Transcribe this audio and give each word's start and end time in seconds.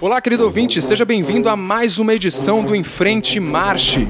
Olá, 0.00 0.20
querido 0.20 0.44
ouvinte, 0.44 0.80
seja 0.80 1.04
bem-vindo 1.04 1.48
a 1.48 1.56
mais 1.56 1.98
uma 1.98 2.14
edição 2.14 2.62
do 2.62 2.76
Em 2.76 2.84
Frente 2.84 3.40
Marche. 3.40 4.06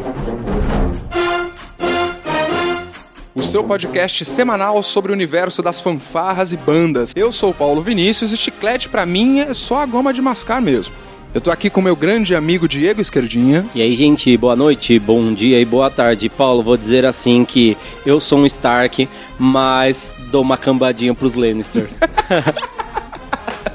O 3.34 3.42
seu 3.42 3.64
podcast 3.64 4.26
semanal 4.26 4.82
sobre 4.82 5.10
o 5.10 5.14
universo 5.14 5.62
das 5.62 5.80
fanfarras 5.80 6.52
e 6.52 6.56
bandas. 6.58 7.14
Eu 7.16 7.32
sou 7.32 7.50
o 7.50 7.54
Paulo 7.54 7.80
Vinícius 7.80 8.30
e 8.30 8.36
chiclete 8.36 8.90
pra 8.90 9.06
mim 9.06 9.40
é 9.40 9.54
só 9.54 9.80
a 9.80 9.86
goma 9.86 10.12
de 10.12 10.20
mascar 10.20 10.60
mesmo. 10.60 10.94
Eu 11.32 11.40
tô 11.40 11.50
aqui 11.50 11.70
com 11.70 11.80
meu 11.80 11.96
grande 11.96 12.34
amigo 12.34 12.68
Diego 12.68 13.00
Esquerdinha. 13.00 13.64
E 13.74 13.80
aí, 13.80 13.94
gente, 13.94 14.36
boa 14.36 14.56
noite, 14.56 14.98
bom 14.98 15.32
dia 15.32 15.58
e 15.58 15.64
boa 15.64 15.90
tarde. 15.90 16.28
Paulo, 16.28 16.62
vou 16.62 16.76
dizer 16.76 17.06
assim 17.06 17.42
que 17.42 17.74
eu 18.04 18.20
sou 18.20 18.40
um 18.40 18.46
Stark, 18.46 19.08
mas 19.38 20.12
dou 20.30 20.42
uma 20.42 20.58
cambadinha 20.58 21.14
pros 21.14 21.34
Lannisters. 21.34 21.94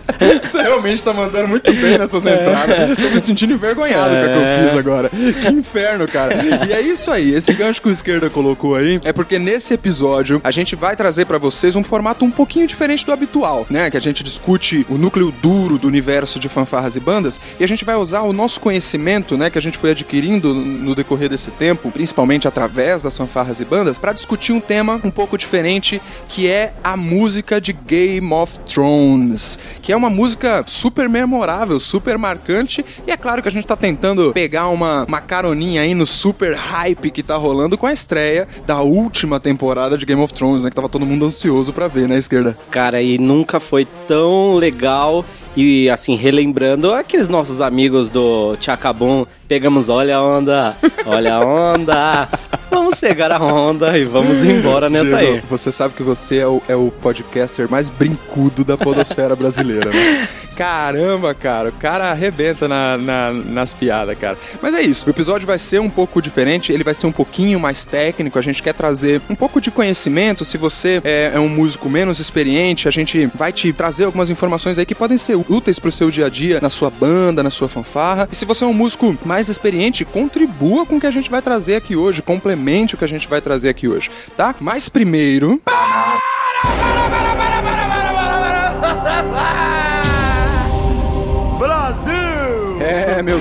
Você 0.44 0.62
realmente 0.62 1.04
tá 1.04 1.14
mandando 1.14 1.48
muito 1.48 1.72
bem 1.74 1.98
nessas 1.98 2.26
entradas. 2.26 2.96
Tô 2.96 3.10
me 3.10 3.20
sentindo 3.20 3.54
envergonhado 3.54 4.16
com 4.16 4.22
o 4.22 4.26
que 4.26 4.30
eu 4.30 4.70
fiz 4.70 4.78
agora. 4.78 5.10
Que 5.10 5.48
inferno, 5.48 6.08
cara. 6.08 6.36
E 6.68 6.72
é 6.72 6.82
isso 6.82 7.10
aí. 7.12 7.34
Esse 7.34 7.54
gancho 7.54 7.82
que 7.82 7.88
o 7.88 7.92
esquerda 7.92 8.30
colocou 8.30 8.76
aí 8.76 9.00
é 9.04 9.14
porque 9.14 9.40
nesse 9.40 9.74
episódio 9.74 10.42
a 10.44 10.52
gente 10.52 10.76
vai 10.76 10.96
trazer 10.96 11.26
pra 11.26 11.38
vocês 11.38 11.76
um 11.76 11.84
formato 11.84 12.26
um 12.26 12.32
pouquinho 12.32 12.68
diferente 12.68 13.06
do 13.06 13.12
habitual, 13.12 13.66
né? 13.70 13.90
Que 13.90 13.98
a 13.98 14.02
gente 14.02 14.24
discute 14.24 14.86
o 14.90 14.98
núcleo 14.98 15.32
duro 15.42 15.78
do 15.78 15.88
universo 15.88 16.40
de 16.40 16.50
fanfarras 16.50 16.96
e 16.96 17.00
bandas 17.00 17.40
e 17.60 17.64
a 17.64 17.68
gente 17.68 17.86
vai 17.86 17.96
usar 17.96 18.22
o 18.22 18.34
nosso 18.34 18.60
conhecimento, 18.60 19.38
né? 19.38 19.50
Que 19.50 19.58
a 19.58 19.62
gente 19.62 19.78
foi 19.78 19.92
adquirindo 19.92 20.54
no 20.54 20.96
decorrer 20.96 21.30
desse 21.30 21.52
tempo, 21.52 21.92
principalmente 21.92 22.48
através 22.48 23.04
das 23.04 23.18
fanfarras 23.18 23.60
e 23.60 23.66
bandas, 23.66 23.98
pra 23.98 24.14
discutir 24.14 24.52
um 24.52 24.60
tema 24.60 25.00
um 25.04 25.12
pouco 25.12 25.38
diferente 25.38 26.02
que 26.28 26.48
é 26.48 26.74
a 26.84 26.98
música 26.98 27.62
de 27.62 27.74
Game 27.74 28.34
of 28.34 28.60
Thrones, 28.60 29.60
que 29.82 29.93
é 29.94 29.96
uma 29.96 30.10
música 30.10 30.64
super 30.66 31.08
memorável, 31.08 31.80
super 31.80 32.18
marcante. 32.18 32.84
E 33.06 33.12
é 33.12 33.18
claro 33.18 33.44
que 33.44 33.48
a 33.48 33.52
gente 33.52 33.68
tá 33.68 33.76
tentando 33.76 34.34
pegar 34.34 34.68
uma, 34.70 35.06
uma 35.08 35.22
caroninha 35.22 35.82
aí 35.82 35.94
no 35.94 36.08
super 36.08 36.56
hype 36.56 37.12
que 37.12 37.22
tá 37.22 37.36
rolando 37.36 37.78
com 37.78 37.86
a 37.86 37.94
estreia 37.94 38.48
da 38.66 38.82
última 38.82 39.40
temporada 39.40 39.96
de 39.96 40.06
Game 40.06 40.22
of 40.22 40.34
Thrones, 40.34 40.64
né? 40.64 40.72
Que 40.72 40.76
tava 40.76 40.90
todo 40.90 41.06
mundo 41.06 41.26
ansioso 41.26 41.72
para 41.72 41.88
ver 41.88 42.08
na 42.08 42.18
esquerda. 42.18 42.58
Cara, 42.72 43.04
e 43.04 43.20
nunca 43.20 43.60
foi 43.60 43.88
tão 44.08 44.56
legal. 44.56 45.24
E 45.56 45.88
assim, 45.92 46.16
relembrando 46.16 46.92
aqueles 46.92 47.28
nossos 47.28 47.62
amigos 47.62 48.10
do 48.10 48.58
Chacabum, 48.60 49.28
pegamos 49.48 49.88
olha 49.88 50.18
a 50.18 50.24
onda, 50.24 50.76
olha 51.06 51.36
a 51.36 51.40
onda. 51.46 52.28
Vamos 52.74 53.00
pegar 53.00 53.32
a 53.32 53.38
onda 53.38 53.96
e 53.98 54.04
vamos 54.04 54.44
embora 54.44 54.90
nessa 54.90 55.18
aí. 55.18 55.44
Você 55.48 55.72
sabe 55.72 55.94
que 55.94 56.02
você 56.02 56.38
é 56.38 56.48
o, 56.48 56.62
é 56.68 56.76
o 56.76 56.90
podcaster 56.90 57.70
mais 57.70 57.88
brincudo 57.88 58.64
da 58.64 58.76
podosfera 58.76 59.36
brasileira, 59.36 59.92
né? 59.92 60.28
Caramba, 60.56 61.34
cara, 61.34 61.70
o 61.70 61.72
cara 61.74 62.12
arrebenta 62.12 62.68
na, 62.68 62.98
na, 62.98 63.32
nas 63.32 63.74
piadas, 63.74 64.18
cara. 64.18 64.38
Mas 64.62 64.74
é 64.74 64.82
isso, 64.82 65.08
o 65.08 65.10
episódio 65.10 65.48
vai 65.48 65.58
ser 65.58 65.80
um 65.80 65.90
pouco 65.90 66.22
diferente, 66.22 66.72
ele 66.72 66.84
vai 66.84 66.94
ser 66.94 67.08
um 67.08 67.12
pouquinho 67.12 67.60
mais 67.60 67.86
técnico, 67.86 68.38
a 68.38 68.42
gente 68.42 68.62
quer 68.62 68.74
trazer 68.74 69.22
um 69.30 69.36
pouco 69.36 69.60
de 69.60 69.72
conhecimento. 69.72 70.46
Se 70.46 70.58
você 70.58 71.02
é, 71.04 71.32
é 71.34 71.40
um 71.40 71.50
músico 71.50 71.90
menos 71.90 72.20
experiente, 72.20 72.88
a 72.88 72.92
gente 72.92 73.26
vai 73.36 73.52
te 73.52 73.74
trazer 73.74 74.06
algumas 74.06 74.30
informações 74.30 74.78
aí 74.78 74.86
que 74.86 74.96
podem 74.96 75.18
ser 75.18 75.36
úteis 75.36 75.80
pro 75.80 75.92
seu 75.92 76.12
dia 76.12 76.28
a 76.28 76.30
dia, 76.30 76.60
na 76.62 76.70
sua 76.70 76.90
banda, 76.90 77.42
na 77.42 77.50
sua 77.50 77.68
fanfarra. 77.68 78.28
E 78.32 78.36
se 78.36 78.46
você 78.46 78.64
é 78.64 78.68
um 78.68 78.74
músico 78.74 79.18
mais 79.26 79.50
experiente, 79.50 80.06
contribua 80.06 80.86
com 80.86 80.98
o 80.98 81.00
que 81.00 81.08
a 81.08 81.12
gente 81.12 81.30
vai 81.30 81.42
trazer 81.42 81.76
aqui 81.76 81.96
hoje, 81.96 82.22
complemente 82.22 82.96
o 82.96 82.98
que 82.98 83.06
a 83.06 83.08
gente 83.08 83.28
vai 83.28 83.42
trazer 83.42 83.70
aqui 83.70 83.88
hoje, 83.88 84.10
tá? 84.38 84.56
Mas 84.60 84.90
primeiro. 84.90 85.62
É, 85.68 87.33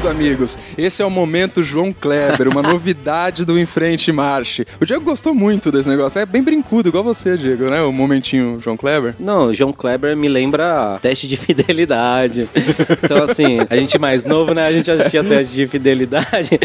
meus 0.03 0.05
amigos, 0.05 0.59
esse 0.77 1.01
é 1.01 1.07
o 1.07 1.11
momento 1.11 1.63
João 1.63 1.93
Kleber, 1.93 2.49
uma 2.49 2.63
novidade 2.63 3.45
do 3.45 3.59
Em 3.59 3.65
Frente 3.65 4.11
Marche. 4.11 4.67
O 4.81 4.85
Diego 4.85 5.05
gostou 5.05 5.33
muito 5.33 5.71
desse 5.71 5.89
negócio, 5.89 6.19
é 6.19 6.27
bem 6.27 6.43
brincudo, 6.43 6.89
igual 6.89 7.05
você, 7.05 7.37
Diego, 7.37 7.71
né? 7.71 7.83
O 7.83 7.93
momentinho 7.93 8.59
João 8.61 8.77
Kleber. 8.77 9.15
Não, 9.21 9.55
João 9.55 9.73
Kleber 9.73 10.17
me 10.17 10.29
lembra 10.29 10.99
teste 11.01 11.29
de 11.29 11.37
fidelidade. 11.39 12.49
Então, 13.03 13.23
assim, 13.23 13.59
a 13.71 13.77
gente 13.77 13.99
mais 13.99 14.25
novo, 14.25 14.53
né? 14.53 14.67
A 14.67 14.73
gente 14.73 14.91
assistia 14.91 15.23
teste 15.23 15.55
de 15.55 15.67
fidelidade. 15.69 16.59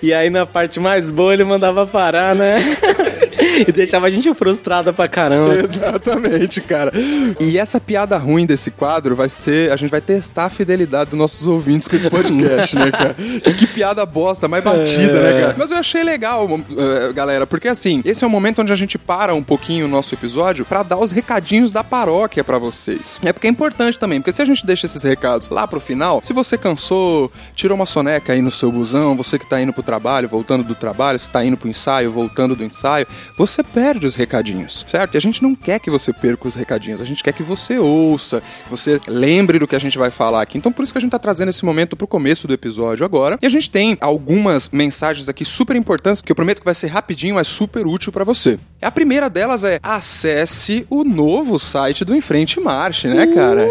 E 0.00 0.12
aí, 0.12 0.30
na 0.30 0.46
parte 0.46 0.78
mais 0.78 1.10
boa, 1.10 1.32
ele 1.32 1.44
mandava 1.44 1.86
parar, 1.86 2.34
né? 2.34 2.58
E 3.68 3.70
deixava 3.70 4.06
a 4.06 4.10
gente 4.10 4.32
frustrada 4.34 4.92
pra 4.92 5.06
caramba. 5.06 5.54
Exatamente, 5.54 6.60
cara. 6.60 6.92
E 7.40 7.56
essa 7.58 7.80
piada 7.80 8.16
ruim 8.18 8.46
desse 8.46 8.70
quadro 8.70 9.14
vai 9.14 9.28
ser. 9.28 9.70
A 9.70 9.76
gente 9.76 9.90
vai 9.90 10.00
testar 10.00 10.46
a 10.46 10.50
fidelidade 10.50 11.10
dos 11.10 11.18
nossos 11.18 11.46
ouvintes 11.46 11.86
com 11.86 11.96
esse 11.96 12.10
podcast, 12.10 12.74
né, 12.76 12.83
cara? 12.90 13.14
Que 13.14 13.66
piada 13.66 14.04
bosta, 14.04 14.48
mais 14.48 14.62
batida, 14.62 15.20
né, 15.20 15.40
cara? 15.40 15.54
Mas 15.56 15.70
eu 15.70 15.76
achei 15.76 16.02
legal, 16.02 16.46
uh, 16.46 17.12
galera, 17.14 17.46
porque 17.46 17.68
assim, 17.68 18.02
esse 18.04 18.24
é 18.24 18.26
o 18.26 18.30
momento 18.30 18.62
onde 18.62 18.72
a 18.72 18.76
gente 18.76 18.98
para 18.98 19.34
um 19.34 19.42
pouquinho 19.42 19.86
o 19.86 19.88
nosso 19.88 20.14
episódio 20.14 20.64
pra 20.64 20.82
dar 20.82 20.98
os 20.98 21.12
recadinhos 21.12 21.72
da 21.72 21.82
paróquia 21.82 22.44
pra 22.44 22.58
vocês. 22.58 23.18
É 23.22 23.32
porque 23.32 23.46
é 23.46 23.50
importante 23.50 23.98
também, 23.98 24.20
porque 24.20 24.32
se 24.32 24.42
a 24.42 24.44
gente 24.44 24.64
deixa 24.66 24.86
esses 24.86 25.02
recados 25.02 25.48
lá 25.48 25.66
pro 25.66 25.80
final, 25.80 26.20
se 26.22 26.32
você 26.32 26.56
cansou, 26.56 27.32
tirou 27.54 27.76
uma 27.76 27.86
soneca 27.86 28.32
aí 28.32 28.42
no 28.42 28.50
seu 28.50 28.70
busão, 28.70 29.16
você 29.16 29.38
que 29.38 29.48
tá 29.48 29.60
indo 29.60 29.72
pro 29.72 29.82
trabalho, 29.82 30.28
voltando 30.28 30.64
do 30.64 30.74
trabalho, 30.74 31.18
se 31.18 31.30
tá 31.30 31.44
indo 31.44 31.56
pro 31.56 31.68
ensaio, 31.68 32.10
voltando 32.10 32.54
do 32.54 32.64
ensaio, 32.64 33.06
você 33.36 33.62
perde 33.62 34.06
os 34.06 34.14
recadinhos, 34.14 34.84
certo? 34.88 35.14
E 35.14 35.18
a 35.18 35.20
gente 35.20 35.42
não 35.42 35.54
quer 35.54 35.78
que 35.78 35.90
você 35.90 36.12
perca 36.12 36.48
os 36.48 36.54
recadinhos, 36.54 37.00
a 37.00 37.04
gente 37.04 37.22
quer 37.22 37.32
que 37.32 37.42
você 37.42 37.78
ouça, 37.78 38.40
que 38.64 38.70
você 38.70 39.00
lembre 39.06 39.58
do 39.58 39.66
que 39.66 39.76
a 39.76 39.80
gente 39.80 39.98
vai 39.98 40.10
falar 40.10 40.42
aqui. 40.42 40.58
Então 40.58 40.72
por 40.72 40.82
isso 40.82 40.92
que 40.92 40.98
a 40.98 41.00
gente 41.00 41.10
tá 41.10 41.18
trazendo 41.18 41.48
esse 41.50 41.64
momento 41.64 41.96
pro 41.96 42.06
começo 42.06 42.46
do 42.46 42.54
episódio 42.54 42.73
agora. 43.04 43.38
E 43.40 43.46
a 43.46 43.50
gente 43.50 43.70
tem 43.70 43.96
algumas 44.00 44.68
mensagens 44.70 45.28
aqui 45.28 45.44
super 45.44 45.76
importantes 45.76 46.20
que 46.20 46.30
eu 46.30 46.36
prometo 46.36 46.60
que 46.60 46.64
vai 46.64 46.74
ser 46.74 46.88
rapidinho, 46.88 47.34
mas 47.34 47.48
super 47.48 47.86
útil 47.86 48.12
para 48.12 48.24
você. 48.24 48.58
A 48.80 48.90
primeira 48.90 49.30
delas 49.30 49.64
é 49.64 49.78
acesse 49.82 50.86
o 50.90 51.04
novo 51.04 51.58
site 51.58 52.04
do 52.04 52.14
Enfrente 52.14 52.60
Marche, 52.60 53.08
né, 53.08 53.26
cara? 53.28 53.68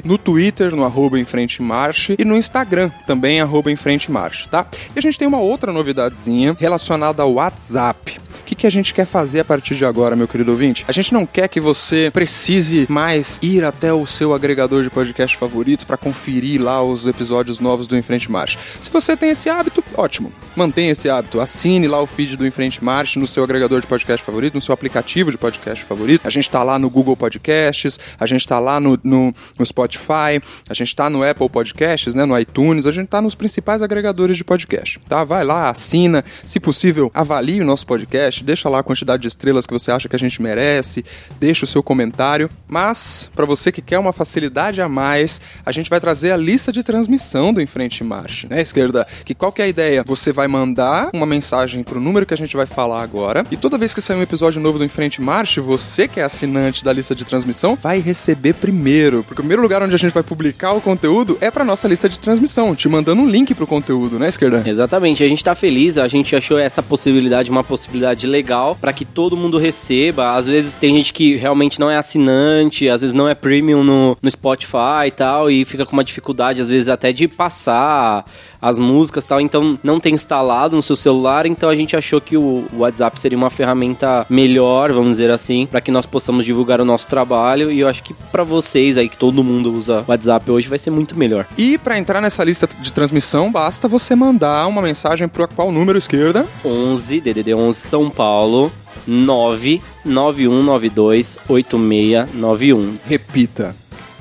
no 0.03 0.17
Twitter, 0.17 0.75
no 0.75 0.83
arroba 0.83 1.17
Marche, 1.59 2.15
e 2.17 2.25
no 2.25 2.35
Instagram, 2.35 2.89
também 3.05 3.41
arroba 3.41 3.69
Marche, 4.09 4.47
tá? 4.49 4.65
E 4.95 4.99
a 4.99 5.01
gente 5.01 5.17
tem 5.17 5.27
uma 5.27 5.39
outra 5.39 5.71
novidadezinha 5.71 6.55
relacionada 6.59 7.23
ao 7.23 7.33
WhatsApp. 7.33 8.19
que, 8.47 8.55
que 8.55 8.67
a 8.67 8.69
gente 8.69 8.93
quer 8.93 9.05
fazer 9.05 9.41
a 9.41 9.45
partir 9.45 9.75
de 9.75 9.83
agora, 9.83 10.15
meu 10.15 10.27
querido 10.27 10.51
ouvinte? 10.51 10.85
A 10.87 10.93
gente 10.93 11.13
não 11.13 11.25
quer 11.25 11.49
que 11.49 11.59
você 11.59 12.09
precise 12.13 12.87
mais 12.89 13.37
ir 13.41 13.63
até 13.65 13.91
o 13.91 14.05
seu 14.05 14.33
agregador 14.33 14.83
de 14.83 14.89
podcast 14.89 15.35
favoritos 15.35 15.83
para 15.83 15.97
conferir 15.97 16.61
lá 16.61 16.81
os 16.81 17.05
episódios 17.05 17.59
novos 17.59 17.87
do 17.87 17.97
Em 17.97 18.01
Frente 18.01 18.31
Marcha. 18.31 18.57
Se 18.81 18.89
você 18.89 19.17
tem 19.17 19.31
esse 19.31 19.49
hábito, 19.49 19.83
ótimo. 19.95 20.16
Mantenha 20.55 20.91
esse 20.91 21.09
hábito. 21.09 21.39
Assine 21.39 21.87
lá 21.87 22.01
o 22.01 22.07
feed 22.07 22.35
do 22.35 22.45
Em 22.45 22.51
Frente 22.51 22.81
no 23.15 23.27
seu 23.27 23.43
agregador 23.43 23.81
de 23.81 23.87
podcast 23.87 24.25
favorito, 24.25 24.55
no 24.55 24.61
seu 24.61 24.73
aplicativo 24.73 25.31
de 25.31 25.37
podcast 25.37 25.83
favorito. 25.85 26.27
A 26.27 26.29
gente 26.29 26.49
tá 26.49 26.63
lá 26.63 26.79
no 26.79 26.89
Google 26.89 27.15
Podcasts, 27.15 27.99
a 28.19 28.25
gente 28.25 28.47
tá 28.47 28.59
lá 28.59 28.79
no, 28.79 28.99
no, 29.03 29.33
no 29.57 29.65
Spotify, 29.65 30.41
a 30.69 30.73
gente 30.73 30.95
tá 30.95 31.09
no 31.09 31.23
Apple 31.23 31.49
Podcasts, 31.49 32.15
né, 32.15 32.25
no 32.25 32.37
iTunes, 32.37 32.85
a 32.85 32.91
gente 32.91 33.07
tá 33.07 33.21
nos 33.21 33.35
principais 33.35 33.81
agregadores 33.81 34.37
de 34.37 34.43
podcast, 34.43 34.99
tá? 35.07 35.23
Vai 35.23 35.43
lá, 35.43 35.69
assina, 35.69 36.23
se 36.45 36.59
possível, 36.59 37.11
avalie 37.13 37.61
o 37.61 37.65
nosso 37.65 37.85
podcast, 37.85 38.43
deixa 38.43 38.69
lá 38.69 38.79
a 38.79 38.83
quantidade 38.83 39.21
de 39.21 39.27
estrelas 39.27 39.67
que 39.67 39.73
você 39.73 39.91
acha 39.91 40.09
que 40.09 40.15
a 40.15 40.19
gente 40.19 40.41
merece, 40.41 41.05
deixa 41.39 41.65
o 41.65 41.67
seu 41.67 41.83
comentário. 41.83 42.49
Mas, 42.67 43.29
para 43.35 43.45
você 43.45 43.71
que 43.71 43.81
quer 43.81 43.99
uma 43.99 44.13
facilidade 44.13 44.81
a 44.81 44.89
mais, 44.89 45.39
a 45.65 45.71
gente 45.71 45.89
vai 45.89 45.99
trazer 45.99 46.31
a 46.31 46.37
lista 46.37 46.71
de 46.71 46.83
transmissão 46.83 47.53
do 47.53 47.61
Em 47.61 47.67
Frente 47.67 48.03
Marcha, 48.03 48.47
né, 48.47 48.61
esquerda? 48.61 49.05
Que 49.25 49.35
qual 49.35 49.51
que 49.51 49.61
é 49.61 49.65
a 49.65 49.67
ideia? 49.67 50.03
Você 50.07 50.31
vai 50.31 50.47
mandar 50.47 51.09
uma 51.13 51.25
mensagem 51.25 51.83
pro 51.83 51.99
número 51.99 52.25
que 52.25 52.33
a 52.33 52.37
gente 52.37 52.55
vai 52.55 52.65
falar 52.65 53.01
agora, 53.01 53.43
e 53.51 53.57
toda 53.57 53.77
vez 53.77 53.93
que 53.93 54.01
sair 54.01 54.15
um 54.15 54.21
episódio 54.21 54.61
novo 54.61 54.79
do 54.79 54.85
Em 54.85 54.89
Marcha, 55.19 55.61
você 55.61 56.07
que 56.07 56.21
é 56.21 56.23
assinante 56.23 56.81
da 56.81 56.93
lista 56.93 57.13
de 57.13 57.25
transmissão, 57.25 57.75
vai 57.75 57.99
receber 57.99 58.53
primeiro, 58.53 59.21
porque 59.23 59.41
o 59.41 59.43
primeiro 59.43 59.61
lugar 59.61 59.83
onde 59.83 59.93
a 59.93 59.97
gente 59.97 60.13
vai 60.13 60.23
publicar 60.23 60.71
o 60.71 60.79
conteúdo 60.79 61.37
é 61.41 61.51
para 61.51 61.65
nossa 61.65 61.89
lista 61.89 62.07
de 62.07 62.17
transmissão, 62.17 62.73
te 62.73 62.87
mandando 62.87 63.21
um 63.21 63.27
link 63.27 63.53
pro 63.53 63.67
conteúdo, 63.67 64.17
né, 64.17 64.29
esquerda? 64.29 64.63
Exatamente, 64.65 65.23
a 65.23 65.27
gente 65.27 65.43
tá 65.43 65.53
feliz, 65.53 65.97
a 65.97 66.07
gente 66.07 66.33
achou 66.33 66.57
essa 66.57 66.81
possibilidade 66.81 67.49
uma 67.49 67.63
possibilidade 67.63 68.25
legal 68.25 68.77
para 68.79 68.93
que 68.93 69.03
todo 69.03 69.35
mundo 69.35 69.57
receba. 69.57 70.35
Às 70.35 70.47
vezes 70.47 70.75
tem 70.75 70.95
gente 70.95 71.11
que 71.11 71.35
realmente 71.35 71.79
não 71.79 71.89
é 71.89 71.97
assinante, 71.97 72.87
às 72.87 73.01
vezes 73.01 73.13
não 73.13 73.27
é 73.27 73.35
premium 73.35 73.83
no, 73.83 74.17
no 74.21 74.31
Spotify 74.31 75.07
e 75.07 75.11
tal, 75.11 75.51
e 75.51 75.65
fica 75.65 75.85
com 75.85 75.93
uma 75.93 76.03
dificuldade, 76.03 76.61
às 76.61 76.69
vezes, 76.69 76.87
até 76.87 77.11
de 77.11 77.27
passar 77.27 78.25
as 78.61 78.79
músicas 78.79 79.23
e 79.23 79.27
tal, 79.27 79.41
então 79.41 79.77
não 79.87 79.99
tem 80.01 80.13
instalado 80.13 80.75
no 80.75 80.83
seu 80.83 80.97
celular, 80.97 81.45
então 81.45 81.69
a 81.69 81.75
gente 81.75 81.95
achou 81.95 82.19
que 82.19 82.35
o 82.35 82.65
WhatsApp 82.73 83.17
seria 83.19 83.37
uma 83.37 83.49
ferramenta 83.49 84.25
melhor, 84.29 84.91
vamos 84.91 85.11
dizer 85.11 85.31
assim, 85.31 85.65
para 85.65 85.79
que 85.79 85.89
nós 85.89 86.05
possamos 86.05 86.43
divulgar 86.43 86.81
o 86.81 86.85
nosso 86.85 87.07
trabalho, 87.07 87.71
e 87.71 87.79
eu 87.79 87.87
acho 87.87 88.03
que 88.03 88.13
para 88.13 88.43
vocês 88.43 88.97
aí, 88.97 89.07
que 89.07 89.17
todo 89.17 89.41
mundo 89.41 89.73
usa 89.73 90.03
WhatsApp 90.05 90.51
hoje, 90.51 90.67
vai 90.67 90.77
ser 90.77 90.91
muito 90.91 91.17
melhor. 91.17 91.45
E 91.57 91.77
para 91.77 91.97
entrar 91.97 92.19
nessa 92.21 92.43
lista 92.43 92.67
de 92.79 92.91
transmissão, 92.91 93.49
basta 93.49 93.87
você 93.87 94.13
mandar 94.13 94.67
uma 94.67 94.81
mensagem 94.81 95.29
para 95.29 95.47
qual 95.47 95.71
número 95.71 95.97
esquerda? 95.97 96.45
11 96.65 97.21
DDD 97.21 97.53
11 97.53 97.79
São 97.79 98.09
Paulo 98.09 98.69
99192 99.07 101.37
8691. 101.47 102.95
Repita. 103.07 103.73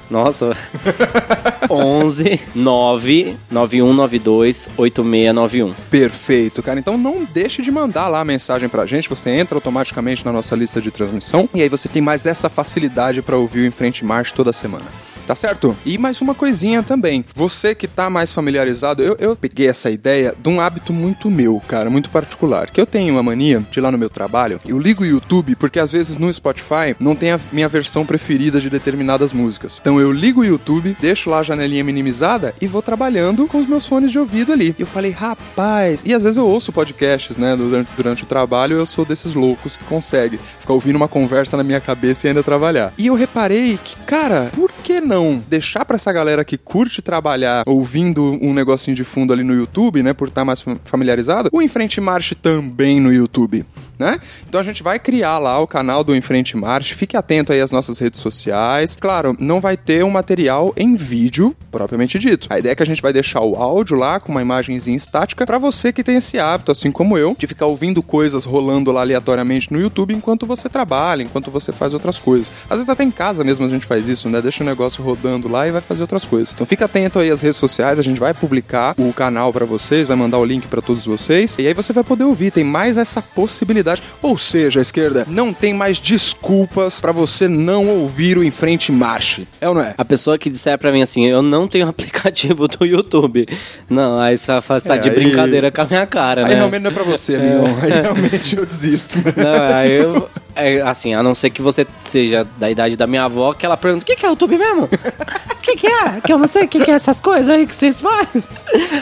Nossa. 0.08 0.56
11 1.70 2.40
9 2.54 3.36
9192 3.50 4.68
8691. 4.76 5.74
Perfeito, 5.90 6.62
cara. 6.62 6.78
Então 6.78 6.96
não 6.96 7.24
deixe 7.24 7.62
de 7.62 7.70
mandar 7.70 8.08
lá 8.08 8.20
a 8.20 8.24
mensagem 8.24 8.68
pra 8.68 8.86
gente. 8.86 9.08
Você 9.08 9.30
entra 9.30 9.56
automaticamente 9.56 10.24
na 10.24 10.32
nossa 10.32 10.54
lista 10.54 10.80
de 10.80 10.90
transmissão 10.90 11.48
e 11.54 11.62
aí 11.62 11.68
você 11.68 11.88
tem 11.88 12.02
mais 12.02 12.26
essa 12.26 12.48
facilidade 12.48 13.22
para 13.22 13.36
ouvir 13.36 13.60
o 13.60 13.66
Em 13.66 13.70
Frente 13.70 14.04
toda 14.34 14.52
semana 14.52 14.84
tá 15.26 15.34
certo? 15.34 15.76
E 15.84 15.98
mais 15.98 16.20
uma 16.20 16.34
coisinha 16.34 16.82
também. 16.82 17.24
Você 17.34 17.74
que 17.74 17.88
tá 17.88 18.08
mais 18.08 18.32
familiarizado, 18.32 19.02
eu, 19.02 19.16
eu 19.18 19.36
peguei 19.36 19.68
essa 19.68 19.90
ideia 19.90 20.34
de 20.38 20.48
um 20.48 20.60
hábito 20.60 20.92
muito 20.92 21.30
meu, 21.30 21.60
cara, 21.66 21.90
muito 21.90 22.10
particular. 22.10 22.70
Que 22.70 22.80
eu 22.80 22.86
tenho 22.86 23.14
uma 23.14 23.22
mania 23.22 23.62
de 23.70 23.80
lá 23.80 23.90
no 23.90 23.98
meu 23.98 24.08
trabalho, 24.08 24.60
eu 24.66 24.78
ligo 24.78 25.02
o 25.02 25.06
YouTube 25.06 25.56
porque 25.56 25.80
às 25.80 25.90
vezes 25.90 26.16
no 26.16 26.32
Spotify 26.32 26.94
não 27.00 27.14
tem 27.14 27.32
a 27.32 27.40
minha 27.52 27.68
versão 27.68 28.06
preferida 28.06 28.60
de 28.60 28.70
determinadas 28.70 29.32
músicas. 29.32 29.78
Então 29.80 30.00
eu 30.00 30.12
ligo 30.12 30.40
o 30.40 30.44
YouTube, 30.44 30.96
deixo 31.00 31.30
lá 31.30 31.40
a 31.40 31.42
janelinha 31.42 31.82
minimizada 31.82 32.54
e 32.60 32.66
vou 32.66 32.82
trabalhando 32.82 33.46
com 33.46 33.58
os 33.58 33.66
meus 33.66 33.86
fones 33.86 34.12
de 34.12 34.18
ouvido 34.18 34.52
ali. 34.52 34.74
E 34.78 34.82
eu 34.82 34.86
falei, 34.86 35.10
rapaz, 35.10 36.02
e 36.04 36.14
às 36.14 36.22
vezes 36.22 36.36
eu 36.36 36.46
ouço 36.46 36.72
podcasts, 36.72 37.36
né, 37.36 37.56
durante, 37.56 37.88
durante 37.96 38.22
o 38.22 38.26
trabalho, 38.26 38.76
eu 38.76 38.86
sou 38.86 39.04
desses 39.04 39.34
loucos 39.34 39.76
que 39.76 39.84
consegue 39.84 40.38
ficar 40.60 40.74
ouvindo 40.74 40.96
uma 40.96 41.08
conversa 41.08 41.56
na 41.56 41.64
minha 41.64 41.80
cabeça 41.80 42.26
e 42.26 42.28
ainda 42.28 42.42
trabalhar. 42.42 42.92
E 42.96 43.06
eu 43.06 43.14
reparei 43.14 43.78
que, 43.82 43.96
cara, 44.04 44.50
por 44.54 44.70
que 44.82 45.00
não 45.00 45.15
não 45.16 45.42
deixar 45.48 45.84
para 45.84 45.96
essa 45.96 46.12
galera 46.12 46.44
que 46.44 46.58
curte 46.58 47.00
trabalhar 47.00 47.64
ouvindo 47.66 48.38
um 48.42 48.52
negocinho 48.52 48.94
de 48.94 49.02
fundo 49.02 49.32
ali 49.32 49.42
no 49.42 49.54
YouTube, 49.54 50.02
né, 50.02 50.12
por 50.12 50.28
estar 50.28 50.42
tá 50.42 50.44
mais 50.44 50.64
familiarizado, 50.84 51.48
o 51.52 51.62
Enfrente 51.62 52.00
Marche 52.00 52.34
também 52.34 53.00
no 53.00 53.12
YouTube 53.12 53.64
né? 53.98 54.20
Então 54.48 54.60
a 54.60 54.64
gente 54.64 54.82
vai 54.82 54.98
criar 54.98 55.38
lá 55.38 55.58
o 55.58 55.66
canal 55.66 56.04
do 56.04 56.14
Enfrente 56.14 56.56
Marche. 56.56 56.94
Fique 56.94 57.16
atento 57.16 57.52
aí 57.52 57.60
às 57.60 57.70
nossas 57.70 57.98
redes 57.98 58.20
sociais. 58.20 58.96
Claro, 58.96 59.36
não 59.38 59.60
vai 59.60 59.76
ter 59.76 60.04
um 60.04 60.10
material 60.10 60.72
em 60.76 60.94
vídeo 60.94 61.56
propriamente 61.70 62.18
dito. 62.18 62.46
A 62.50 62.58
ideia 62.58 62.72
é 62.72 62.76
que 62.76 62.82
a 62.82 62.86
gente 62.86 63.02
vai 63.02 63.12
deixar 63.12 63.40
o 63.40 63.56
áudio 63.56 63.96
lá 63.96 64.18
com 64.20 64.32
uma 64.32 64.42
imagenzinha 64.42 64.96
estática 64.96 65.46
para 65.46 65.58
você 65.58 65.92
que 65.92 66.02
tem 66.02 66.16
esse 66.16 66.38
hábito, 66.38 66.72
assim 66.72 66.90
como 66.90 67.18
eu, 67.18 67.34
de 67.38 67.46
ficar 67.46 67.66
ouvindo 67.66 68.02
coisas 68.02 68.44
rolando 68.44 68.90
lá 68.92 69.02
aleatoriamente 69.02 69.72
no 69.72 69.80
YouTube 69.80 70.14
enquanto 70.14 70.46
você 70.46 70.68
trabalha, 70.68 71.22
enquanto 71.22 71.50
você 71.50 71.72
faz 71.72 71.92
outras 71.92 72.18
coisas. 72.18 72.50
Às 72.68 72.78
vezes 72.78 72.88
até 72.88 73.04
em 73.04 73.10
casa 73.10 73.44
mesmo 73.44 73.64
a 73.64 73.68
gente 73.68 73.86
faz 73.86 74.08
isso, 74.08 74.28
né? 74.28 74.40
Deixa 74.40 74.62
o 74.62 74.66
negócio 74.66 75.02
rodando 75.02 75.48
lá 75.48 75.68
e 75.68 75.70
vai 75.70 75.80
fazer 75.80 76.02
outras 76.02 76.24
coisas. 76.24 76.52
Então 76.52 76.66
fica 76.66 76.84
atento 76.84 77.18
aí 77.18 77.30
às 77.30 77.42
redes 77.42 77.58
sociais, 77.58 77.98
a 77.98 78.02
gente 78.02 78.20
vai 78.20 78.32
publicar 78.34 78.94
o 78.98 79.12
canal 79.12 79.52
para 79.52 79.64
vocês, 79.64 80.08
vai 80.08 80.16
mandar 80.16 80.38
o 80.38 80.44
link 80.44 80.66
para 80.66 80.82
todos 80.82 81.04
vocês 81.04 81.56
e 81.58 81.66
aí 81.66 81.74
você 81.74 81.92
vai 81.92 82.04
poder 82.04 82.24
ouvir. 82.24 82.50
Tem 82.50 82.64
mais 82.64 82.96
essa 82.96 83.20
possibilidade 83.20 83.85
ou 84.22 84.36
seja, 84.36 84.80
a 84.80 84.82
esquerda 84.82 85.26
não 85.28 85.52
tem 85.52 85.72
mais 85.72 85.98
desculpas 85.98 87.00
para 87.00 87.12
você 87.12 87.48
não 87.48 87.86
ouvir 87.86 88.38
o 88.38 88.44
Em 88.44 88.50
Frente 88.50 88.90
Marche. 88.90 89.46
É 89.60 89.68
ou 89.68 89.74
não 89.74 89.82
é? 89.82 89.94
A 89.96 90.04
pessoa 90.04 90.38
que 90.38 90.50
disser 90.50 90.78
para 90.78 90.92
mim 90.92 91.02
assim, 91.02 91.26
eu 91.26 91.42
não 91.42 91.68
tenho 91.68 91.86
aplicativo 91.88 92.66
do 92.68 92.84
YouTube. 92.84 93.46
Não, 93.88 94.18
aí 94.18 94.36
faz 94.62 94.82
tá 94.82 94.96
é, 94.96 94.98
de 94.98 95.10
aí... 95.10 95.14
brincadeira 95.14 95.70
com 95.70 95.80
a 95.80 95.84
minha 95.84 96.06
cara, 96.06 96.42
aí 96.42 96.48
né? 96.48 96.50
Aí 96.54 96.56
realmente 96.56 96.82
não 96.82 96.90
é 96.90 96.94
pra 96.94 97.04
você, 97.04 97.34
é. 97.34 97.38
Aí 97.82 98.02
realmente 98.02 98.56
eu 98.56 98.66
desisto. 98.66 99.18
Não, 99.36 99.76
aí 99.76 99.92
eu... 99.92 100.28
É, 100.56 100.80
assim, 100.80 101.12
a 101.14 101.22
não 101.22 101.34
ser 101.34 101.50
que 101.50 101.60
você 101.60 101.86
seja 102.02 102.46
da 102.56 102.70
idade 102.70 102.96
da 102.96 103.06
minha 103.06 103.24
avó, 103.24 103.52
que 103.52 103.66
ela 103.66 103.76
pergunta, 103.76 104.02
o 104.02 104.06
que, 104.06 104.16
que 104.16 104.24
é 104.24 104.28
YouTube 104.28 104.56
mesmo? 104.56 104.84
O 104.84 105.68
que, 105.68 105.76
que 105.76 105.86
é? 105.86 106.20
Que 106.24 106.32
eu 106.32 106.38
não 106.38 106.46
sei 106.46 106.64
o 106.64 106.68
que, 106.68 106.82
que 106.82 106.90
é 106.90 106.94
essas 106.94 107.20
coisas 107.20 107.48
aí 107.48 107.66
que 107.66 107.74
vocês 107.74 108.00
fazem. 108.00 108.42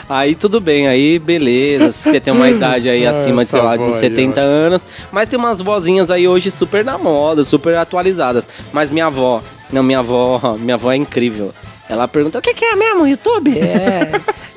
Aí 0.08 0.34
tudo 0.34 0.60
bem, 0.60 0.88
aí 0.88 1.18
beleza. 1.18 1.92
Se 1.92 2.10
você 2.10 2.18
tem 2.18 2.32
uma 2.32 2.48
idade 2.48 2.88
aí 2.88 3.04
acima 3.06 3.44
de, 3.44 3.50
sei 3.50 3.60
lá, 3.60 3.76
de 3.76 3.94
70 3.94 4.40
aí, 4.40 4.46
anos. 4.46 4.82
Mas 5.12 5.28
tem 5.28 5.38
umas 5.38 5.60
vozinhas 5.60 6.10
aí 6.10 6.26
hoje 6.26 6.50
super 6.50 6.84
na 6.84 6.96
moda, 6.96 7.44
super 7.44 7.76
atualizadas. 7.76 8.48
Mas 8.72 8.90
minha 8.90 9.06
avó, 9.06 9.42
não, 9.70 9.82
minha 9.82 9.98
avó, 9.98 10.56
minha 10.58 10.74
avó 10.74 10.90
é 10.90 10.96
incrível. 10.96 11.52
Ela 11.94 12.08
pergunta, 12.08 12.40
o 12.40 12.42
que, 12.42 12.52
que 12.52 12.64
é 12.64 12.74
mesmo, 12.74 13.06
YouTube? 13.06 13.56
É, 13.56 14.10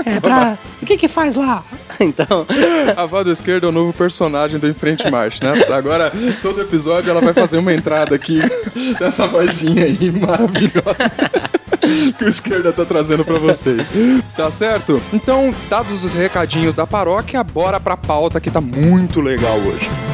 é 0.03 0.19
pra... 0.19 0.57
O 0.81 0.85
que 0.87 0.97
que 0.97 1.07
faz 1.07 1.35
lá? 1.35 1.63
então... 1.99 2.47
A 2.95 3.03
avó 3.03 3.23
da 3.23 3.31
esquerda 3.31 3.67
é 3.67 3.69
o 3.69 3.71
novo 3.71 3.93
personagem 3.93 4.57
do 4.57 4.67
Enfrente 4.67 5.09
Marcha, 5.11 5.53
né? 5.53 5.63
Agora, 5.71 6.11
todo 6.41 6.61
episódio 6.61 7.11
ela 7.11 7.21
vai 7.21 7.33
fazer 7.33 7.59
uma 7.59 7.71
entrada 7.71 8.15
aqui 8.15 8.41
dessa 8.99 9.27
vozinha 9.27 9.85
aí 9.85 10.11
maravilhosa. 10.11 11.11
que 12.17 12.23
o 12.23 12.27
esquerda 12.27 12.73
tá 12.73 12.83
trazendo 12.85 13.23
para 13.23 13.37
vocês. 13.37 13.93
Tá 14.35 14.49
certo? 14.49 14.99
Então, 15.13 15.53
dados 15.69 16.03
os 16.03 16.13
recadinhos 16.13 16.73
da 16.73 16.87
paróquia, 16.87 17.43
bora 17.43 17.79
pra 17.79 17.95
pauta 17.95 18.41
que 18.41 18.49
tá 18.49 18.59
muito 18.59 19.21
legal 19.21 19.57
hoje. 19.59 20.06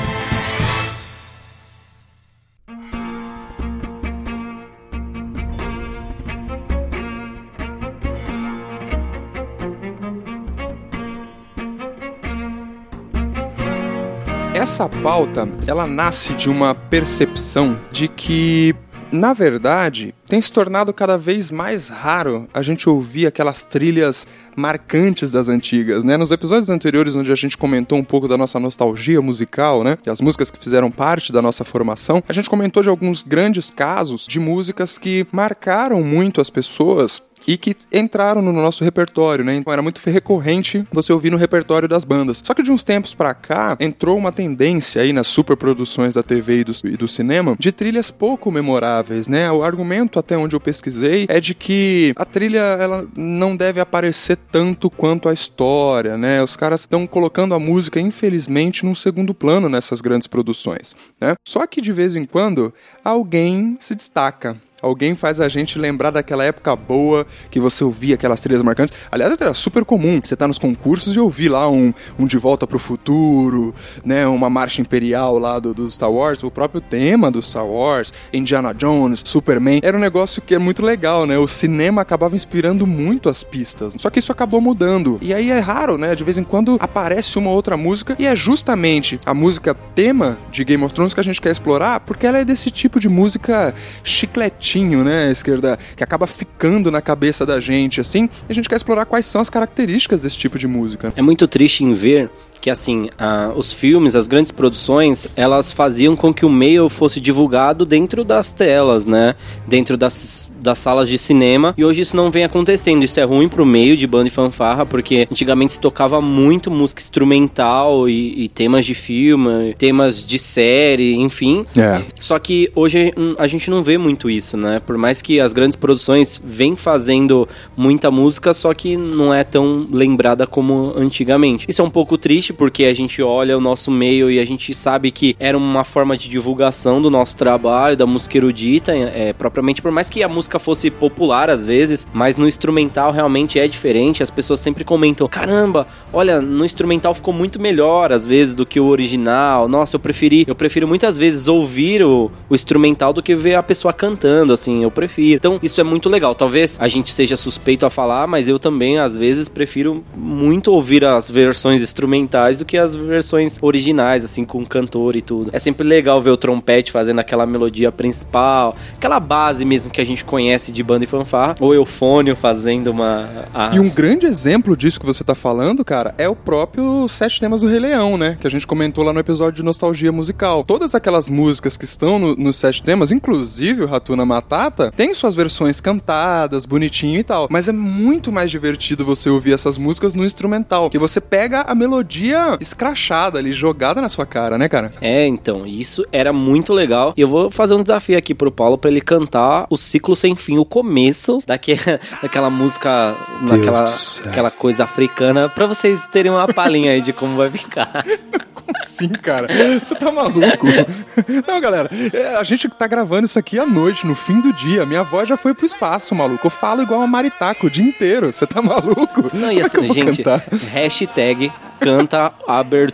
Essa 14.83 14.89
pauta, 15.01 15.47
ela 15.65 15.87
nasce 15.87 16.33
de 16.33 16.49
uma 16.49 16.75
percepção 16.75 17.79
de 17.91 18.09
que 18.09 18.75
na 19.11 19.31
verdade, 19.31 20.13
tem 20.25 20.41
se 20.41 20.51
tornado 20.51 20.91
cada 20.91 21.19
vez 21.19 21.51
mais 21.51 21.87
raro 21.87 22.49
a 22.51 22.63
gente 22.63 22.89
ouvir 22.89 23.27
aquelas 23.27 23.63
trilhas 23.63 24.25
marcantes 24.57 25.31
das 25.31 25.47
antigas, 25.47 26.03
né? 26.03 26.17
Nos 26.17 26.31
episódios 26.31 26.67
anteriores, 26.71 27.15
onde 27.15 27.31
a 27.31 27.35
gente 27.35 27.55
comentou 27.55 27.99
um 27.99 28.03
pouco 28.03 28.27
da 28.27 28.35
nossa 28.35 28.59
nostalgia 28.59 29.21
musical, 29.21 29.83
né? 29.83 29.99
E 30.03 30.09
as 30.09 30.19
músicas 30.19 30.49
que 30.49 30.57
fizeram 30.57 30.89
parte 30.89 31.31
da 31.31 31.43
nossa 31.43 31.63
formação, 31.63 32.23
a 32.27 32.33
gente 32.33 32.49
comentou 32.49 32.81
de 32.81 32.89
alguns 32.89 33.21
grandes 33.21 33.69
casos 33.69 34.25
de 34.25 34.39
músicas 34.39 34.97
que 34.97 35.27
marcaram 35.31 36.01
muito 36.01 36.41
as 36.41 36.49
pessoas 36.49 37.21
e 37.47 37.57
que 37.57 37.75
entraram 37.91 38.41
no 38.41 38.53
nosso 38.53 38.83
repertório, 38.83 39.43
né? 39.43 39.55
Então 39.55 39.71
era 39.71 39.81
muito 39.81 40.01
recorrente 40.05 40.85
você 40.91 41.11
ouvir 41.11 41.31
no 41.31 41.37
repertório 41.37 41.87
das 41.87 42.03
bandas. 42.03 42.41
Só 42.43 42.53
que 42.53 42.63
de 42.63 42.71
uns 42.71 42.83
tempos 42.83 43.13
para 43.13 43.33
cá 43.33 43.77
entrou 43.79 44.17
uma 44.17 44.31
tendência 44.31 45.01
aí 45.01 45.13
nas 45.13 45.27
superproduções 45.27 46.13
da 46.13 46.23
TV 46.23 46.59
e 46.59 46.63
do, 46.63 46.73
e 46.85 46.97
do 46.97 47.07
cinema 47.07 47.55
de 47.59 47.71
trilhas 47.71 48.11
pouco 48.11 48.51
memoráveis, 48.51 49.27
né? 49.27 49.51
O 49.51 49.63
argumento 49.63 50.19
até 50.19 50.37
onde 50.37 50.55
eu 50.55 50.59
pesquisei, 50.59 51.25
é 51.29 51.39
de 51.39 51.53
que 51.53 52.13
a 52.15 52.25
trilha 52.25 52.59
ela 52.59 53.07
não 53.15 53.55
deve 53.55 53.79
aparecer 53.79 54.37
tanto 54.51 54.89
quanto 54.89 55.29
a 55.29 55.33
história, 55.33 56.17
né? 56.17 56.41
Os 56.41 56.55
caras 56.55 56.81
estão 56.81 57.05
colocando 57.07 57.53
a 57.53 57.59
música, 57.59 57.99
infelizmente, 57.99 58.85
num 58.85 58.95
segundo 58.95 59.33
plano 59.33 59.69
nessas 59.69 60.01
grandes 60.01 60.27
produções, 60.27 60.95
né? 61.19 61.35
Só 61.47 61.65
que 61.67 61.81
de 61.81 61.91
vez 61.91 62.15
em 62.15 62.25
quando 62.25 62.73
alguém 63.03 63.77
se 63.79 63.95
destaca. 63.95 64.57
Alguém 64.83 65.15
faz 65.15 65.39
a 65.39 65.47
gente 65.47 65.79
lembrar 65.79 66.11
daquela 66.11 66.43
época 66.43 66.75
boa 66.75 67.25
que 67.49 67.57
você 67.57 67.85
ouvia 67.85 68.15
aquelas 68.15 68.41
trilhas 68.41 68.61
marcantes. 68.61 68.93
Aliás, 69.09 69.33
era 69.39 69.53
super 69.53 69.85
comum 69.85 70.19
você 70.21 70.35
tá 70.35 70.45
nos 70.45 70.57
concursos 70.57 71.15
e 71.15 71.19
ouvir 71.21 71.47
lá 71.47 71.69
um, 71.69 71.93
um 72.19 72.27
De 72.27 72.37
Volta 72.37 72.67
pro 72.67 72.77
Futuro, 72.77 73.73
né? 74.03 74.27
Uma 74.27 74.49
marcha 74.49 74.81
imperial 74.81 75.39
lá 75.39 75.57
do, 75.57 75.73
do 75.73 75.89
Star 75.89 76.11
Wars, 76.11 76.43
o 76.43 76.51
próprio 76.51 76.81
tema 76.81 77.31
do 77.31 77.41
Star 77.41 77.65
Wars, 77.65 78.11
Indiana 78.33 78.73
Jones, 78.73 79.21
Superman. 79.23 79.79
Era 79.81 79.95
um 79.95 80.01
negócio 80.01 80.41
que 80.41 80.53
é 80.53 80.59
muito 80.59 80.83
legal, 80.85 81.25
né? 81.25 81.37
O 81.37 81.47
cinema 81.47 82.01
acabava 82.01 82.35
inspirando 82.35 82.85
muito 82.85 83.29
as 83.29 83.41
pistas. 83.41 83.95
Só 83.97 84.09
que 84.09 84.19
isso 84.19 84.33
acabou 84.33 84.59
mudando. 84.59 85.17
E 85.21 85.33
aí 85.33 85.49
é 85.49 85.59
raro, 85.59 85.97
né? 85.97 86.13
De 86.13 86.25
vez 86.25 86.37
em 86.37 86.43
quando 86.43 86.75
aparece 86.81 87.37
uma 87.37 87.51
outra 87.51 87.77
música 87.77 88.17
e 88.19 88.27
é 88.27 88.35
justamente 88.35 89.17
a 89.25 89.33
música 89.33 89.73
tema 89.95 90.37
de 90.51 90.65
Game 90.65 90.83
of 90.83 90.93
Thrones 90.93 91.13
que 91.13 91.21
a 91.21 91.23
gente 91.23 91.39
quer 91.39 91.51
explorar, 91.51 92.01
porque 92.01 92.27
ela 92.27 92.39
é 92.39 92.43
desse 92.43 92.69
tipo 92.69 92.99
de 92.99 93.07
música 93.07 93.73
chicletinha 94.03 94.72
né, 95.03 95.31
esquerda, 95.31 95.77
que 95.95 96.03
acaba 96.03 96.25
ficando 96.25 96.89
na 96.89 97.01
cabeça 97.01 97.45
da 97.45 97.59
gente, 97.59 97.99
assim, 97.99 98.29
e 98.47 98.51
a 98.51 98.55
gente 98.55 98.69
quer 98.69 98.75
explorar 98.75 99.05
quais 99.05 99.25
são 99.25 99.41
as 99.41 99.49
características 99.49 100.21
desse 100.21 100.37
tipo 100.37 100.57
de 100.57 100.67
música. 100.67 101.13
É 101.15 101.21
muito 101.21 101.47
triste 101.47 101.83
em 101.83 101.93
ver 101.93 102.29
que 102.63 102.69
assim, 102.69 103.09
os 103.57 103.73
filmes, 103.73 104.15
as 104.15 104.25
grandes 104.25 104.49
produções, 104.49 105.27
elas 105.35 105.73
faziam 105.73 106.15
com 106.15 106.33
que 106.33 106.45
o 106.45 106.49
meio 106.49 106.87
fosse 106.87 107.19
divulgado 107.19 107.85
dentro 107.85 108.23
das 108.23 108.53
telas, 108.53 109.05
né? 109.05 109.35
Dentro 109.67 109.97
das, 109.97 110.49
das 110.61 110.79
salas 110.79 111.09
de 111.09 111.17
cinema. 111.17 111.75
E 111.77 111.83
hoje 111.83 112.03
isso 112.03 112.15
não 112.15 112.31
vem 112.31 112.45
acontecendo. 112.45 113.03
Isso 113.03 113.19
é 113.19 113.23
ruim 113.23 113.49
pro 113.49 113.65
meio 113.65 113.97
de 113.97 114.07
banda 114.07 114.29
e 114.29 114.31
fanfarra, 114.31 114.85
porque 114.85 115.27
antigamente 115.29 115.73
se 115.73 115.79
tocava 115.79 116.21
muito 116.21 116.71
música 116.71 117.01
instrumental 117.01 118.07
e, 118.07 118.45
e 118.45 118.47
temas 118.47 118.85
de 118.85 118.95
filme, 118.95 119.73
temas 119.77 120.25
de 120.25 120.39
série, 120.39 121.15
enfim. 121.15 121.65
É. 121.75 122.01
Só 122.17 122.39
que 122.39 122.71
hoje 122.73 123.13
hum, 123.17 123.35
a 123.37 123.45
gente 123.45 123.69
não 123.69 123.83
vê 123.83 123.97
muito 123.97 124.29
isso, 124.29 124.55
né? 124.55 124.79
Por 124.79 124.97
mais 124.97 125.21
que 125.21 125.37
as 125.37 125.51
grandes 125.51 125.75
produções 125.75 126.41
vêm 126.41 126.77
fazendo 126.77 127.45
muita 127.75 128.09
música, 128.09 128.53
só 128.53 128.73
que 128.73 128.95
não 128.95 129.33
é 129.33 129.43
tão 129.43 129.85
lembrada 129.91 130.47
como 130.47 130.93
antigamente. 130.95 131.65
Isso 131.67 131.81
é 131.81 131.85
um 131.85 131.89
pouco 131.89 132.17
triste 132.17 132.52
porque 132.53 132.85
a 132.85 132.93
gente 132.93 133.21
olha 133.21 133.57
o 133.57 133.61
nosso 133.61 133.91
meio 133.91 134.29
e 134.29 134.39
a 134.39 134.45
gente 134.45 134.73
sabe 134.73 135.11
que 135.11 135.35
era 135.39 135.57
uma 135.57 135.83
forma 135.83 136.15
de 136.17 136.29
divulgação 136.29 137.01
do 137.01 137.09
nosso 137.09 137.35
trabalho, 137.35 137.97
da 137.97 138.05
música 138.05 138.37
erudita, 138.37 138.93
é, 138.93 139.33
propriamente, 139.33 139.81
por 139.81 139.91
mais 139.91 140.09
que 140.09 140.23
a 140.23 140.29
música 140.29 140.59
fosse 140.59 140.89
popular 140.89 141.49
às 141.49 141.65
vezes, 141.65 142.07
mas 142.13 142.37
no 142.37 142.47
instrumental 142.47 143.11
realmente 143.11 143.59
é 143.59 143.67
diferente. 143.67 144.23
As 144.23 144.29
pessoas 144.29 144.59
sempre 144.59 144.83
comentam: 144.83 145.27
caramba, 145.27 145.87
olha, 146.11 146.41
no 146.41 146.65
instrumental 146.65 147.13
ficou 147.13 147.33
muito 147.33 147.59
melhor 147.59 148.11
às 148.11 148.25
vezes 148.25 148.55
do 148.55 148.65
que 148.65 148.79
o 148.79 148.85
original. 148.85 149.67
Nossa, 149.67 149.95
eu 149.95 149.99
preferi, 149.99 150.45
eu 150.47 150.55
prefiro 150.55 150.87
muitas 150.87 151.17
vezes 151.17 151.47
ouvir 151.47 152.03
o, 152.03 152.31
o 152.49 152.55
instrumental 152.55 153.13
do 153.13 153.23
que 153.23 153.35
ver 153.35 153.55
a 153.55 153.63
pessoa 153.63 153.93
cantando, 153.93 154.53
assim, 154.53 154.83
eu 154.83 154.91
prefiro. 154.91 155.35
Então, 155.35 155.59
isso 155.61 155.79
é 155.79 155.83
muito 155.83 156.09
legal. 156.09 156.35
Talvez 156.35 156.77
a 156.79 156.87
gente 156.87 157.11
seja 157.11 157.35
suspeito 157.35 157.85
a 157.85 157.89
falar, 157.89 158.27
mas 158.27 158.47
eu 158.47 158.59
também 158.59 158.99
às 158.99 159.17
vezes 159.17 159.47
prefiro 159.49 160.03
muito 160.15 160.71
ouvir 160.71 161.05
as 161.05 161.29
versões 161.29 161.81
instrumentais 161.81 162.32
do 162.57 162.65
que 162.65 162.77
as 162.77 162.95
versões 162.95 163.57
originais, 163.61 164.23
assim, 164.23 164.43
com 164.43 164.65
cantor 164.65 165.15
e 165.15 165.21
tudo. 165.21 165.49
É 165.53 165.59
sempre 165.59 165.87
legal 165.87 166.21
ver 166.21 166.31
o 166.31 166.37
trompete 166.37 166.91
fazendo 166.91 167.19
aquela 167.19 167.45
melodia 167.45 167.91
principal, 167.91 168.75
aquela 168.95 169.19
base 169.19 169.65
mesmo 169.65 169.89
que 169.89 170.01
a 170.01 170.05
gente 170.05 170.23
conhece 170.23 170.71
de 170.71 170.83
banda 170.83 171.03
e 171.03 171.07
fanfarra, 171.07 171.55
ou 171.59 171.73
eufônio 171.73 172.35
fazendo 172.35 172.87
uma. 172.87 173.47
A... 173.53 173.75
E 173.75 173.79
um 173.79 173.89
grande 173.89 174.25
exemplo 174.25 174.75
disso 174.75 174.99
que 174.99 175.05
você 175.05 175.23
tá 175.23 175.35
falando, 175.35 175.83
cara, 175.83 176.13
é 176.17 176.27
o 176.27 176.35
próprio 176.35 177.07
Sete 177.07 177.39
Temas 177.39 177.61
do 177.61 177.67
Rei 177.67 177.79
Leão, 177.79 178.17
né? 178.17 178.37
Que 178.39 178.47
a 178.47 178.51
gente 178.51 178.65
comentou 178.65 179.03
lá 179.03 179.13
no 179.13 179.19
episódio 179.19 179.53
de 179.53 179.63
Nostalgia 179.63 180.11
Musical. 180.11 180.63
Todas 180.63 180.95
aquelas 180.95 181.29
músicas 181.29 181.77
que 181.77 181.85
estão 181.85 182.19
nos 182.19 182.37
no 182.37 182.53
Sete 182.53 182.83
Temas, 182.83 183.11
inclusive 183.11 183.83
o 183.83 183.87
Ratuna 183.87 184.25
Matata, 184.25 184.91
tem 184.95 185.13
suas 185.13 185.35
versões 185.35 185.81
cantadas, 185.81 186.65
bonitinho 186.65 187.19
e 187.19 187.23
tal. 187.23 187.47
Mas 187.49 187.67
é 187.67 187.71
muito 187.71 188.31
mais 188.31 188.51
divertido 188.51 189.05
você 189.05 189.29
ouvir 189.29 189.53
essas 189.53 189.77
músicas 189.77 190.13
no 190.13 190.25
instrumental, 190.25 190.89
que 190.89 190.99
você 190.99 191.19
pega 191.19 191.61
a 191.61 191.73
melodia 191.73 192.22
escrachada 192.59 193.39
ali, 193.39 193.51
jogada 193.51 194.01
na 194.01 194.09
sua 194.09 194.25
cara, 194.25 194.57
né, 194.57 194.69
cara? 194.69 194.93
É, 195.01 195.25
então, 195.27 195.65
isso 195.65 196.05
era 196.11 196.31
muito 196.31 196.73
legal. 196.73 197.13
E 197.17 197.21
eu 197.21 197.27
vou 197.27 197.49
fazer 197.49 197.73
um 197.73 197.83
desafio 197.83 198.17
aqui 198.17 198.33
pro 198.33 198.51
Paulo 198.51 198.77
para 198.77 198.91
ele 198.91 199.01
cantar 199.01 199.65
o 199.69 199.77
ciclo 199.77 200.15
sem 200.15 200.35
fim, 200.35 200.57
o 200.57 200.65
começo 200.65 201.41
daquele, 201.45 201.79
daquela 202.21 202.49
música, 202.49 203.15
naquela 203.41 203.85
aquela 204.25 204.51
coisa 204.51 204.83
africana, 204.83 205.49
para 205.49 205.65
vocês 205.65 206.07
terem 206.07 206.31
uma 206.31 206.47
palhinha 206.47 206.91
aí 206.91 207.01
de 207.01 207.13
como 207.13 207.35
vai 207.35 207.49
ficar. 207.49 208.03
Como 208.63 208.77
assim, 208.77 209.09
cara? 209.09 209.47
Você 209.83 209.93
tá 209.93 210.09
maluco? 210.09 210.65
Não, 211.45 211.59
galera, 211.59 211.89
é, 212.13 212.37
a 212.37 212.43
gente 212.45 212.69
tá 212.69 212.87
gravando 212.87 213.25
isso 213.25 213.37
aqui 213.37 213.59
à 213.59 213.65
noite, 213.65 214.07
no 214.07 214.15
fim 214.15 214.39
do 214.39 214.53
dia. 214.53 214.85
Minha 214.85 215.03
voz 215.03 215.27
já 215.27 215.35
foi 215.35 215.53
pro 215.53 215.65
espaço, 215.65 216.15
maluco. 216.15 216.47
Eu 216.47 216.51
falo 216.51 216.81
igual 216.81 217.01
a 217.01 217.07
Maritaco 217.07 217.67
o 217.67 217.69
dia 217.69 217.83
inteiro. 217.83 218.31
Você 218.31 218.47
tá 218.47 218.61
maluco? 218.61 219.29
Não, 219.33 219.51
e 219.51 219.59
é 219.59 219.63
assim, 219.63 219.83
é 219.83 219.93
gente, 219.93 220.23
cantar? 220.23 220.45
hashtag 220.71 221.51
canta 221.83 222.31
a 222.47 222.59
abertura 222.59 222.92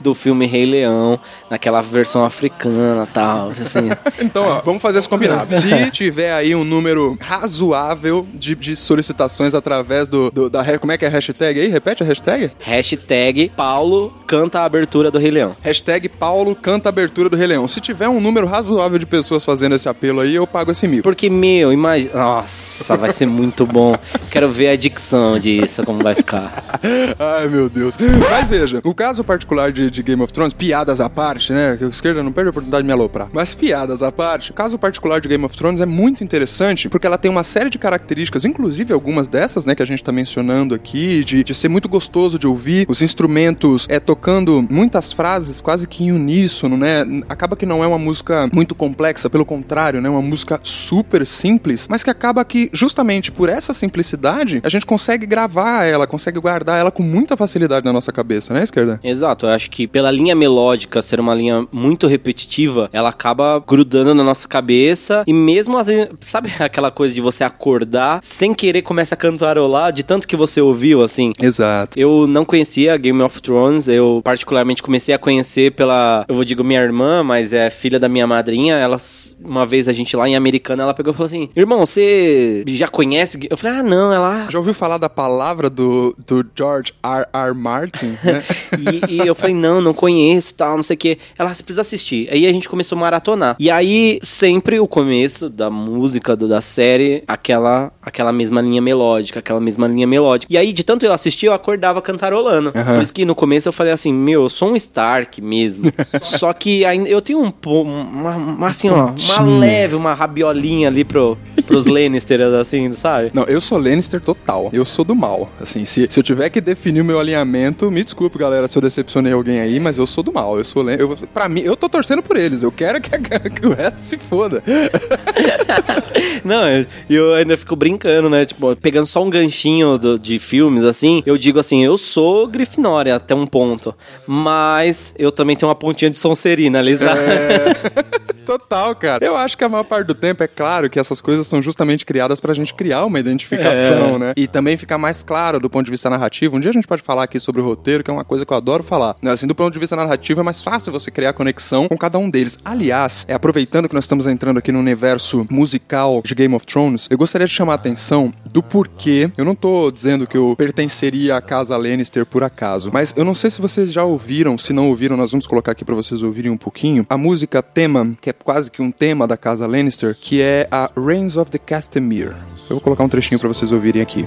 do 0.00 0.14
filme 0.14 0.46
Rei 0.46 0.66
Leão, 0.66 1.18
naquela 1.50 1.80
versão 1.80 2.24
africana 2.24 3.06
tal, 3.12 3.48
assim. 3.48 3.90
então, 4.20 4.44
ó, 4.44 4.60
vamos 4.64 4.82
fazer 4.82 4.98
esse 4.98 5.08
combinado. 5.08 5.52
Se 5.58 5.90
tiver 5.90 6.32
aí 6.32 6.54
um 6.54 6.64
número 6.64 7.16
razoável 7.20 8.26
de, 8.34 8.54
de 8.54 8.76
solicitações 8.76 9.54
através 9.54 10.08
do, 10.08 10.30
do, 10.30 10.50
da... 10.50 10.78
Como 10.78 10.92
é 10.92 10.98
que 10.98 11.04
é 11.04 11.08
a 11.08 11.10
hashtag 11.10 11.60
aí? 11.60 11.68
Repete 11.68 12.02
a 12.02 12.06
hashtag? 12.06 12.50
Hashtag 12.60 13.50
Paulo 13.56 14.12
canta 14.26 14.60
a 14.60 14.64
abertura 14.64 15.10
do 15.10 15.18
Rei 15.18 15.30
Leão. 15.30 15.56
Hashtag 15.62 16.08
Paulo 16.08 16.54
canta 16.54 16.88
a 16.88 16.90
abertura 16.90 17.28
do 17.28 17.36
Rei 17.36 17.46
Leão. 17.46 17.68
Se 17.68 17.80
tiver 17.80 18.08
um 18.08 18.20
número 18.20 18.46
razoável 18.46 18.98
de 18.98 19.06
pessoas 19.06 19.44
fazendo 19.44 19.74
esse 19.74 19.88
apelo 19.88 20.20
aí, 20.20 20.34
eu 20.34 20.46
pago 20.46 20.72
esse 20.72 20.86
mil. 20.86 21.02
Porque, 21.02 21.28
meu, 21.28 21.72
imagina... 21.72 22.12
Nossa, 22.14 22.96
vai 22.96 23.10
ser 23.10 23.26
muito 23.26 23.66
bom. 23.66 23.94
Quero 24.30 24.50
ver 24.50 24.68
a 24.68 24.76
dicção 24.76 25.38
disso, 25.38 25.84
como 25.84 26.02
vai 26.02 26.14
ficar. 26.14 26.52
Ai, 27.18 27.48
meu 27.48 27.68
Deus. 27.68 27.96
Mas 28.30 28.48
veja, 28.48 28.80
o 28.84 28.94
caso 28.94 29.15
particular 29.24 29.72
de, 29.72 29.90
de, 29.90 30.02
Game 30.02 30.22
of 30.22 30.32
Thrones, 30.32 30.52
piadas 30.52 31.00
à 31.00 31.08
parte, 31.08 31.52
né? 31.52 31.76
Que 31.76 31.84
a 31.84 31.88
esquerda 31.88 32.22
não 32.22 32.32
perde 32.32 32.48
a 32.48 32.50
oportunidade 32.50 32.82
de 32.82 32.86
me 32.86 32.92
aloprar. 32.92 33.28
Mas 33.32 33.54
piadas 33.54 34.02
à 34.02 34.12
parte, 34.12 34.50
o 34.50 34.54
caso 34.54 34.78
particular 34.78 35.20
de 35.20 35.28
Game 35.28 35.44
of 35.44 35.56
Thrones 35.56 35.80
é 35.80 35.86
muito 35.86 36.22
interessante 36.22 36.88
porque 36.88 37.06
ela 37.06 37.18
tem 37.18 37.30
uma 37.30 37.44
série 37.44 37.70
de 37.70 37.78
características, 37.78 38.44
inclusive 38.44 38.92
algumas 38.92 39.28
dessas, 39.28 39.64
né, 39.64 39.74
que 39.74 39.82
a 39.82 39.86
gente 39.86 40.02
tá 40.02 40.12
mencionando 40.12 40.74
aqui, 40.74 41.24
de, 41.24 41.42
de 41.42 41.54
ser 41.54 41.68
muito 41.68 41.88
gostoso 41.88 42.38
de 42.38 42.46
ouvir, 42.46 42.86
os 42.88 43.02
instrumentos 43.02 43.86
é 43.88 43.98
tocando 43.98 44.66
muitas 44.70 45.12
frases 45.12 45.60
quase 45.60 45.86
que 45.86 46.04
em 46.04 46.12
uníssono, 46.12 46.76
né? 46.76 47.04
Acaba 47.28 47.56
que 47.56 47.66
não 47.66 47.82
é 47.82 47.86
uma 47.86 47.98
música 47.98 48.48
muito 48.52 48.74
complexa, 48.74 49.28
pelo 49.28 49.44
contrário, 49.44 50.00
né? 50.00 50.08
Uma 50.08 50.22
música 50.22 50.60
super 50.62 51.26
simples, 51.26 51.86
mas 51.90 52.02
que 52.02 52.10
acaba 52.10 52.44
que 52.44 52.70
justamente 52.72 53.32
por 53.32 53.48
essa 53.48 53.74
simplicidade 53.74 54.60
a 54.62 54.68
gente 54.68 54.86
consegue 54.86 55.26
gravar 55.26 55.84
ela, 55.84 56.06
consegue 56.06 56.38
guardar 56.38 56.78
ela 56.78 56.90
com 56.90 57.02
muita 57.02 57.36
facilidade 57.36 57.84
na 57.84 57.92
nossa 57.92 58.12
cabeça, 58.12 58.54
né, 58.54 58.62
esquerda? 58.62 59.00
Exato, 59.08 59.46
eu 59.46 59.50
acho 59.50 59.70
que 59.70 59.86
pela 59.86 60.10
linha 60.10 60.34
melódica 60.34 61.00
ser 61.00 61.20
uma 61.20 61.34
linha 61.34 61.66
muito 61.72 62.06
repetitiva, 62.06 62.88
ela 62.92 63.08
acaba 63.08 63.62
grudando 63.66 64.14
na 64.14 64.24
nossa 64.24 64.48
cabeça 64.48 65.22
e 65.26 65.32
mesmo 65.32 65.78
assim, 65.78 66.08
sabe 66.20 66.50
aquela 66.58 66.90
coisa 66.90 67.14
de 67.14 67.20
você 67.20 67.44
acordar 67.44 68.20
sem 68.22 68.52
querer 68.54 68.82
começa 68.82 69.14
a 69.14 69.18
cantarolar 69.18 69.92
de 69.92 70.02
tanto 70.02 70.26
que 70.26 70.36
você 70.36 70.60
ouviu, 70.60 71.02
assim? 71.02 71.32
Exato. 71.40 71.98
Eu 71.98 72.26
não 72.26 72.44
conhecia 72.44 72.96
Game 72.96 73.22
of 73.22 73.40
Thrones, 73.40 73.88
eu 73.88 74.20
particularmente 74.24 74.82
comecei 74.82 75.14
a 75.14 75.18
conhecer 75.18 75.72
pela, 75.72 76.24
eu 76.28 76.34
vou 76.34 76.44
digo 76.44 76.64
minha 76.64 76.80
irmã, 76.80 77.22
mas 77.22 77.52
é 77.52 77.70
filha 77.70 77.98
da 77.98 78.08
minha 78.08 78.26
madrinha, 78.26 78.76
ela, 78.76 78.96
uma 79.42 79.64
vez 79.64 79.88
a 79.88 79.92
gente 79.92 80.16
lá 80.16 80.28
em 80.28 80.36
Americana, 80.36 80.82
ela 80.82 80.94
pegou 80.94 81.12
e 81.12 81.16
falou 81.16 81.26
assim, 81.26 81.48
irmão, 81.54 81.84
você 81.84 82.64
já 82.68 82.88
conhece? 82.88 83.46
Eu 83.48 83.56
falei, 83.56 83.78
ah, 83.78 83.82
não, 83.82 84.12
ela... 84.12 84.46
Já 84.50 84.58
ouviu 84.58 84.74
falar 84.74 84.98
da 84.98 85.08
palavra 85.08 85.70
do, 85.70 86.16
do 86.26 86.44
George 86.56 86.92
R. 87.02 87.26
R. 87.32 87.54
Martin? 87.54 87.76
Martin, 87.76 88.18
né? 88.22 88.42
e, 88.78 88.95
e, 89.08 89.26
eu 89.26 89.34
falei, 89.34 89.54
não, 89.54 89.80
não 89.80 89.94
conheço, 89.94 90.54
tal, 90.54 90.76
não 90.76 90.82
sei 90.82 90.94
o 90.94 90.98
quê. 90.98 91.18
Ela, 91.38 91.52
você 91.52 91.62
precisa 91.62 91.82
assistir. 91.82 92.28
Aí 92.30 92.46
a 92.46 92.52
gente 92.52 92.68
começou 92.68 92.96
a 92.96 93.00
maratonar. 93.00 93.56
E 93.58 93.70
aí, 93.70 94.18
sempre 94.22 94.78
o 94.78 94.86
começo 94.86 95.48
da 95.48 95.70
música, 95.70 96.36
do, 96.36 96.48
da 96.48 96.60
série, 96.60 97.22
aquela, 97.26 97.92
aquela 98.02 98.32
mesma 98.32 98.60
linha 98.60 98.80
melódica, 98.80 99.40
aquela 99.40 99.60
mesma 99.60 99.86
linha 99.86 100.06
melódica. 100.06 100.52
E 100.52 100.56
aí, 100.56 100.72
de 100.72 100.84
tanto 100.84 101.04
eu 101.04 101.12
assistir, 101.12 101.46
eu 101.46 101.52
acordava 101.52 102.00
cantarolando. 102.02 102.72
Uhum. 102.74 102.94
Por 102.94 103.02
isso 103.02 103.12
que 103.12 103.24
no 103.24 103.34
começo 103.34 103.68
eu 103.68 103.72
falei 103.72 103.92
assim, 103.92 104.12
meu, 104.12 104.42
eu 104.42 104.48
sou 104.48 104.70
um 104.70 104.76
Stark 104.76 105.40
mesmo. 105.40 105.84
Só 106.22 106.52
que 106.52 106.84
ainda, 106.84 107.08
eu 107.08 107.20
tenho 107.20 107.40
um, 107.40 107.52
uma, 107.66 108.36
uma 108.36 108.68
assim, 108.68 108.88
ó, 108.88 109.10
uma 109.10 109.58
leve, 109.58 109.94
uma 109.94 110.14
rabiolinha 110.14 110.88
ali 110.88 111.04
pro, 111.04 111.36
pros 111.66 111.86
Lannister, 111.86 112.40
assim, 112.42 112.92
sabe? 112.92 113.30
Não, 113.32 113.44
eu 113.44 113.60
sou 113.60 113.78
Lannister 113.78 114.20
total. 114.20 114.70
Eu 114.72 114.84
sou 114.84 115.04
do 115.04 115.14
mal. 115.14 115.50
Assim, 115.60 115.84
se, 115.84 116.06
se 116.10 116.18
eu 116.18 116.22
tiver 116.22 116.50
que 116.50 116.60
definir 116.60 117.00
o 117.00 117.04
meu 117.04 117.18
alinhamento, 117.18 117.90
me 117.90 118.02
desculpe, 118.02 118.38
galera. 118.38 118.68
Se 118.76 118.78
eu 118.78 118.82
decepcionei 118.82 119.32
alguém 119.32 119.58
aí, 119.58 119.80
mas 119.80 119.96
eu 119.96 120.06
sou 120.06 120.22
do 120.22 120.30
mal. 120.30 120.58
Eu 120.58 120.64
sou. 120.64 120.86
Eu, 120.90 121.16
pra 121.32 121.48
mim, 121.48 121.62
eu 121.62 121.74
tô 121.74 121.88
torcendo 121.88 122.22
por 122.22 122.36
eles. 122.36 122.62
Eu 122.62 122.70
quero 122.70 123.00
que, 123.00 123.08
que 123.48 123.66
o 123.66 123.72
resto 123.72 123.98
se 123.98 124.18
foda. 124.18 124.62
Não, 126.44 126.64
eu 127.08 127.32
ainda 127.32 127.56
fico 127.56 127.74
brincando, 127.74 128.28
né? 128.28 128.44
Tipo, 128.44 128.76
pegando 128.76 129.06
só 129.06 129.24
um 129.24 129.30
ganchinho 129.30 129.96
do, 129.96 130.18
de 130.18 130.38
filmes, 130.38 130.84
assim, 130.84 131.22
eu 131.24 131.38
digo 131.38 131.58
assim, 131.58 131.82
eu 131.82 131.96
sou 131.96 132.46
Grifinória 132.46 133.16
até 133.16 133.34
um 133.34 133.46
ponto. 133.46 133.94
Mas 134.26 135.14
eu 135.18 135.32
também 135.32 135.56
tenho 135.56 135.70
uma 135.70 135.74
pontinha 135.74 136.10
de 136.10 136.18
Sonserina, 136.18 136.82
Lisa. 136.82 137.10
É... 137.12 138.26
Total, 138.46 138.94
cara. 138.94 139.24
Eu 139.24 139.36
acho 139.36 139.58
que 139.58 139.64
a 139.64 139.68
maior 139.68 139.82
parte 139.82 140.06
do 140.06 140.14
tempo 140.14 140.42
é 140.42 140.46
claro 140.46 140.88
que 140.88 141.00
essas 141.00 141.20
coisas 141.20 141.48
são 141.48 141.60
justamente 141.60 142.06
criadas 142.06 142.38
pra 142.38 142.54
gente 142.54 142.72
criar 142.72 143.04
uma 143.04 143.18
identificação, 143.18 144.14
é. 144.14 144.18
né? 144.18 144.32
E 144.36 144.46
também 144.46 144.76
ficar 144.76 144.96
mais 144.96 145.24
claro 145.24 145.58
do 145.58 145.68
ponto 145.68 145.84
de 145.84 145.90
vista 145.90 146.08
narrativo. 146.08 146.56
Um 146.56 146.60
dia 146.60 146.70
a 146.70 146.72
gente 146.72 146.86
pode 146.86 147.02
falar 147.02 147.24
aqui 147.24 147.40
sobre 147.40 147.60
o 147.60 147.64
roteiro, 147.64 148.04
que 148.04 148.10
é 148.10 148.14
uma 148.14 148.24
coisa 148.24 148.46
que 148.46 148.52
eu 148.52 148.56
adoro 148.56 148.65
falar. 148.82 149.16
Assim, 149.24 149.46
do 149.46 149.54
ponto 149.54 149.72
de 149.72 149.78
vista 149.78 149.96
narrativo, 149.96 150.40
é 150.40 150.42
mais 150.42 150.62
fácil 150.62 150.92
você 150.92 151.10
criar 151.10 151.32
conexão 151.32 151.88
com 151.88 151.96
cada 151.96 152.18
um 152.18 152.28
deles. 152.28 152.58
Aliás, 152.64 153.24
é 153.28 153.34
aproveitando 153.34 153.88
que 153.88 153.94
nós 153.94 154.04
estamos 154.04 154.26
entrando 154.26 154.58
aqui 154.58 154.72
no 154.72 154.78
universo 154.78 155.46
musical 155.50 156.22
de 156.24 156.34
Game 156.34 156.54
of 156.54 156.66
Thrones, 156.66 157.06
eu 157.10 157.18
gostaria 157.18 157.46
de 157.46 157.52
chamar 157.52 157.72
a 157.72 157.76
atenção 157.76 158.32
do 158.44 158.62
porquê. 158.62 159.30
Eu 159.36 159.44
não 159.44 159.54
tô 159.54 159.90
dizendo 159.90 160.26
que 160.26 160.36
eu 160.36 160.54
pertenceria 160.56 161.36
à 161.36 161.40
casa 161.40 161.76
Lannister 161.76 162.26
por 162.26 162.42
acaso, 162.42 162.90
mas 162.92 163.12
eu 163.16 163.24
não 163.24 163.34
sei 163.34 163.50
se 163.50 163.60
vocês 163.60 163.92
já 163.92 164.04
ouviram, 164.04 164.58
se 164.58 164.72
não 164.72 164.88
ouviram, 164.88 165.16
nós 165.16 165.30
vamos 165.30 165.46
colocar 165.46 165.72
aqui 165.72 165.84
para 165.84 165.94
vocês 165.94 166.22
ouvirem 166.22 166.50
um 166.50 166.56
pouquinho. 166.56 167.06
A 167.08 167.16
música 167.16 167.62
tema, 167.62 168.16
que 168.20 168.30
é 168.30 168.32
quase 168.32 168.70
que 168.70 168.82
um 168.82 168.90
tema 168.90 169.26
da 169.26 169.36
casa 169.36 169.66
Lannister, 169.66 170.16
que 170.20 170.40
é 170.40 170.68
a 170.70 170.90
Reigns 170.96 171.36
of 171.36 171.50
the 171.50 171.58
Castamere. 171.58 172.36
Eu 172.68 172.76
vou 172.76 172.80
colocar 172.80 173.04
um 173.04 173.08
trechinho 173.08 173.38
para 173.38 173.48
vocês 173.48 173.70
ouvirem 173.72 174.02
aqui. 174.02 174.26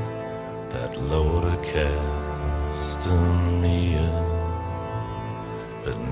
That 0.69 0.98
Lord 1.10 1.48
of 1.48 1.58
Castamere, 1.74 3.38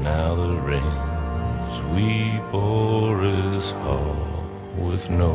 now 0.08 0.36
the 0.36 0.56
rains 0.72 1.76
we 1.94 2.40
bore 2.52 3.22
is 3.26 3.72
hall 3.84 4.16
with 4.78 5.10
no 5.10 5.34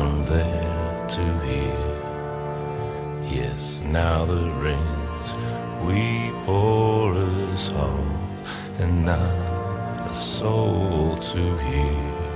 one 0.00 0.22
there 0.32 1.06
to 1.16 1.24
hear. 1.46 1.86
Yes, 3.38 3.82
now 4.00 4.18
the 4.32 4.46
rains 4.66 5.28
we 5.86 6.02
bore 6.46 7.16
is 7.50 7.62
hall 7.76 8.06
and 8.78 9.04
now 9.04 10.14
soul 10.14 11.16
to 11.32 11.42
hear. 11.68 12.29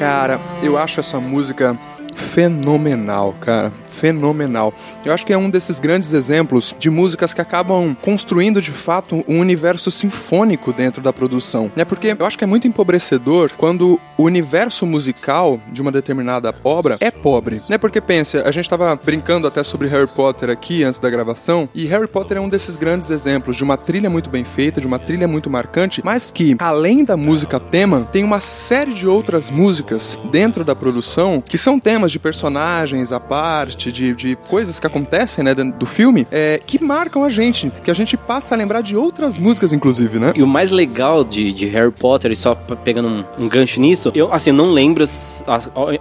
Cara, 0.00 0.40
eu 0.62 0.78
acho 0.78 0.98
essa 0.98 1.20
música 1.20 1.78
fenomenal, 2.14 3.34
cara 3.38 3.70
fenomenal. 3.90 4.72
Eu 5.04 5.12
acho 5.12 5.26
que 5.26 5.32
é 5.32 5.36
um 5.38 5.50
desses 5.50 5.80
grandes 5.80 6.12
exemplos 6.12 6.74
de 6.78 6.88
músicas 6.88 7.34
que 7.34 7.40
acabam 7.40 7.94
construindo 8.00 8.62
de 8.62 8.70
fato 8.70 9.24
um 9.26 9.40
universo 9.40 9.90
sinfônico 9.90 10.72
dentro 10.72 11.02
da 11.02 11.12
produção, 11.12 11.70
né? 11.74 11.84
Porque 11.84 12.16
eu 12.18 12.26
acho 12.26 12.38
que 12.38 12.44
é 12.44 12.46
muito 12.46 12.68
empobrecedor 12.68 13.50
quando 13.56 14.00
o 14.16 14.24
universo 14.24 14.86
musical 14.86 15.60
de 15.72 15.82
uma 15.82 15.90
determinada 15.90 16.54
obra 16.62 16.96
é 17.00 17.10
pobre, 17.10 17.60
né? 17.68 17.78
Porque 17.78 18.00
pensa, 18.00 18.42
a 18.46 18.52
gente 18.52 18.66
estava 18.66 18.94
brincando 18.96 19.46
até 19.46 19.62
sobre 19.62 19.88
Harry 19.88 20.08
Potter 20.08 20.50
aqui 20.50 20.84
antes 20.84 21.00
da 21.00 21.10
gravação, 21.10 21.68
e 21.74 21.86
Harry 21.86 22.06
Potter 22.06 22.36
é 22.36 22.40
um 22.40 22.48
desses 22.48 22.76
grandes 22.76 23.10
exemplos 23.10 23.56
de 23.56 23.64
uma 23.64 23.76
trilha 23.76 24.10
muito 24.10 24.30
bem 24.30 24.44
feita, 24.44 24.80
de 24.80 24.86
uma 24.86 24.98
trilha 24.98 25.26
muito 25.26 25.50
marcante, 25.50 26.02
mas 26.04 26.30
que 26.30 26.56
além 26.58 27.04
da 27.04 27.16
música 27.16 27.58
tema, 27.58 28.08
tem 28.12 28.22
uma 28.24 28.40
série 28.40 28.92
de 28.92 29.06
outras 29.06 29.50
músicas 29.50 30.18
dentro 30.30 30.64
da 30.64 30.74
produção 30.74 31.40
que 31.40 31.56
são 31.56 31.80
temas 31.80 32.12
de 32.12 32.18
personagens 32.18 33.12
à 33.12 33.18
parte, 33.18 33.79
de, 33.80 34.14
de 34.14 34.36
coisas 34.48 34.80
que 34.80 34.86
acontecem, 34.86 35.44
né, 35.44 35.54
do 35.54 35.86
filme, 35.86 36.26
é, 36.30 36.60
que 36.66 36.82
marcam 36.82 37.22
a 37.24 37.30
gente, 37.30 37.70
que 37.84 37.90
a 37.90 37.94
gente 37.94 38.16
passa 38.16 38.54
a 38.54 38.58
lembrar 38.58 38.80
de 38.80 38.96
outras 38.96 39.38
músicas, 39.38 39.72
inclusive, 39.72 40.18
né? 40.18 40.32
E 40.34 40.42
o 40.42 40.46
mais 40.46 40.70
legal 40.70 41.22
de, 41.22 41.52
de 41.52 41.66
Harry 41.68 41.92
Potter, 41.92 42.32
e 42.32 42.36
só 42.36 42.54
pegando 42.54 43.08
um, 43.08 43.24
um 43.44 43.48
gancho 43.48 43.80
nisso, 43.80 44.10
eu, 44.14 44.32
assim, 44.32 44.50
não 44.50 44.72
lembro, 44.72 45.04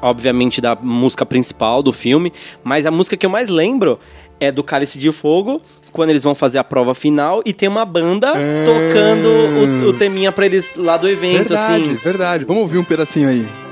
obviamente, 0.02 0.60
da 0.60 0.76
música 0.76 1.26
principal 1.26 1.84
do 1.84 1.94
filme, 1.94 2.34
mas 2.64 2.86
a 2.86 2.92
música 2.92 3.16
que 3.16 3.26
eu 3.26 3.30
mais 3.30 3.50
lembro 3.50 4.00
é 4.40 4.52
do 4.52 4.64
Cálice 4.64 4.98
de 4.98 5.12
Fogo, 5.12 5.62
quando 5.92 6.10
eles 6.12 6.24
vão 6.24 6.34
fazer 6.34 6.58
a 6.58 6.64
prova 6.64 6.96
final, 6.96 7.42
e 7.46 7.54
tem 7.54 7.68
uma 7.68 7.86
banda 7.86 8.34
é... 8.36 8.64
tocando 8.66 9.86
o, 9.86 9.90
o 9.90 9.94
teminha 9.94 10.32
pra 10.32 10.46
eles 10.46 10.76
lá 10.76 10.98
do 10.98 11.08
evento, 11.08 11.50
verdade, 11.50 11.74
assim. 11.74 11.84
Verdade, 11.84 12.04
verdade. 12.04 12.46
Vamos 12.46 12.64
ouvir 12.64 12.78
um 12.78 12.84
pedacinho 12.84 13.30
aí. 13.30 13.69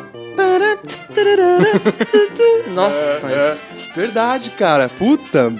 Nossa, 2.74 3.28
é, 3.30 3.34
é. 3.34 3.58
Verdade, 3.98 4.52
cara. 4.52 4.90
Puta. 4.90 5.52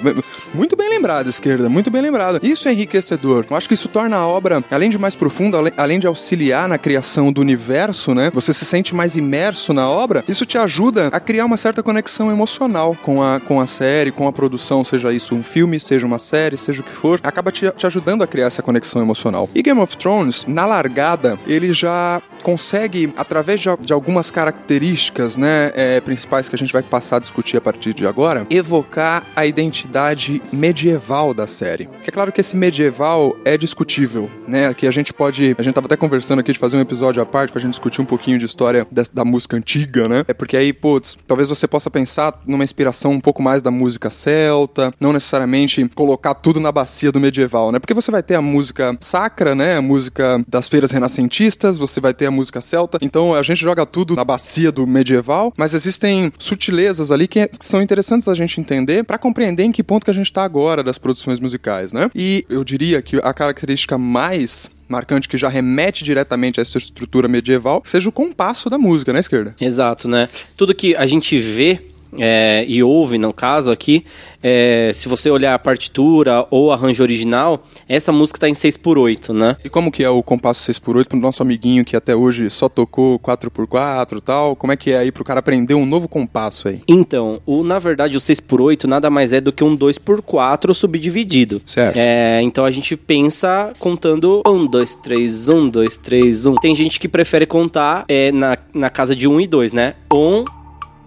Muito 0.54 0.76
bem 0.76 0.90
lembrado, 0.90 1.28
esquerda. 1.28 1.68
Muito 1.68 1.90
bem 1.90 2.04
lembrado. 2.04 2.40
Isso 2.44 2.68
é 2.68 2.72
enriquecedor. 2.72 3.48
Eu 3.50 3.58
acho 3.58 3.68
que 3.68 3.74
isso 3.74 3.90
torna 3.90 4.18
a 4.18 4.28
obra, 4.28 4.64
além 4.70 4.92
de 4.92 4.98
mais 5.00 5.16
profunda, 5.16 5.58
além 5.76 6.00
de 6.00 6.06
auxiliar 6.06 6.70
na 6.70 6.78
criação 6.78 7.32
do 7.32 7.42
universo, 7.42 8.14
né? 8.14 8.30
Você 8.34 8.54
se 8.54 8.64
sente 8.64 8.94
mais 8.94 9.18
imerso 9.18 9.74
na 9.74 9.90
obra. 9.90 10.24
Isso 10.28 10.46
te 10.46 10.56
ajuda 10.56 11.08
a 11.08 11.20
criar 11.20 11.46
uma 11.46 11.58
certa 11.58 11.82
conexão 11.82 12.32
emocional 12.32 12.96
com 13.02 13.24
a, 13.24 13.40
com 13.40 13.60
a 13.60 13.66
série, 13.66 14.12
com 14.12 14.28
a 14.28 14.32
produção, 14.32 14.86
seja 14.86 15.12
isso 15.12 15.34
um 15.34 15.42
filme, 15.42 15.80
seja 15.80 16.06
uma 16.06 16.20
série, 16.20 16.58
seja 16.58 16.82
o 16.82 16.84
que 16.84 16.92
for. 16.92 17.20
Acaba 17.24 17.52
te, 17.52 17.70
te 17.72 17.88
ajudando 17.88 18.22
a 18.22 18.28
criar 18.28 18.46
essa 18.46 18.62
conexão 18.62 19.02
emocional. 19.02 19.50
E 19.56 19.64
Game 19.64 19.80
of 19.82 19.98
Thrones, 19.98 20.46
na 20.48 20.68
largada, 20.68 21.40
ele 21.48 21.74
já 21.74 22.22
consegue, 22.48 23.14
através 23.18 23.60
de, 23.60 23.68
de 23.82 23.92
algumas 23.92 24.32
características, 24.32 25.36
né, 25.36 25.70
é, 25.76 26.00
principais 26.00 26.48
que 26.48 26.56
a 26.56 26.58
gente 26.58 26.72
vai 26.72 26.82
passar 26.82 27.18
a 27.18 27.20
discutir 27.20 27.58
a 27.58 27.62
partir 27.62 27.94
de 27.94 28.08
agora 28.08 28.48
evocar 28.50 29.26
a 29.36 29.46
identidade 29.46 30.42
medieval 30.50 31.34
da 31.34 31.46
série. 31.46 31.90
Que 32.02 32.10
é 32.10 32.14
claro 32.14 32.32
que 32.32 32.40
esse 32.40 32.56
medieval 32.56 33.36
é 33.44 33.58
discutível, 33.58 34.32
né? 34.48 34.74
Que 34.74 34.88
a 34.88 34.92
gente 34.92 35.14
pode. 35.14 35.58
A 35.58 35.62
gente 35.62 35.74
tava 35.74 35.88
até 35.88 35.98
conversando 35.98 36.40
aqui 36.40 36.54
de 36.54 36.58
fazer 36.58 36.78
um 36.78 36.80
episódio 36.80 37.22
à 37.22 37.26
parte 37.26 37.52
pra 37.52 37.60
gente 37.60 37.72
discutir 37.72 38.00
um 38.00 38.06
pouquinho 38.06 38.40
de 38.40 38.46
história 38.46 38.88
da, 38.90 39.04
da 39.14 39.26
música 39.26 39.58
antiga, 39.58 40.08
né? 40.08 40.24
É 40.26 40.34
porque 40.34 40.56
aí, 40.56 40.72
putz, 40.72 41.18
talvez 41.28 41.50
você 41.50 41.68
possa 41.68 41.92
pensar 41.92 42.40
numa 42.46 42.64
inspiração 42.64 43.12
um 43.12 43.20
pouco 43.20 43.44
mais 43.44 43.62
da 43.62 43.72
música 43.72 44.10
celta, 44.10 44.94
não 45.02 45.12
necessariamente 45.12 45.86
colocar 45.94 46.34
tudo 46.34 46.62
na 46.62 46.72
bacia 46.72 47.12
do 47.12 47.20
medieval, 47.20 47.74
né? 47.74 47.80
Porque 47.80 47.94
você 47.94 48.10
vai 48.10 48.24
ter 48.24 48.36
a 48.36 48.42
música 48.42 48.98
sacra, 49.02 49.54
né? 49.54 49.76
A 49.76 49.82
música 49.82 50.42
das 50.48 50.70
feiras 50.70 50.92
renascentistas, 50.92 51.78
você 51.78 52.00
vai 52.00 52.14
ter 52.14 52.28
a 52.28 52.37
música 52.38 52.62
celta. 52.62 52.98
Então 53.02 53.34
a 53.34 53.44
gente 53.44 53.60
joga 53.60 53.86
tudo 53.86 54.16
na 54.16 54.24
bacia 54.24 54.72
do 54.72 54.88
medieval, 54.88 55.54
mas 55.58 55.74
existem 55.74 56.32
sutilezas 56.40 57.12
ali 57.12 57.28
que, 57.28 57.48
que 57.48 57.66
são 57.66 57.82
interessantes 57.82 57.98
interessantes 57.98 58.28
a 58.28 58.36
gente 58.36 58.60
entender 58.60 59.04
para 59.04 59.18
compreender 59.18 59.64
em 59.64 59.72
que 59.72 59.84
ponto 59.84 60.06
que 60.06 60.12
a 60.12 60.14
gente 60.14 60.28
está 60.28 60.44
agora 60.44 60.84
das 60.84 60.98
produções 60.98 61.40
musicais, 61.40 61.92
né? 61.92 62.10
E 62.16 62.46
eu 62.50 62.64
diria 62.64 63.02
que 63.02 63.18
a 63.18 63.34
característica 63.34 63.98
mais 63.98 64.70
marcante 64.88 65.28
que 65.28 65.38
já 65.38 65.50
remete 65.50 66.04
diretamente 66.04 66.60
a 66.60 66.62
essa 66.62 66.78
estrutura 66.78 67.28
medieval, 67.28 67.82
seja 67.86 68.08
o 68.08 68.12
compasso 68.12 68.70
da 68.70 68.78
música, 68.78 69.12
né, 69.12 69.20
esquerda? 69.20 69.54
Exato, 69.60 70.08
né? 70.08 70.30
Tudo 70.56 70.74
que 70.74 70.96
a 70.96 71.06
gente 71.06 71.38
vê 71.38 71.82
é, 72.18 72.66
e 72.68 72.84
ouve, 72.84 73.18
no 73.18 73.34
caso 73.34 73.72
aqui, 73.72 74.04
é, 74.42 74.92
se 74.94 75.08
você 75.08 75.30
olhar 75.30 75.54
a 75.54 75.60
partitura 75.60 76.46
ou 76.50 76.72
arranjo 76.72 77.04
original, 77.04 77.64
essa 77.88 78.12
música 78.12 78.38
está 78.38 78.50
em 78.50 78.54
6x8, 78.54 79.34
né? 79.34 79.58
E 79.64 79.70
como 79.70 79.92
que 79.92 80.04
é 80.04 80.10
o 80.10 80.22
compasso 80.24 80.72
6x8 80.72 81.08
pro 81.08 81.20
nosso 81.20 81.42
amiguinho 81.42 81.84
que 81.84 81.96
até 81.96 82.16
hoje 82.16 82.50
só 82.50 82.70
tocou 82.70 83.20
4x4 83.20 84.18
e 84.18 84.22
tal? 84.22 84.56
Como 84.56 84.72
é 84.72 84.78
que 84.78 84.92
é 84.92 85.00
aí 85.00 85.12
pro 85.12 85.24
cara 85.24 85.40
aprender 85.40 85.74
um 85.74 85.86
novo 85.86 86.08
compasso 86.08 86.68
aí? 86.68 86.82
Então, 86.88 87.42
o, 87.46 87.64
na 87.64 87.80
verdade 87.80 88.18
o 88.18 88.20
6x8 88.20 88.86
nada 88.86 89.10
mais 89.10 89.34
é 89.34 89.42
do 89.42 89.52
que 89.52 89.64
um 89.64 89.78
2x4 89.78 90.74
subdividido. 90.74 91.62
Certo. 91.66 91.98
É, 91.98 92.42
então 92.42 92.66
a 92.66 92.72
gente 92.72 92.96
pensa 92.96 93.74
contando 93.80 94.42
1, 94.46 94.66
2, 94.68 94.96
3, 94.96 95.50
1, 95.50 95.70
2, 95.70 95.98
3, 95.98 96.46
1. 96.46 96.56
Tem 96.56 96.76
gente 96.76 97.00
que 97.00 97.08
prefere 97.08 97.46
contar 97.46 98.06
é, 98.08 98.32
na, 98.32 98.58
na 98.74 98.90
casa 98.90 99.16
de 99.16 99.28
1 99.28 99.42
e 99.42 99.48
2, 99.48 99.74
né? 99.74 99.96
1, 100.14 100.46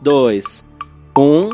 2, 0.02 0.64
um, 1.16 1.50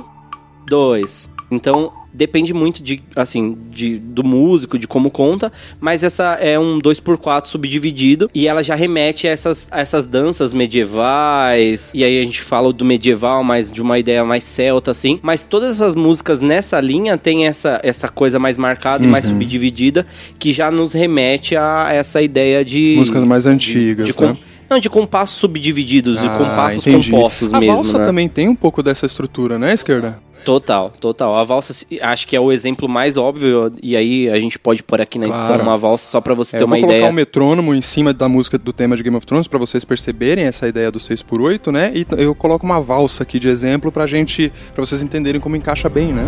dois. 0.66 1.28
Então, 1.50 1.92
depende 2.16 2.54
muito 2.54 2.82
de, 2.82 3.02
assim, 3.14 3.56
de, 3.70 3.98
do 3.98 4.24
músico, 4.24 4.78
de 4.78 4.88
como 4.88 5.10
conta, 5.10 5.52
mas 5.78 6.02
essa 6.02 6.32
é 6.40 6.58
um 6.58 6.78
2x4 6.78 7.46
subdividido 7.46 8.30
e 8.34 8.48
ela 8.48 8.62
já 8.62 8.74
remete 8.74 9.28
a 9.28 9.30
essas, 9.30 9.68
a 9.70 9.80
essas 9.80 10.06
danças 10.06 10.52
medievais. 10.52 11.92
E 11.94 12.02
aí 12.02 12.20
a 12.20 12.24
gente 12.24 12.42
fala 12.42 12.72
do 12.72 12.84
medieval, 12.84 13.44
mas 13.44 13.70
de 13.70 13.82
uma 13.82 13.98
ideia 13.98 14.24
mais 14.24 14.44
celta, 14.44 14.90
assim. 14.90 15.20
Mas 15.22 15.44
todas 15.44 15.74
essas 15.74 15.94
músicas 15.94 16.40
nessa 16.40 16.80
linha 16.80 17.18
tem 17.18 17.46
essa, 17.46 17.78
essa 17.82 18.08
coisa 18.08 18.38
mais 18.38 18.56
marcada 18.56 19.04
uhum. 19.04 19.08
e 19.08 19.12
mais 19.12 19.26
uhum. 19.26 19.32
subdividida 19.32 20.06
que 20.38 20.52
já 20.52 20.70
nos 20.70 20.94
remete 20.94 21.54
a 21.54 21.88
essa 21.92 22.22
ideia 22.22 22.64
de. 22.64 22.94
Músicas 22.96 23.24
mais 23.24 23.46
antigas, 23.46 24.06
de, 24.06 24.12
de 24.12 24.20
né? 24.20 24.36
Não, 24.68 24.78
de 24.78 24.90
compassos 24.90 25.36
subdivididos, 25.38 26.18
ah, 26.18 26.22
de 26.22 26.28
compassos 26.38 26.86
entendi. 26.86 27.10
compostos 27.10 27.52
a 27.52 27.58
mesmo. 27.60 27.72
A 27.72 27.76
valsa 27.76 27.98
né? 27.98 28.04
também 28.04 28.28
tem 28.28 28.48
um 28.48 28.54
pouco 28.56 28.82
dessa 28.82 29.06
estrutura, 29.06 29.58
né, 29.58 29.72
esquerda? 29.74 30.18
Total, 30.44 30.92
total. 31.00 31.34
A 31.36 31.42
valsa, 31.42 31.84
acho 32.02 32.28
que 32.28 32.36
é 32.36 32.40
o 32.40 32.52
exemplo 32.52 32.88
mais 32.88 33.16
óbvio, 33.16 33.72
e 33.82 33.96
aí 33.96 34.28
a 34.28 34.36
gente 34.38 34.58
pode 34.60 34.80
pôr 34.80 35.00
aqui 35.00 35.18
na 35.18 35.26
edição 35.26 35.46
Claro. 35.48 35.62
uma 35.64 35.76
valsa 35.76 36.06
só 36.08 36.20
pra 36.20 36.34
você 36.34 36.54
É, 36.54 36.58
ter 36.58 36.62
eu 36.62 36.66
uma 36.68 36.76
vou 36.76 36.82
colocar 36.82 36.98
ideia. 36.98 37.10
um 37.10 37.14
metrônomo 37.14 37.74
em 37.74 37.82
cima 37.82 38.12
da 38.12 38.28
música 38.28 38.56
do 38.56 38.72
tema 38.72 38.96
de 38.96 39.02
Game 39.02 39.16
of 39.16 39.26
Thrones 39.26 39.48
pra 39.48 39.58
vocês 39.58 39.84
perceberem 39.84 40.44
essa 40.44 40.68
ideia 40.68 40.88
do 40.90 41.00
6x8, 41.00 41.72
né? 41.72 41.90
E 41.96 42.06
eu 42.22 42.32
coloco 42.32 42.64
uma 42.64 42.80
valsa 42.80 43.24
aqui 43.24 43.40
de 43.40 43.48
exemplo 43.48 43.90
pra 43.90 44.06
gente, 44.06 44.52
para 44.72 44.86
vocês 44.86 45.02
entenderem 45.02 45.40
como 45.40 45.56
encaixa 45.56 45.88
bem, 45.88 46.12
né? 46.12 46.22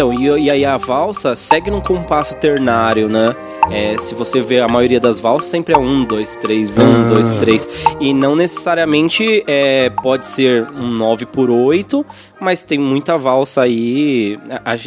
Então, 0.00 0.14
e, 0.14 0.44
e 0.44 0.50
aí 0.50 0.64
a 0.64 0.78
valsa 0.78 1.36
segue 1.36 1.70
num 1.70 1.82
compasso 1.82 2.34
ternário, 2.36 3.06
né? 3.06 3.36
É, 3.70 3.98
se 3.98 4.14
você 4.14 4.40
vê 4.40 4.58
a 4.62 4.66
maioria 4.66 4.98
das 4.98 5.20
valsas, 5.20 5.50
sempre 5.50 5.74
é 5.74 5.78
um, 5.78 6.04
dois, 6.06 6.36
três, 6.36 6.78
um, 6.78 6.82
Ah. 6.82 7.08
dois, 7.08 7.34
três. 7.34 7.68
E 8.00 8.14
não 8.14 8.34
necessariamente 8.34 9.44
é, 9.46 9.90
pode 10.02 10.24
ser 10.24 10.66
um 10.72 10.88
9 10.88 11.26
por 11.26 11.50
8, 11.50 12.04
mas 12.40 12.64
tem 12.64 12.78
muita 12.78 13.18
valsa 13.18 13.60
aí. 13.64 14.38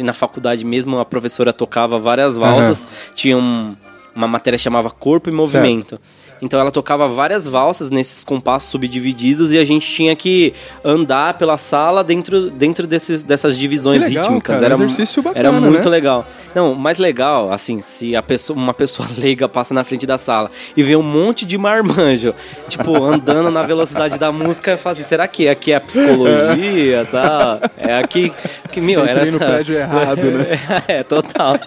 Na 0.02 0.12
faculdade 0.12 0.64
mesmo 0.64 0.98
a 0.98 1.04
professora 1.04 1.52
tocava 1.52 1.96
várias 2.00 2.36
valsas. 2.36 2.84
Tinha 3.14 3.38
um- 3.38 3.76
uma 4.14 4.28
matéria 4.28 4.58
chamava 4.58 4.90
Corpo 4.90 5.28
e 5.28 5.32
Movimento. 5.32 5.98
Então 6.42 6.60
ela 6.60 6.70
tocava 6.70 7.08
várias 7.08 7.46
valsas 7.48 7.90
nesses 7.90 8.22
compassos 8.22 8.68
subdivididos 8.68 9.52
e 9.52 9.58
a 9.58 9.64
gente 9.64 9.88
tinha 9.90 10.14
que 10.14 10.52
andar 10.84 11.34
pela 11.38 11.56
sala 11.56 12.04
dentro, 12.04 12.50
dentro 12.50 12.86
desses, 12.86 13.22
dessas 13.22 13.56
divisões 13.56 14.00
Que 14.02 14.08
legal, 14.08 14.24
rítmicas. 14.24 14.54
cara, 14.56 14.66
Era, 14.66 14.74
exercício 14.74 15.22
bacana, 15.22 15.38
era 15.48 15.52
muito 15.52 15.84
né? 15.84 15.90
legal. 15.90 16.26
Não, 16.54 16.74
mais 16.74 16.98
legal, 16.98 17.50
assim, 17.52 17.80
se 17.80 18.14
a 18.14 18.22
pessoa, 18.22 18.58
uma 18.58 18.74
pessoa 18.74 19.08
leiga 19.16 19.48
passa 19.48 19.72
na 19.72 19.84
frente 19.84 20.06
da 20.06 20.18
sala 20.18 20.50
e 20.76 20.82
vê 20.82 20.94
um 20.96 21.02
monte 21.02 21.46
de 21.46 21.56
marmanjo, 21.56 22.34
tipo, 22.68 23.02
andando 23.02 23.50
na 23.50 23.62
velocidade 23.62 24.18
da 24.18 24.30
música, 24.30 24.76
fala 24.76 24.92
assim, 24.94 25.02
será 25.04 25.26
que 25.26 25.48
aqui 25.48 25.72
é 25.72 25.76
a 25.76 25.80
psicologia, 25.80 27.04
tá? 27.10 27.60
É 27.78 27.96
aqui 27.96 28.32
que, 28.70 28.80
meu, 28.80 29.00
era 29.00 29.12
Entrei 29.26 29.30
no 29.30 29.36
essa- 29.36 29.46
prédio 29.46 29.76
errado, 29.76 30.22
né? 30.30 30.60
é, 30.88 31.02
total. 31.02 31.58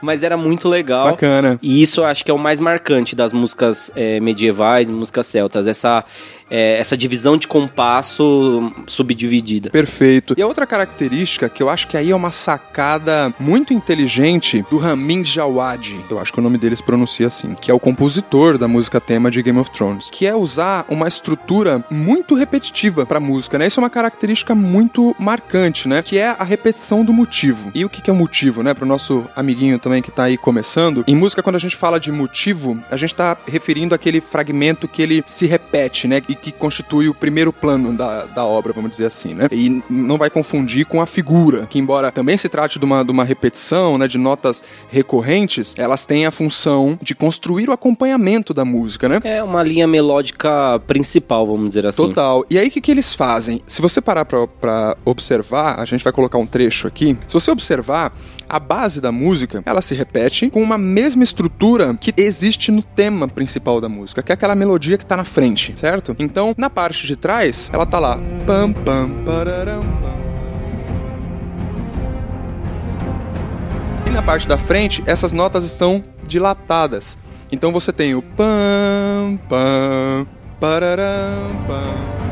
Mas 0.00 0.22
era 0.22 0.36
muito 0.36 0.68
legal. 0.68 1.06
Bacana. 1.06 1.58
E 1.62 1.82
isso 1.82 2.00
eu 2.00 2.04
acho 2.04 2.24
que 2.24 2.30
é 2.30 2.34
o 2.34 2.38
mais 2.38 2.60
marcante 2.60 3.14
das 3.16 3.32
músicas 3.32 3.90
é, 3.94 4.20
medievais, 4.20 4.88
músicas 4.88 5.26
celtas. 5.26 5.66
Essa, 5.66 6.04
é, 6.50 6.78
essa 6.78 6.96
divisão 6.96 7.36
de 7.36 7.46
compasso 7.46 8.72
subdividida. 8.86 9.70
Perfeito. 9.70 10.34
E 10.36 10.42
a 10.42 10.46
outra 10.46 10.66
característica 10.66 11.48
que 11.48 11.62
eu 11.62 11.68
acho 11.68 11.88
que 11.88 11.96
aí 11.96 12.10
é 12.10 12.16
uma 12.16 12.30
sacada 12.30 13.32
muito 13.38 13.72
inteligente 13.72 14.64
do 14.70 14.78
Ramin 14.78 15.22
Djawadi, 15.22 16.04
eu 16.10 16.18
acho 16.18 16.32
que 16.32 16.38
o 16.38 16.42
nome 16.42 16.58
dele 16.58 16.76
se 16.76 16.82
pronuncia 16.82 17.26
assim, 17.26 17.54
que 17.60 17.70
é 17.70 17.74
o 17.74 17.80
compositor 17.80 18.58
da 18.58 18.68
música 18.68 19.00
tema 19.00 19.30
de 19.30 19.42
Game 19.42 19.58
of 19.58 19.70
Thrones, 19.70 20.10
que 20.10 20.26
é 20.26 20.34
usar 20.34 20.84
uma 20.88 21.08
estrutura 21.08 21.84
muito 21.90 22.34
repetitiva 22.34 23.04
pra 23.04 23.20
música, 23.20 23.58
né? 23.58 23.66
Isso 23.66 23.80
é 23.80 23.82
uma 23.82 23.90
característica 23.90 24.54
muito 24.54 25.14
marcante, 25.18 25.88
né? 25.88 26.02
Que 26.02 26.18
é 26.18 26.28
a 26.28 26.44
repetição 26.44 27.04
do 27.04 27.12
motivo. 27.12 27.70
E 27.74 27.84
o 27.84 27.88
que 27.88 28.00
que 28.00 28.10
é 28.10 28.12
o 28.12 28.16
motivo, 28.16 28.62
né? 28.62 28.74
Pro 28.74 28.86
nosso 28.86 29.26
amiguinho 29.36 29.78
também 29.88 30.02
que 30.02 30.10
tá 30.10 30.24
aí 30.24 30.36
começando. 30.36 31.02
Em 31.06 31.16
música, 31.16 31.42
quando 31.42 31.56
a 31.56 31.58
gente 31.58 31.74
fala 31.74 31.98
de 31.98 32.12
motivo, 32.12 32.78
a 32.90 32.96
gente 32.96 33.14
tá 33.14 33.38
referindo 33.46 33.94
aquele 33.94 34.20
fragmento 34.20 34.86
que 34.86 35.00
ele 35.00 35.24
se 35.26 35.46
repete, 35.46 36.06
né? 36.06 36.22
E 36.28 36.34
que 36.34 36.52
constitui 36.52 37.08
o 37.08 37.14
primeiro 37.14 37.54
plano 37.54 37.94
da, 37.94 38.24
da 38.24 38.44
obra, 38.44 38.74
vamos 38.74 38.90
dizer 38.90 39.06
assim, 39.06 39.32
né? 39.32 39.48
E 39.50 39.82
não 39.88 40.18
vai 40.18 40.28
confundir 40.28 40.84
com 40.84 41.00
a 41.00 41.06
figura, 41.06 41.66
que 41.66 41.78
embora 41.78 42.12
também 42.12 42.36
se 42.36 42.50
trate 42.50 42.78
de 42.78 42.84
uma, 42.84 43.02
de 43.02 43.10
uma 43.10 43.24
repetição, 43.24 43.96
né? 43.96 44.06
De 44.06 44.18
notas 44.18 44.62
recorrentes, 44.88 45.74
elas 45.78 46.04
têm 46.04 46.26
a 46.26 46.30
função 46.30 46.98
de 47.00 47.14
construir 47.14 47.70
o 47.70 47.72
acompanhamento 47.72 48.52
da 48.52 48.64
música, 48.64 49.08
né? 49.08 49.20
É 49.24 49.42
uma 49.42 49.62
linha 49.62 49.86
melódica 49.86 50.78
principal, 50.86 51.46
vamos 51.46 51.68
dizer 51.68 51.86
assim. 51.86 51.96
Total. 51.96 52.44
E 52.50 52.58
aí, 52.58 52.68
o 52.68 52.70
que, 52.70 52.82
que 52.82 52.90
eles 52.90 53.14
fazem? 53.14 53.62
Se 53.66 53.80
você 53.80 54.02
parar 54.02 54.26
pra, 54.26 54.46
pra 54.46 54.96
observar, 55.06 55.80
a 55.80 55.86
gente 55.86 56.04
vai 56.04 56.12
colocar 56.12 56.36
um 56.36 56.46
trecho 56.46 56.86
aqui. 56.86 57.16
Se 57.26 57.32
você 57.32 57.50
observar, 57.50 58.12
a 58.48 58.58
base 58.58 59.00
da 59.00 59.12
música, 59.12 59.62
ela 59.66 59.82
se 59.82 59.94
repete 59.94 60.48
com 60.50 60.62
uma 60.62 60.78
mesma 60.78 61.22
estrutura 61.22 61.94
que 61.94 62.12
existe 62.16 62.70
no 62.70 62.82
tema 62.82 63.28
principal 63.28 63.80
da 63.80 63.88
música, 63.88 64.22
que 64.22 64.32
é 64.32 64.34
aquela 64.34 64.54
melodia 64.54 64.96
que 64.96 65.04
tá 65.04 65.16
na 65.16 65.24
frente, 65.24 65.74
certo? 65.76 66.16
Então, 66.18 66.54
na 66.56 66.70
parte 66.70 67.06
de 67.06 67.16
trás, 67.16 67.70
ela 67.72 67.84
tá 67.84 67.98
lá. 67.98 68.18
Pam, 68.46 68.72
pam, 68.72 69.10
pararam, 69.24 69.82
pam. 69.82 70.18
E 74.06 74.10
na 74.10 74.22
parte 74.22 74.48
da 74.48 74.56
frente, 74.56 75.02
essas 75.06 75.32
notas 75.32 75.64
estão 75.64 76.02
dilatadas. 76.26 77.18
Então 77.50 77.72
você 77.72 77.92
tem 77.92 78.14
o 78.14 78.22
pam, 78.22 79.38
pam, 79.48 80.26
pararam, 80.60 81.04
pam. 81.66 82.27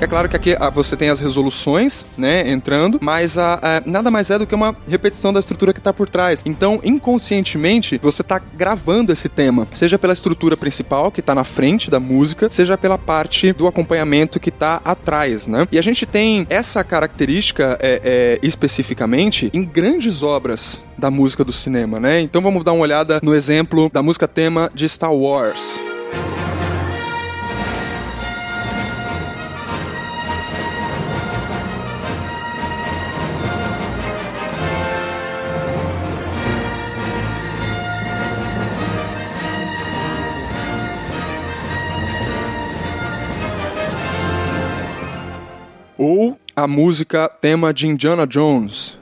É 0.00 0.06
claro 0.06 0.28
que 0.28 0.36
aqui 0.36 0.56
ah, 0.58 0.70
você 0.70 0.96
tem 0.96 1.10
as 1.10 1.20
resoluções, 1.20 2.06
né, 2.16 2.50
entrando, 2.50 2.98
mas 3.02 3.36
a, 3.36 3.54
a- 3.62 3.82
nada 3.84 4.10
mais 4.10 4.30
é 4.30 4.38
do 4.38 4.46
que 4.46 4.54
uma 4.54 4.74
repetição 4.88 5.32
da 5.32 5.40
estrutura 5.40 5.74
que 5.74 5.80
tá 5.80 5.92
por 5.92 6.08
trás. 6.08 6.42
Então, 6.46 6.80
inconscientemente, 6.82 7.98
você 8.02 8.22
tá 8.22 8.38
gravando 8.56 9.12
esse 9.12 9.28
tema, 9.28 9.68
seja 9.72 9.98
pela 9.98 10.12
estrutura 10.14 10.56
principal 10.56 11.10
que 11.10 11.20
tá 11.20 11.34
na 11.34 11.44
frente 11.44 11.90
da 11.90 12.00
música, 12.00 12.48
seja 12.50 12.78
pela 12.78 12.96
parte 12.96 13.52
do 13.52 13.66
acompanhamento 13.66 14.40
que 14.40 14.50
tá 14.50 14.80
atrás, 14.84 15.46
né? 15.46 15.68
E 15.70 15.78
a 15.78 15.82
gente 15.82 16.06
tem 16.06 16.46
essa 16.48 16.82
característica 16.82 17.76
é, 17.80 18.00
é, 18.02 18.46
especificamente 18.46 19.50
em 19.52 19.62
grandes 19.64 20.22
obras 20.22 20.82
da 20.96 21.10
música 21.10 21.44
do 21.44 21.52
cinema, 21.52 22.00
né? 22.00 22.20
Então 22.20 22.40
vamos 22.40 22.64
dar 22.64 22.72
uma 22.72 22.82
olhada 22.82 23.20
no 23.22 23.34
exemplo 23.34 23.90
da 23.92 24.02
música 24.02 24.26
tema 24.26 24.70
de 24.74 24.88
Star 24.88 25.12
Wars. 25.12 25.78
A 46.60 46.66
música 46.66 47.26
tema 47.26 47.72
de 47.72 47.86
Indiana 47.86 48.26
Jones. 48.30 48.99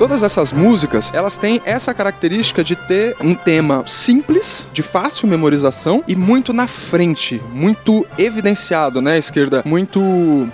Todas 0.00 0.22
essas 0.22 0.50
músicas, 0.50 1.12
elas 1.12 1.36
têm 1.36 1.60
essa 1.62 1.92
característica 1.92 2.64
de 2.64 2.74
ter 2.74 3.14
um 3.20 3.34
tema 3.34 3.84
simples, 3.86 4.66
de 4.72 4.82
fácil 4.82 5.28
memorização 5.28 6.02
e 6.08 6.16
muito 6.16 6.54
na 6.54 6.66
frente, 6.66 7.38
muito 7.52 8.06
evidenciado, 8.16 9.02
né, 9.02 9.18
esquerda, 9.18 9.62
muito 9.62 10.00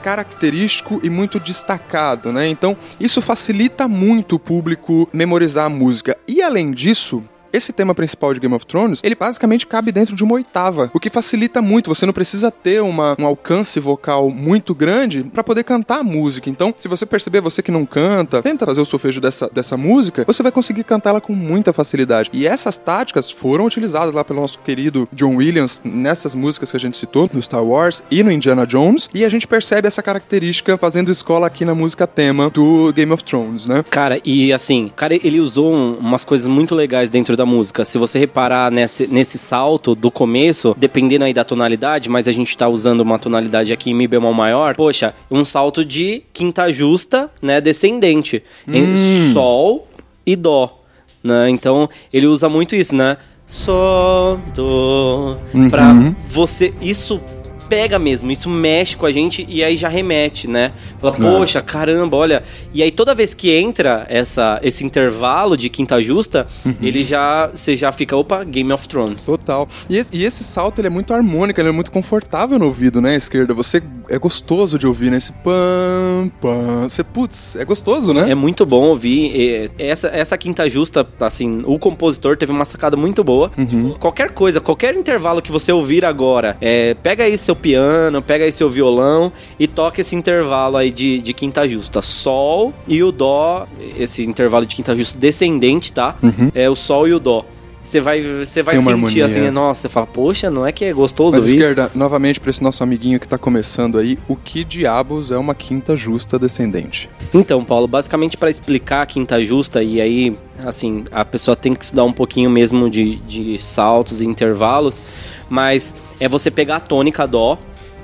característico 0.02 0.98
e 1.00 1.08
muito 1.08 1.38
destacado, 1.38 2.32
né? 2.32 2.48
Então, 2.48 2.76
isso 2.98 3.22
facilita 3.22 3.86
muito 3.86 4.34
o 4.34 4.40
público 4.40 5.08
memorizar 5.12 5.66
a 5.66 5.70
música. 5.70 6.18
E 6.26 6.42
além 6.42 6.72
disso, 6.72 7.22
esse 7.56 7.72
tema 7.72 7.94
principal 7.94 8.34
de 8.34 8.40
Game 8.40 8.54
of 8.54 8.66
Thrones, 8.66 9.00
ele 9.02 9.14
basicamente 9.14 9.66
cabe 9.66 9.90
dentro 9.90 10.14
de 10.14 10.22
uma 10.22 10.34
oitava, 10.34 10.90
o 10.92 11.00
que 11.00 11.08
facilita 11.08 11.62
muito. 11.62 11.92
Você 11.94 12.04
não 12.04 12.12
precisa 12.12 12.50
ter 12.50 12.82
uma, 12.82 13.16
um 13.18 13.26
alcance 13.26 13.80
vocal 13.80 14.30
muito 14.30 14.74
grande 14.74 15.24
para 15.24 15.42
poder 15.42 15.64
cantar 15.64 16.00
a 16.00 16.04
música. 16.04 16.50
Então, 16.50 16.74
se 16.76 16.86
você 16.86 17.06
perceber, 17.06 17.40
você 17.40 17.62
que 17.62 17.70
não 17.70 17.86
canta, 17.86 18.42
tenta 18.42 18.66
fazer 18.66 18.80
o 18.80 18.84
solfejo 18.84 19.20
dessa, 19.20 19.48
dessa 19.48 19.76
música, 19.76 20.24
você 20.26 20.42
vai 20.42 20.52
conseguir 20.52 20.84
cantar 20.84 21.10
ela 21.10 21.20
com 21.20 21.34
muita 21.34 21.72
facilidade. 21.72 22.30
E 22.32 22.46
essas 22.46 22.76
táticas 22.76 23.30
foram 23.30 23.64
utilizadas 23.64 24.12
lá 24.12 24.22
pelo 24.22 24.40
nosso 24.40 24.58
querido 24.58 25.08
John 25.12 25.36
Williams 25.36 25.80
nessas 25.84 26.34
músicas 26.34 26.70
que 26.70 26.76
a 26.76 26.80
gente 26.80 26.96
citou, 26.96 27.30
no 27.32 27.42
Star 27.42 27.64
Wars 27.64 28.02
e 28.10 28.22
no 28.22 28.30
Indiana 28.30 28.66
Jones, 28.66 29.08
e 29.14 29.24
a 29.24 29.28
gente 29.28 29.46
percebe 29.46 29.88
essa 29.88 30.02
característica 30.02 30.76
fazendo 30.76 31.10
escola 31.10 31.46
aqui 31.46 31.64
na 31.64 31.74
música 31.74 32.06
tema 32.06 32.50
do 32.50 32.92
Game 32.92 33.12
of 33.12 33.24
Thrones, 33.24 33.66
né? 33.66 33.82
Cara, 33.88 34.20
e 34.24 34.52
assim, 34.52 34.90
cara, 34.94 35.14
ele 35.14 35.40
usou 35.40 35.72
um, 35.72 35.94
umas 35.96 36.24
coisas 36.24 36.46
muito 36.46 36.74
legais 36.74 37.08
dentro 37.08 37.36
da 37.36 37.45
música. 37.46 37.84
Se 37.84 37.96
você 37.96 38.18
reparar 38.18 38.70
nesse, 38.70 39.06
nesse 39.06 39.38
salto 39.38 39.94
do 39.94 40.10
começo, 40.10 40.74
dependendo 40.78 41.24
aí 41.24 41.32
da 41.32 41.44
tonalidade, 41.44 42.08
mas 42.10 42.28
a 42.28 42.32
gente 42.32 42.54
tá 42.56 42.68
usando 42.68 43.00
uma 43.00 43.18
tonalidade 43.18 43.72
aqui 43.72 43.90
em 43.90 43.94
Mi 43.94 44.06
bemol 44.06 44.34
maior, 44.34 44.74
poxa, 44.74 45.14
um 45.30 45.44
salto 45.44 45.84
de 45.84 46.22
quinta 46.32 46.70
justa, 46.72 47.30
né, 47.40 47.60
descendente, 47.60 48.42
em 48.68 48.82
Hum. 48.84 49.32
Sol 49.32 49.88
e 50.26 50.34
Dó, 50.36 50.82
né? 51.22 51.48
Então, 51.48 51.88
ele 52.12 52.26
usa 52.26 52.48
muito 52.48 52.74
isso, 52.76 52.94
né? 52.94 53.16
Sol, 53.46 54.38
Dó, 54.54 55.38
pra 55.70 55.92
Uhum. 55.92 56.14
você... 56.28 56.74
Isso 56.80 57.20
pega 57.68 57.98
mesmo, 57.98 58.30
isso 58.30 58.48
mexe 58.48 58.96
com 58.96 59.06
a 59.06 59.12
gente 59.12 59.44
e 59.48 59.62
aí 59.64 59.76
já 59.76 59.88
remete, 59.88 60.48
né? 60.48 60.72
Fala, 61.00 61.14
poxa, 61.14 61.60
caramba, 61.60 62.16
olha. 62.16 62.42
E 62.72 62.82
aí 62.82 62.90
toda 62.90 63.14
vez 63.14 63.34
que 63.34 63.52
entra 63.52 64.06
essa, 64.08 64.58
esse 64.62 64.84
intervalo 64.84 65.56
de 65.56 65.68
quinta 65.68 66.00
justa, 66.02 66.46
ele 66.80 67.02
já. 67.04 67.48
Você 67.52 67.76
já 67.76 67.90
fica, 67.92 68.16
opa, 68.16 68.44
Game 68.44 68.72
of 68.72 68.88
Thrones. 68.88 69.24
Total. 69.24 69.68
E, 69.88 69.96
esse- 69.96 70.10
e 70.16 70.24
esse 70.24 70.44
salto 70.44 70.80
ele 70.80 70.86
é 70.88 70.90
muito 70.90 71.12
harmônico, 71.12 71.60
ele 71.60 71.68
é 71.68 71.72
muito 71.72 71.90
confortável 71.90 72.58
no 72.58 72.66
ouvido, 72.66 73.00
né, 73.00 73.16
esquerda? 73.16 73.52
Você 73.54 73.82
é 74.08 74.18
gostoso 74.18 74.78
de 74.78 74.86
ouvir, 74.86 75.10
né? 75.10 75.16
Esse 75.16 75.32
pam, 75.32 76.30
pam. 76.40 76.88
Você, 76.88 77.02
putz, 77.02 77.56
é 77.56 77.64
gostoso, 77.64 78.12
né? 78.12 78.30
É 78.30 78.34
muito 78.34 78.64
bom 78.64 78.84
ouvir. 78.84 79.70
Essa, 79.78 80.08
essa 80.08 80.36
quinta 80.38 80.68
justa, 80.68 81.06
assim, 81.20 81.62
o 81.66 81.78
compositor 81.78 82.36
teve 82.36 82.52
uma 82.52 82.64
sacada 82.64 82.96
muito 82.96 83.22
boa. 83.24 83.50
Qualquer 83.98 84.30
coisa, 84.30 84.60
qualquer 84.60 84.94
intervalo 84.96 85.42
que 85.42 85.52
você 85.52 85.72
ouvir 85.72 86.04
agora, 86.04 86.56
é, 86.60 86.94
pega 86.94 87.24
aí 87.24 87.36
seu 87.36 87.56
piano, 87.56 88.22
pega 88.22 88.44
aí 88.44 88.52
seu 88.52 88.68
violão 88.68 89.32
e 89.58 89.66
toca 89.66 90.00
esse 90.00 90.14
intervalo 90.14 90.76
aí 90.76 90.90
de, 90.90 91.18
de 91.18 91.32
quinta 91.32 91.66
justa. 91.68 92.00
Sol 92.02 92.72
e 92.86 93.02
o 93.02 93.10
Dó, 93.12 93.66
esse 93.98 94.22
intervalo 94.22 94.66
de 94.66 94.74
quinta 94.74 94.94
justa 94.96 95.18
descendente, 95.18 95.92
tá? 95.92 96.16
É 96.54 96.68
o 96.70 96.76
Sol 96.76 97.08
e 97.08 97.14
o 97.14 97.18
Dó. 97.18 97.44
Você 97.86 98.00
vai, 98.00 98.20
você 98.20 98.64
vai 98.64 98.76
sentir 98.76 98.90
harmonia. 98.90 99.26
assim, 99.26 99.48
nossa, 99.48 99.82
você 99.82 99.88
fala, 99.88 100.08
poxa, 100.08 100.50
não 100.50 100.66
é 100.66 100.72
que 100.72 100.84
é 100.84 100.92
gostoso 100.92 101.36
Mas 101.36 101.46
isso? 101.46 101.54
esquerda, 101.54 101.88
novamente 101.94 102.40
pra 102.40 102.50
esse 102.50 102.60
nosso 102.60 102.82
amiguinho 102.82 103.20
que 103.20 103.28
tá 103.28 103.38
começando 103.38 103.96
aí, 103.96 104.18
o 104.26 104.34
que 104.34 104.64
diabos 104.64 105.30
é 105.30 105.38
uma 105.38 105.54
quinta 105.54 105.96
justa 105.96 106.36
descendente? 106.36 107.08
Então, 107.32 107.64
Paulo, 107.64 107.86
basicamente 107.86 108.36
para 108.36 108.50
explicar 108.50 109.02
a 109.02 109.06
quinta 109.06 109.40
justa, 109.44 109.84
e 109.84 110.00
aí, 110.00 110.36
assim, 110.64 111.04
a 111.12 111.24
pessoa 111.24 111.54
tem 111.54 111.76
que 111.76 111.84
estudar 111.84 112.02
um 112.02 112.12
pouquinho 112.12 112.50
mesmo 112.50 112.90
de, 112.90 113.16
de 113.18 113.62
saltos 113.62 114.20
e 114.20 114.26
intervalos, 114.26 115.00
mas 115.48 115.94
é 116.18 116.28
você 116.28 116.50
pegar 116.50 116.76
a 116.76 116.80
tônica 116.80 117.24
dó, 117.24 117.56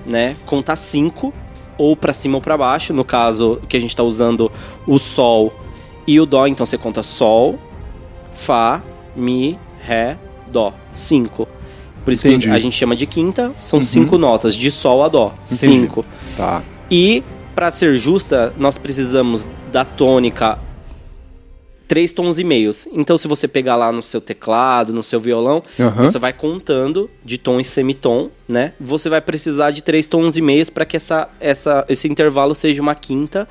né, 0.07 0.37
contar 0.47 0.77
cinco, 0.77 1.35
ou 1.77 1.97
para 1.97 2.12
cima 2.12 2.37
ou 2.37 2.40
para 2.40 2.57
baixo, 2.57 2.92
no 2.95 3.05
caso 3.05 3.61
que 3.68 3.77
a 3.77 3.81
gente 3.81 3.97
tá 3.97 4.05
usando 4.05 4.49
o 4.87 4.97
sol 5.01 5.53
e 6.07 6.21
o 6.21 6.27
dó, 6.27 6.47
então 6.47 6.64
você 6.64 6.79
conta 6.79 7.03
sol, 7.03 7.59
fá, 8.33 8.81
mi, 9.16 9.59
ré, 9.83 10.16
dó, 10.51 10.75
cinco. 10.92 11.49
Por 12.05 12.12
isso 12.12 12.27
Entendi. 12.27 12.49
que 12.49 12.55
a 12.55 12.59
gente 12.59 12.77
chama 12.77 12.97
de 12.97 13.07
quinta, 13.07 13.53
são 13.61 13.83
cinco 13.83 14.18
notas, 14.18 14.55
de 14.55 14.71
sol 14.71 15.03
a 15.03 15.09
dó, 15.09 15.35
Entendi. 15.45 15.57
cinco. 15.57 16.05
Tá. 16.37 16.62
E, 16.90 17.23
para 17.55 17.71
ser 17.71 17.95
justa, 17.95 18.53
nós 18.59 18.77
precisamos 18.77 19.47
da 19.71 19.85
tônica 19.85 20.59
três 21.92 22.11
tons 22.12 22.38
e 22.38 22.45
meios. 22.45 22.88
Então, 22.90 23.18
se 23.18 23.29
você 23.29 23.47
pegar 23.47 23.77
lá 23.77 23.92
no 23.92 24.03
seu 24.03 24.18
teclado, 24.18 24.95
no 24.95 25.03
seu 25.03 25.21
violão, 25.21 25.62
Aham. 25.79 26.09
você 26.09 26.18
vai 26.18 26.33
contando 26.33 27.11
de 27.23 27.37
tom 27.37 27.61
e 27.61 27.64
semitom, 27.64 28.31
né? 28.49 28.73
Você 28.81 29.11
vai 29.11 29.21
precisar 29.21 29.71
de 29.73 29.83
três 29.83 30.07
tons 30.07 30.38
e 30.38 30.40
meios 30.40 30.71
para 30.71 30.87
que 30.87 30.97
essa, 30.97 31.29
essa, 31.38 31.85
esse 31.90 32.09
intervalo 32.09 32.55
seja 32.55 32.81
uma 32.81 32.95
quinta 32.95 33.47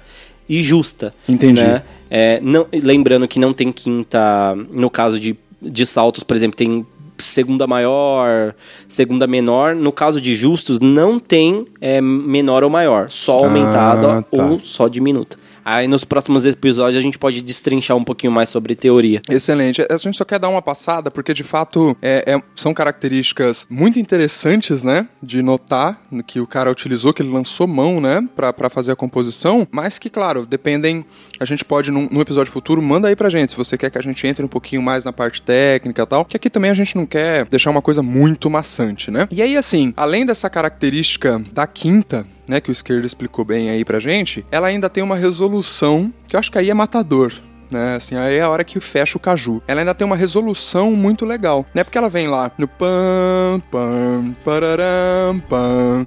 e 0.50 0.64
justa. 0.64 1.14
Entendi. 1.30 1.62
né? 1.62 1.84
É, 2.10 2.40
não, 2.42 2.66
lembrando 2.74 3.28
que 3.28 3.38
não 3.40 3.54
tem 3.54 3.72
quinta, 3.72 4.56
no 4.72 4.90
caso 4.90 5.20
de, 5.20 5.38
de 5.62 5.86
saltos, 5.86 6.24
por 6.24 6.36
exemplo, 6.36 6.58
tem 6.58 6.86
segunda 7.18 7.68
maior, 7.68 8.56
segunda 8.88 9.28
menor. 9.28 9.76
No 9.76 9.92
caso 9.92 10.20
de 10.20 10.36
justos, 10.36 10.82
não 10.82 11.20
tem 11.20 11.66
é, 11.80 12.02
menor 12.02 12.64
ou 12.64 12.70
maior, 12.70 13.10
só 13.10 13.44
Ah, 13.44 13.48
aumentada 13.48 14.22
tá. 14.24 14.44
ou 14.44 14.60
só 14.60 14.88
diminuta. 14.88 15.38
Aí 15.64 15.88
nos 15.88 16.04
próximos 16.04 16.46
episódios 16.46 16.98
a 16.98 17.02
gente 17.02 17.18
pode 17.18 17.42
destrinchar 17.42 17.96
um 17.98 18.04
pouquinho 18.04 18.32
mais 18.32 18.50
sobre 18.50 18.76
teoria. 18.76 19.22
Excelente. 19.30 19.86
A 19.90 19.98
gente 19.98 20.18
só 20.18 20.26
quer 20.26 20.40
dar 20.40 20.50
uma 20.50 20.62
passada, 20.62 21.12
porque 21.12 21.34
de 21.34 21.44
fato 21.44 21.96
é- 22.02 22.24
é- 22.36 22.42
são 22.56 22.74
características 22.74 23.66
muito 23.70 24.00
interessantes, 24.00 24.84
né? 24.84 25.08
De 25.22 25.42
notar 25.42 26.02
que 26.26 26.40
o 26.40 26.48
cara 26.48 26.72
utilizou, 26.72 27.14
que 27.14 27.22
ele 27.22 27.32
lançou 27.32 27.68
mão, 27.68 28.00
né? 28.02 28.28
Pra, 28.36 28.52
pra 28.54 28.70
fazer 28.70 28.92
a 28.92 28.96
composição, 28.96 29.68
mas 29.72 29.98
que, 30.00 30.10
claro, 30.10 30.46
dependem. 30.46 31.06
A 31.40 31.46
gente 31.46 31.66
pode, 31.66 31.90
num, 31.92 32.08
num 32.12 32.22
episódio 32.22 32.52
futuro, 32.52 32.82
manda 32.82 33.08
aí 33.08 33.16
pra 33.16 33.30
gente, 33.30 33.52
se 33.52 33.58
você 33.58 33.78
quer 33.78 33.90
que 33.90 33.98
a 33.98 34.02
gente 34.02 34.26
entre 34.28 34.44
um 34.46 34.48
pouquinho 34.48 34.82
mais 34.82 35.04
na 35.04 35.12
parte 35.14 35.42
técnica 35.42 36.04
e 36.04 36.06
tal. 36.06 36.26
Que 36.26 36.38
aqui 36.38 36.50
também 36.50 36.70
a 36.72 36.74
gente 36.76 36.96
não 36.96 37.06
quer 37.06 37.46
deixar 37.46 37.70
uma 37.72 37.82
coisa 37.82 38.02
muito 38.04 38.50
maçante, 38.50 39.10
né? 39.10 39.28
E 39.32 39.42
aí, 39.42 39.58
assim, 39.58 39.94
além 39.98 40.26
dessa 40.26 40.50
característica 40.50 41.42
da 41.54 41.66
quinta, 41.68 42.26
né, 42.52 42.60
que 42.60 42.70
o 42.70 42.74
esquerdo 42.74 43.06
explicou 43.06 43.46
bem 43.46 43.70
aí 43.70 43.86
pra 43.86 43.98
gente, 43.98 44.46
ela 44.52 44.68
ainda 44.68 44.90
tem 44.90 45.02
uma 45.02 45.16
resolução 45.16 46.14
que 46.28 46.36
eu 46.36 46.40
acho 46.40 46.52
que 46.52 46.58
aí 46.58 46.70
é 46.70 46.74
matador. 46.74 47.32
Né, 47.72 47.96
assim, 47.96 48.18
aí 48.18 48.36
é 48.36 48.42
a 48.42 48.50
hora 48.50 48.66
que 48.66 48.82
fecha 48.82 49.18
o 49.18 49.22
caju. 49.22 49.64
Ela 49.66 49.80
ainda 49.80 49.96
tem 49.96 50.06
uma 50.06 50.18
resolução 50.18 50.92
muito 50.92 51.26
legal, 51.26 51.66
né? 51.74 51.86
Porque 51.86 51.98
ela 51.98 52.10
vem 52.10 52.28
lá 52.28 52.52
no 52.58 52.68
pam, 52.68 53.62
pam, 53.72 54.36
pararam, 54.44 55.40
pam, 55.48 56.06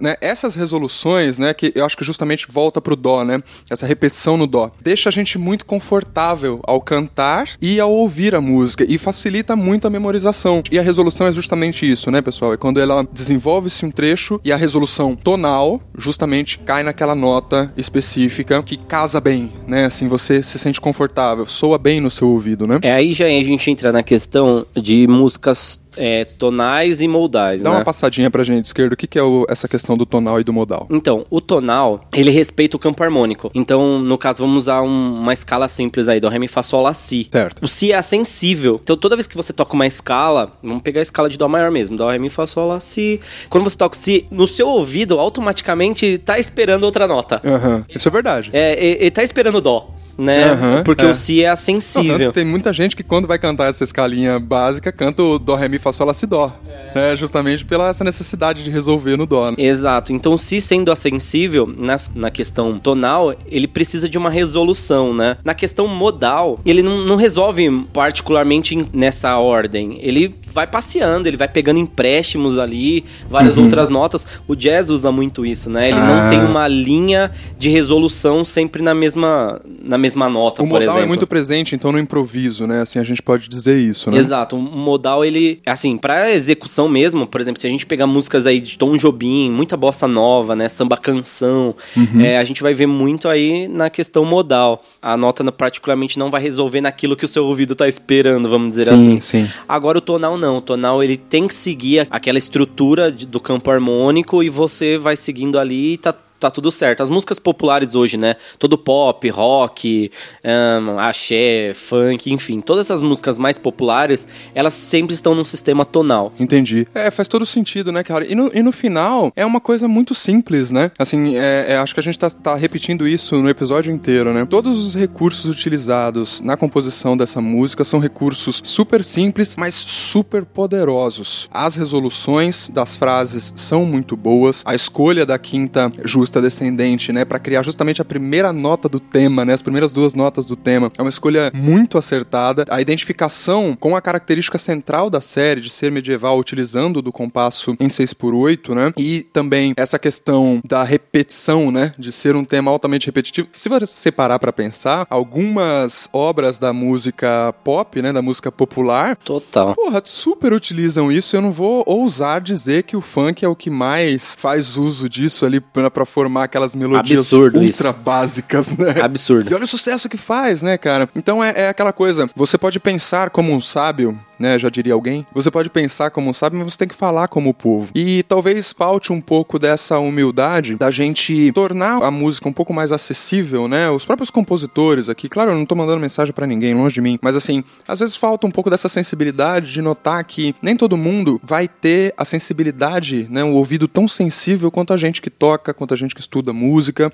né? 0.00 0.16
Essas 0.20 0.54
resoluções, 0.54 1.38
né, 1.38 1.54
que 1.54 1.72
eu 1.74 1.84
acho 1.84 1.96
que 1.96 2.04
justamente 2.04 2.46
volta 2.50 2.80
pro 2.80 2.96
dó, 2.96 3.24
né? 3.24 3.42
Essa 3.70 3.86
repetição 3.86 4.36
no 4.36 4.46
dó, 4.46 4.70
deixa 4.80 5.08
a 5.08 5.12
gente 5.12 5.38
muito 5.38 5.64
confortável 5.64 6.60
ao 6.64 6.80
cantar 6.80 7.48
e 7.60 7.80
ao 7.80 7.90
ouvir 7.92 8.34
a 8.34 8.40
música 8.40 8.84
e 8.88 8.98
facilita 8.98 9.56
muito 9.56 9.86
a 9.86 9.90
memorização. 9.90 10.62
E 10.70 10.78
a 10.78 10.82
resolução 10.82 11.26
é 11.26 11.32
justamente 11.32 11.90
isso, 11.90 12.10
né, 12.10 12.20
pessoal? 12.20 12.52
É 12.52 12.56
quando 12.56 12.80
ela 12.80 13.06
desenvolve-se 13.12 13.84
um 13.84 13.90
trecho 13.90 14.40
e 14.44 14.52
a 14.52 14.56
resolução 14.56 15.16
tonal 15.16 15.80
justamente 15.96 16.58
cai 16.58 16.82
naquela 16.82 17.14
nota 17.14 17.72
específica 17.76 18.62
que 18.62 18.76
casa 18.76 19.20
bem, 19.20 19.52
né? 19.66 19.86
Assim, 19.86 20.08
você 20.08 20.42
se 20.42 20.58
sente 20.58 20.80
confortável, 20.80 21.46
soa 21.46 21.78
bem 21.78 22.00
no 22.00 22.10
seu 22.10 22.28
ouvido, 22.28 22.66
né? 22.66 22.78
É 22.82 22.92
aí 22.92 23.12
já 23.12 23.26
a 23.26 23.28
gente 23.28 23.70
entra 23.70 23.92
na 23.92 24.02
questão 24.02 24.66
de 24.74 25.06
músicas 25.06 25.80
é, 25.96 26.24
tonais 26.24 27.00
e 27.02 27.08
modais, 27.08 27.62
Dá 27.62 27.70
né? 27.70 27.76
uma 27.76 27.84
passadinha 27.84 28.30
pra 28.30 28.44
gente, 28.44 28.64
esquerdo, 28.66 28.92
o 28.92 28.96
que, 28.96 29.06
que 29.06 29.18
é 29.18 29.22
o- 29.22 29.44
essa 29.48 29.68
questão 29.68 29.96
do 29.96 30.06
tonal 30.06 30.40
e 30.40 30.44
do 30.44 30.52
modal? 30.52 30.86
Então, 30.90 31.26
o 31.30 31.40
tonal, 31.40 32.00
ele 32.14 32.30
respeita 32.30 32.76
o 32.76 32.80
campo 32.80 33.02
harmônico. 33.02 33.50
Então, 33.54 33.98
no 33.98 34.16
caso, 34.18 34.40
vamos 34.42 34.56
usar 34.64 34.82
um- 34.82 35.20
uma 35.20 35.32
escala 35.32 35.68
simples 35.68 36.08
aí, 36.08 36.20
do 36.20 36.28
Ré, 36.28 36.38
Mi, 36.38 36.48
Fá, 36.48 36.62
Sol, 36.62 36.82
Lá, 36.82 36.94
Si. 36.94 37.28
Certo. 37.30 37.62
O 37.64 37.68
Si 37.68 37.92
é 37.92 38.00
sensível. 38.02 38.80
Então, 38.82 38.96
toda 38.96 39.16
vez 39.16 39.26
que 39.26 39.36
você 39.36 39.52
toca 39.52 39.74
uma 39.74 39.86
escala, 39.86 40.52
vamos 40.62 40.82
pegar 40.82 41.00
a 41.00 41.02
escala 41.02 41.28
de 41.28 41.36
Dó 41.38 41.48
maior 41.48 41.70
mesmo, 41.70 41.96
Dó, 41.96 42.08
Ré, 42.10 42.18
Mi, 42.18 42.30
Fá, 42.30 42.46
Sol, 42.46 42.68
Lá, 42.68 42.80
Si. 42.80 43.20
Quando 43.50 43.64
você 43.64 43.76
toca 43.76 43.96
o 43.96 43.98
Si, 43.98 44.26
no 44.30 44.46
seu 44.46 44.68
ouvido, 44.68 45.18
automaticamente 45.18 46.18
tá 46.18 46.38
esperando 46.38 46.84
outra 46.84 47.06
nota. 47.06 47.40
Aham, 47.44 47.84
Isso 47.94 48.08
é 48.08 48.10
verdade. 48.10 48.50
É, 48.52 48.72
ele, 48.84 48.96
ele 49.00 49.10
tá 49.10 49.22
esperando 49.22 49.60
Dó, 49.60 49.90
né? 50.16 50.44
Aham, 50.52 50.82
Porque 50.84 51.04
é. 51.04 51.10
o 51.10 51.14
Si 51.14 51.42
é 51.44 51.48
tanto 51.50 51.60
sensível. 51.60 52.32
tem 52.32 52.44
muita 52.44 52.72
gente 52.72 52.94
que 52.96 53.02
quando 53.02 53.26
vai 53.26 53.38
cantar 53.38 53.68
essa 53.68 53.84
escalinha 53.84 54.38
básica, 54.38 54.90
canta 54.92 55.22
o 55.22 55.38
Dó, 55.38 55.54
Ré, 55.54 55.68
Mi, 55.68 55.78
Fá, 55.78 55.92
Sol, 55.92 56.06
Lá, 56.06 56.14
Si, 56.14 56.26
Dó. 56.26 56.52
É. 56.94 57.16
justamente 57.16 57.64
pela 57.64 57.88
essa 57.88 58.04
necessidade 58.04 58.62
de 58.62 58.70
resolver 58.70 59.16
no 59.16 59.24
Dó, 59.26 59.50
né? 59.50 59.56
Exato. 59.58 60.12
Então, 60.12 60.36
se 60.36 60.60
sendo 60.60 60.92
assensível 60.92 61.66
na, 61.66 61.96
na 62.14 62.30
questão 62.30 62.78
tonal, 62.78 63.34
ele 63.46 63.66
precisa 63.66 64.08
de 64.08 64.18
uma 64.18 64.28
resolução, 64.28 65.14
né? 65.14 65.36
Na 65.44 65.54
questão 65.54 65.86
modal, 65.86 66.58
ele 66.66 66.82
não, 66.82 66.98
não 66.98 67.16
resolve 67.16 67.70
particularmente 67.92 68.86
nessa 68.92 69.38
ordem. 69.38 69.98
Ele 70.02 70.34
vai 70.52 70.66
passeando, 70.66 71.26
ele 71.28 71.36
vai 71.36 71.48
pegando 71.48 71.78
empréstimos 71.78 72.58
ali, 72.58 73.04
várias 73.28 73.56
Uhum. 73.56 73.64
outras 73.64 73.88
notas. 73.88 74.26
O 74.46 74.54
jazz 74.54 74.90
usa 74.90 75.10
muito 75.12 75.44
isso, 75.46 75.68
né? 75.70 75.88
Ele 75.90 75.98
Ah. 75.98 76.06
não 76.06 76.30
tem 76.30 76.40
uma 76.44 76.66
linha 76.68 77.30
de 77.58 77.68
resolução 77.70 78.44
sempre 78.44 78.82
na 78.82 78.94
mesma, 78.94 79.60
na 79.82 79.96
mesma 79.98 80.28
nota, 80.28 80.62
O 80.62 80.66
por 80.66 80.72
modal 80.74 80.82
exemplo. 80.82 81.02
é 81.02 81.06
muito 81.06 81.26
presente, 81.26 81.74
então 81.74 81.92
no 81.92 81.98
improviso, 81.98 82.66
né? 82.66 82.82
Assim, 82.82 82.98
a 82.98 83.04
gente 83.04 83.22
pode 83.22 83.48
dizer 83.48 83.76
isso, 83.78 84.10
né? 84.10 84.18
Exato, 84.18 84.56
o 84.56 84.60
modal 84.60 85.24
ele, 85.24 85.60
assim, 85.66 85.96
pra 85.96 86.30
execução 86.30 86.88
mesmo, 86.88 87.26
por 87.26 87.40
exemplo, 87.40 87.60
se 87.60 87.66
a 87.66 87.70
gente 87.70 87.86
pegar 87.86 88.06
músicas 88.06 88.46
aí 88.46 88.60
de 88.60 88.76
Tom 88.78 88.96
Jobim, 88.96 89.50
muita 89.50 89.76
bossa 89.76 90.06
nova, 90.08 90.54
né, 90.56 90.68
samba 90.68 90.96
canção, 90.96 91.74
Uhum. 91.96 92.20
é, 92.20 92.38
a 92.38 92.44
gente 92.44 92.62
vai 92.62 92.74
ver 92.74 92.86
muito 92.86 93.28
aí 93.28 93.68
na 93.68 93.90
questão 93.90 94.24
modal. 94.24 94.82
A 95.00 95.16
nota 95.16 95.42
particularmente 95.52 96.18
não 96.18 96.30
vai 96.30 96.40
resolver 96.42 96.80
naquilo 96.80 97.16
que 97.16 97.24
o 97.24 97.28
seu 97.28 97.44
ouvido 97.46 97.74
tá 97.74 97.88
esperando, 97.88 98.48
vamos 98.48 98.74
dizer 98.76 98.86
Sim, 98.86 99.16
assim. 99.16 99.20
sim. 99.20 99.48
Agora 99.68 99.98
o 99.98 100.00
tonal 100.00 100.36
não, 100.42 100.56
o 100.56 100.60
tonal 100.60 101.02
ele 101.02 101.16
tem 101.16 101.46
que 101.46 101.54
seguir 101.54 102.06
aquela 102.10 102.36
estrutura 102.36 103.10
do 103.10 103.38
campo 103.38 103.70
harmônico 103.70 104.42
e 104.42 104.50
você 104.50 104.98
vai 104.98 105.16
seguindo 105.16 105.58
ali 105.58 105.94
e 105.94 105.98
tá 105.98 106.12
tá 106.42 106.50
tudo 106.50 106.70
certo. 106.70 107.02
As 107.02 107.08
músicas 107.08 107.38
populares 107.38 107.94
hoje, 107.94 108.16
né? 108.16 108.36
Todo 108.58 108.76
pop, 108.76 109.28
rock, 109.30 110.10
ahn, 110.44 110.98
axé, 110.98 111.72
funk, 111.74 112.32
enfim, 112.32 112.60
todas 112.60 112.86
essas 112.86 113.02
músicas 113.02 113.38
mais 113.38 113.58
populares, 113.58 114.26
elas 114.54 114.74
sempre 114.74 115.14
estão 115.14 115.34
num 115.34 115.44
sistema 115.44 115.84
tonal. 115.84 116.32
Entendi. 116.38 116.86
É, 116.94 117.10
faz 117.10 117.28
todo 117.28 117.46
sentido, 117.46 117.92
né, 117.92 118.02
cara? 118.02 118.26
E 118.26 118.34
no, 118.34 118.50
e 118.54 118.62
no 118.62 118.72
final, 118.72 119.32
é 119.36 119.44
uma 119.44 119.60
coisa 119.60 119.86
muito 119.86 120.14
simples, 120.14 120.70
né? 120.70 120.90
Assim, 120.98 121.36
é, 121.36 121.66
é, 121.68 121.76
acho 121.76 121.94
que 121.94 122.00
a 122.00 122.02
gente 122.02 122.18
tá, 122.18 122.30
tá 122.30 122.54
repetindo 122.54 123.06
isso 123.06 123.36
no 123.36 123.48
episódio 123.48 123.92
inteiro, 123.92 124.32
né? 124.32 124.46
Todos 124.48 124.86
os 124.86 124.94
recursos 124.94 125.50
utilizados 125.50 126.40
na 126.40 126.56
composição 126.56 127.16
dessa 127.16 127.40
música 127.40 127.84
são 127.84 128.00
recursos 128.00 128.60
super 128.64 129.04
simples, 129.04 129.56
mas 129.58 129.74
super 129.74 130.44
poderosos. 130.44 131.48
As 131.52 131.74
resoluções 131.74 132.68
das 132.68 132.96
frases 132.96 133.52
são 133.56 133.84
muito 133.84 134.16
boas. 134.16 134.62
A 134.64 134.74
escolha 134.74 135.26
da 135.26 135.38
quinta 135.38 135.92
justa 136.04 136.31
descendente, 136.40 137.12
né, 137.12 137.24
para 137.24 137.38
criar 137.38 137.62
justamente 137.62 138.00
a 138.00 138.04
primeira 138.04 138.52
nota 138.52 138.88
do 138.88 139.00
tema, 139.00 139.44
né, 139.44 139.52
as 139.52 139.62
primeiras 139.62 139.92
duas 139.92 140.14
notas 140.14 140.46
do 140.46 140.56
tema, 140.56 140.90
é 140.98 141.02
uma 141.02 141.08
escolha 141.08 141.50
muito 141.54 141.98
acertada. 141.98 142.64
A 142.68 142.80
identificação 142.80 143.76
com 143.78 143.96
a 143.96 144.00
característica 144.00 144.58
central 144.58 145.10
da 145.10 145.20
série 145.20 145.60
de 145.60 145.70
ser 145.70 145.90
medieval 145.90 146.38
utilizando 146.38 147.02
do 147.02 147.12
compasso 147.12 147.76
em 147.78 147.88
6 147.88 148.14
por 148.14 148.34
8, 148.34 148.74
né? 148.74 148.92
E 148.96 149.22
também 149.32 149.74
essa 149.76 149.98
questão 149.98 150.60
da 150.64 150.82
repetição, 150.82 151.70
né, 151.70 151.94
de 151.98 152.12
ser 152.12 152.36
um 152.36 152.44
tema 152.44 152.70
altamente 152.70 153.06
repetitivo. 153.06 153.48
Se 153.52 153.68
você 153.68 153.86
separar 153.86 154.38
para 154.38 154.52
pensar, 154.52 155.06
algumas 155.08 156.08
obras 156.12 156.58
da 156.58 156.72
música 156.72 157.54
pop, 157.64 158.00
né, 158.00 158.12
da 158.12 158.22
música 158.22 158.50
popular, 158.50 159.16
Total. 159.24 159.74
Porra, 159.74 160.02
super 160.04 160.52
utilizam 160.52 161.10
isso. 161.10 161.36
Eu 161.36 161.42
não 161.42 161.52
vou 161.52 161.82
ousar 161.86 162.40
dizer 162.40 162.82
que 162.84 162.96
o 162.96 163.00
funk 163.00 163.44
é 163.44 163.48
o 163.48 163.56
que 163.56 163.70
mais 163.70 164.36
faz 164.38 164.76
uso 164.76 165.08
disso 165.08 165.46
ali 165.46 165.60
pra, 165.60 165.90
pra 165.90 166.04
formar 166.22 166.44
aquelas 166.44 166.76
melodias 166.76 167.18
Absurdo 167.18 167.58
ultra 167.58 167.90
isso. 167.90 167.98
básicas, 167.98 168.70
né? 168.70 168.94
Absurdo. 169.02 169.50
E 169.50 169.54
olha 169.54 169.64
o 169.64 169.68
sucesso 169.68 170.08
que 170.08 170.16
faz, 170.16 170.62
né, 170.62 170.78
cara? 170.78 171.08
Então 171.16 171.42
é, 171.42 171.52
é 171.56 171.68
aquela 171.68 171.92
coisa. 171.92 172.28
Você 172.36 172.56
pode 172.56 172.78
pensar 172.78 173.30
como 173.30 173.52
um 173.52 173.60
sábio, 173.60 174.18
né? 174.42 174.58
Já 174.58 174.68
diria 174.68 174.92
alguém. 174.92 175.24
Você 175.32 175.50
pode 175.50 175.70
pensar 175.70 176.10
como 176.10 176.28
um 176.28 176.32
sábio, 176.32 176.58
mas 176.58 176.72
você 176.72 176.78
tem 176.78 176.88
que 176.88 176.94
falar 176.94 177.28
como 177.28 177.48
o 177.48 177.54
povo. 177.54 177.92
E 177.94 178.22
talvez 178.24 178.72
falte 178.72 179.12
um 179.12 179.20
pouco 179.20 179.58
dessa 179.58 179.98
humildade 179.98 180.74
da 180.74 180.90
gente 180.90 181.52
tornar 181.52 182.02
a 182.02 182.10
música 182.10 182.48
um 182.48 182.52
pouco 182.52 182.74
mais 182.74 182.90
acessível, 182.90 183.68
né? 183.68 183.88
Os 183.88 184.04
próprios 184.04 184.30
compositores 184.30 185.08
aqui, 185.08 185.28
claro, 185.28 185.52
eu 185.52 185.56
não 185.56 185.64
tô 185.64 185.74
mandando 185.74 186.00
mensagem 186.00 186.34
pra 186.34 186.46
ninguém, 186.46 186.74
longe 186.74 186.94
de 186.94 187.00
mim, 187.00 187.18
mas 187.22 187.36
assim, 187.36 187.62
às 187.86 188.00
vezes 188.00 188.16
falta 188.16 188.46
um 188.46 188.50
pouco 188.50 188.68
dessa 188.68 188.88
sensibilidade 188.88 189.72
de 189.72 189.80
notar 189.80 190.22
que 190.24 190.54
nem 190.60 190.76
todo 190.76 190.96
mundo 190.96 191.40
vai 191.42 191.68
ter 191.68 192.12
a 192.16 192.24
sensibilidade, 192.24 193.28
né? 193.30 193.44
O 193.44 193.52
ouvido 193.52 193.86
tão 193.86 194.08
sensível 194.08 194.70
quanto 194.70 194.92
a 194.92 194.96
gente 194.96 195.22
que 195.22 195.30
toca, 195.30 195.72
quanto 195.72 195.94
a 195.94 195.96
gente 195.96 196.14
que 196.14 196.20
estuda 196.20 196.52
música 196.52 197.12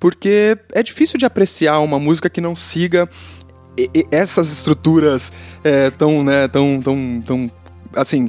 porque 0.00 0.56
é 0.72 0.82
difícil 0.82 1.18
de 1.18 1.26
apreciar 1.26 1.78
uma 1.80 1.98
música 1.98 2.30
que 2.30 2.40
não 2.40 2.56
siga 2.56 3.06
e- 3.76 3.90
e- 3.94 4.06
essas 4.10 4.50
estruturas 4.52 5.32
é, 5.64 5.90
tão, 5.90 6.22
né, 6.24 6.48
tão, 6.48 6.80
tão, 6.82 7.20
tão, 7.26 7.50
assim, 7.94 8.28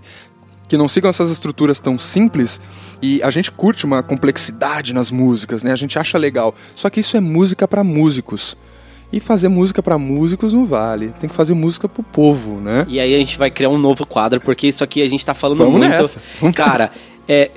que 0.68 0.78
não 0.78 0.88
sigam 0.88 1.10
essas 1.10 1.30
estruturas 1.30 1.80
tão 1.80 2.00
simples. 2.00 2.62
E 3.02 3.22
a 3.24 3.30
gente 3.32 3.52
curte 3.52 3.86
uma 3.86 4.02
complexidade 4.02 4.94
nas 4.94 5.12
músicas, 5.12 5.64
né? 5.64 5.72
A 5.74 5.76
gente 5.76 6.00
acha 6.00 6.18
legal. 6.18 6.56
Só 6.76 6.90
que 6.90 7.00
isso 7.02 7.18
é 7.18 7.20
música 7.20 7.68
para 7.68 7.84
músicos. 7.84 8.56
E 9.12 9.20
fazer 9.20 9.50
música 9.50 9.84
para 9.84 9.98
músicos 9.98 10.54
não 10.54 10.66
vale. 10.66 11.10
Tem 11.20 11.30
que 11.30 11.36
fazer 11.36 11.54
música 11.54 11.90
pro 11.90 12.02
povo, 12.02 12.62
né? 12.62 12.86
E 12.88 12.98
aí 13.00 13.14
a 13.14 13.18
gente 13.18 13.38
vai 13.38 13.52
criar 13.52 13.68
um 13.68 13.78
novo 13.78 14.06
quadro, 14.06 14.40
porque 14.40 14.68
isso 14.68 14.82
aqui 14.84 15.02
a 15.02 15.10
gente 15.10 15.26
tá 15.26 15.34
falando 15.34 15.58
Vamos 15.58 15.74
muito. 15.80 15.90
nessa. 15.90 16.22
Vamos 16.40 16.56
Cara, 16.56 16.90
é, 17.28 17.52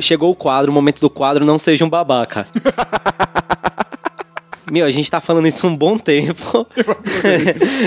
chegou 0.00 0.30
o 0.30 0.34
quadro, 0.34 0.70
o 0.70 0.74
momento 0.74 1.00
do 1.00 1.08
quadro, 1.08 1.46
não 1.46 1.58
seja 1.58 1.82
um 1.82 1.88
babaca. 1.88 2.46
Meu, 4.70 4.84
a 4.86 4.90
gente 4.90 5.10
tá 5.10 5.20
falando 5.20 5.46
isso 5.48 5.66
há 5.66 5.70
um 5.70 5.76
bom 5.76 5.96
tempo. 5.98 6.66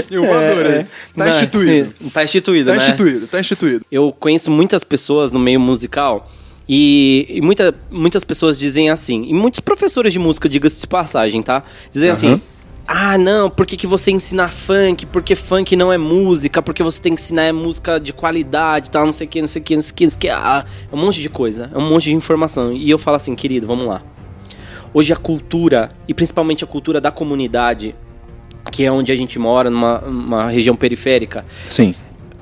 Eu 0.10 0.24
adorei. 0.34 0.72
É, 0.82 0.84
Tá 0.84 1.26
não, 1.26 1.30
instituído. 1.30 1.94
Tá 2.14 2.24
instituído, 2.24 2.70
Tá 2.72 2.76
né? 2.78 2.84
instituído, 2.84 3.28
tá 3.28 3.40
instituído. 3.40 3.86
Eu 3.92 4.12
conheço 4.18 4.50
muitas 4.50 4.84
pessoas 4.84 5.32
no 5.32 5.40
meio 5.40 5.60
musical 5.60 6.30
e, 6.68 7.26
e 7.30 7.42
muita, 7.42 7.74
muitas 7.90 8.24
pessoas 8.24 8.58
dizem 8.58 8.90
assim, 8.90 9.26
e 9.28 9.34
muitos 9.34 9.60
professores 9.60 10.14
de 10.14 10.20
música, 10.20 10.48
diga-se 10.48 10.82
de 10.82 10.88
passagem, 10.88 11.42
tá? 11.42 11.64
Dizem 11.92 12.10
Aham. 12.10 12.14
assim. 12.14 12.42
Ah, 12.88 13.18
não, 13.18 13.50
por 13.50 13.66
que, 13.66 13.78
que 13.78 13.88
você 13.88 14.12
ensina 14.12 14.50
funk? 14.50 15.06
Porque 15.06 15.34
funk 15.36 15.76
não 15.78 15.94
é 15.94 15.98
música, 15.98 16.62
porque 16.62 16.84
você 16.84 17.02
tem 17.02 17.16
que 17.16 17.22
ensinar 17.22 17.44
é 17.44 17.52
música 17.52 18.00
de 18.00 18.12
qualidade, 18.12 18.92
tal, 18.92 19.06
não 19.06 19.14
sei 19.14 19.28
o 19.28 19.30
que, 19.30 19.40
não 19.42 19.48
sei 19.48 19.62
o 19.62 19.66
que, 19.66 19.76
não 19.76 19.82
sei 19.82 19.92
o 19.92 19.96
que, 19.96 20.04
não 20.06 20.12
sei 20.12 20.18
o 20.18 20.20
que. 20.20 20.30
Ah, 20.30 20.66
é 20.92 20.96
um 20.96 21.00
monte 21.00 21.22
de 21.22 21.30
coisa, 21.30 21.70
é 21.74 21.78
um 21.78 21.90
monte 21.90 22.06
de 22.06 22.16
informação. 22.16 22.74
E 22.74 22.90
eu 22.90 22.98
falo 22.98 23.16
assim, 23.16 23.34
querido, 23.36 23.66
vamos 23.68 23.86
lá. 23.88 24.02
Hoje 24.94 25.14
a 25.14 25.16
cultura, 25.16 25.92
e 26.08 26.14
principalmente 26.14 26.64
a 26.64 26.68
cultura 26.68 27.00
da 27.00 27.12
comunidade, 27.12 27.96
que 28.72 28.84
é 28.84 28.92
onde 28.92 29.12
a 29.12 29.16
gente 29.16 29.40
mora, 29.40 29.70
numa, 29.70 30.50
região 30.50 30.76
periférica, 30.76 31.46
Sim. 31.70 31.96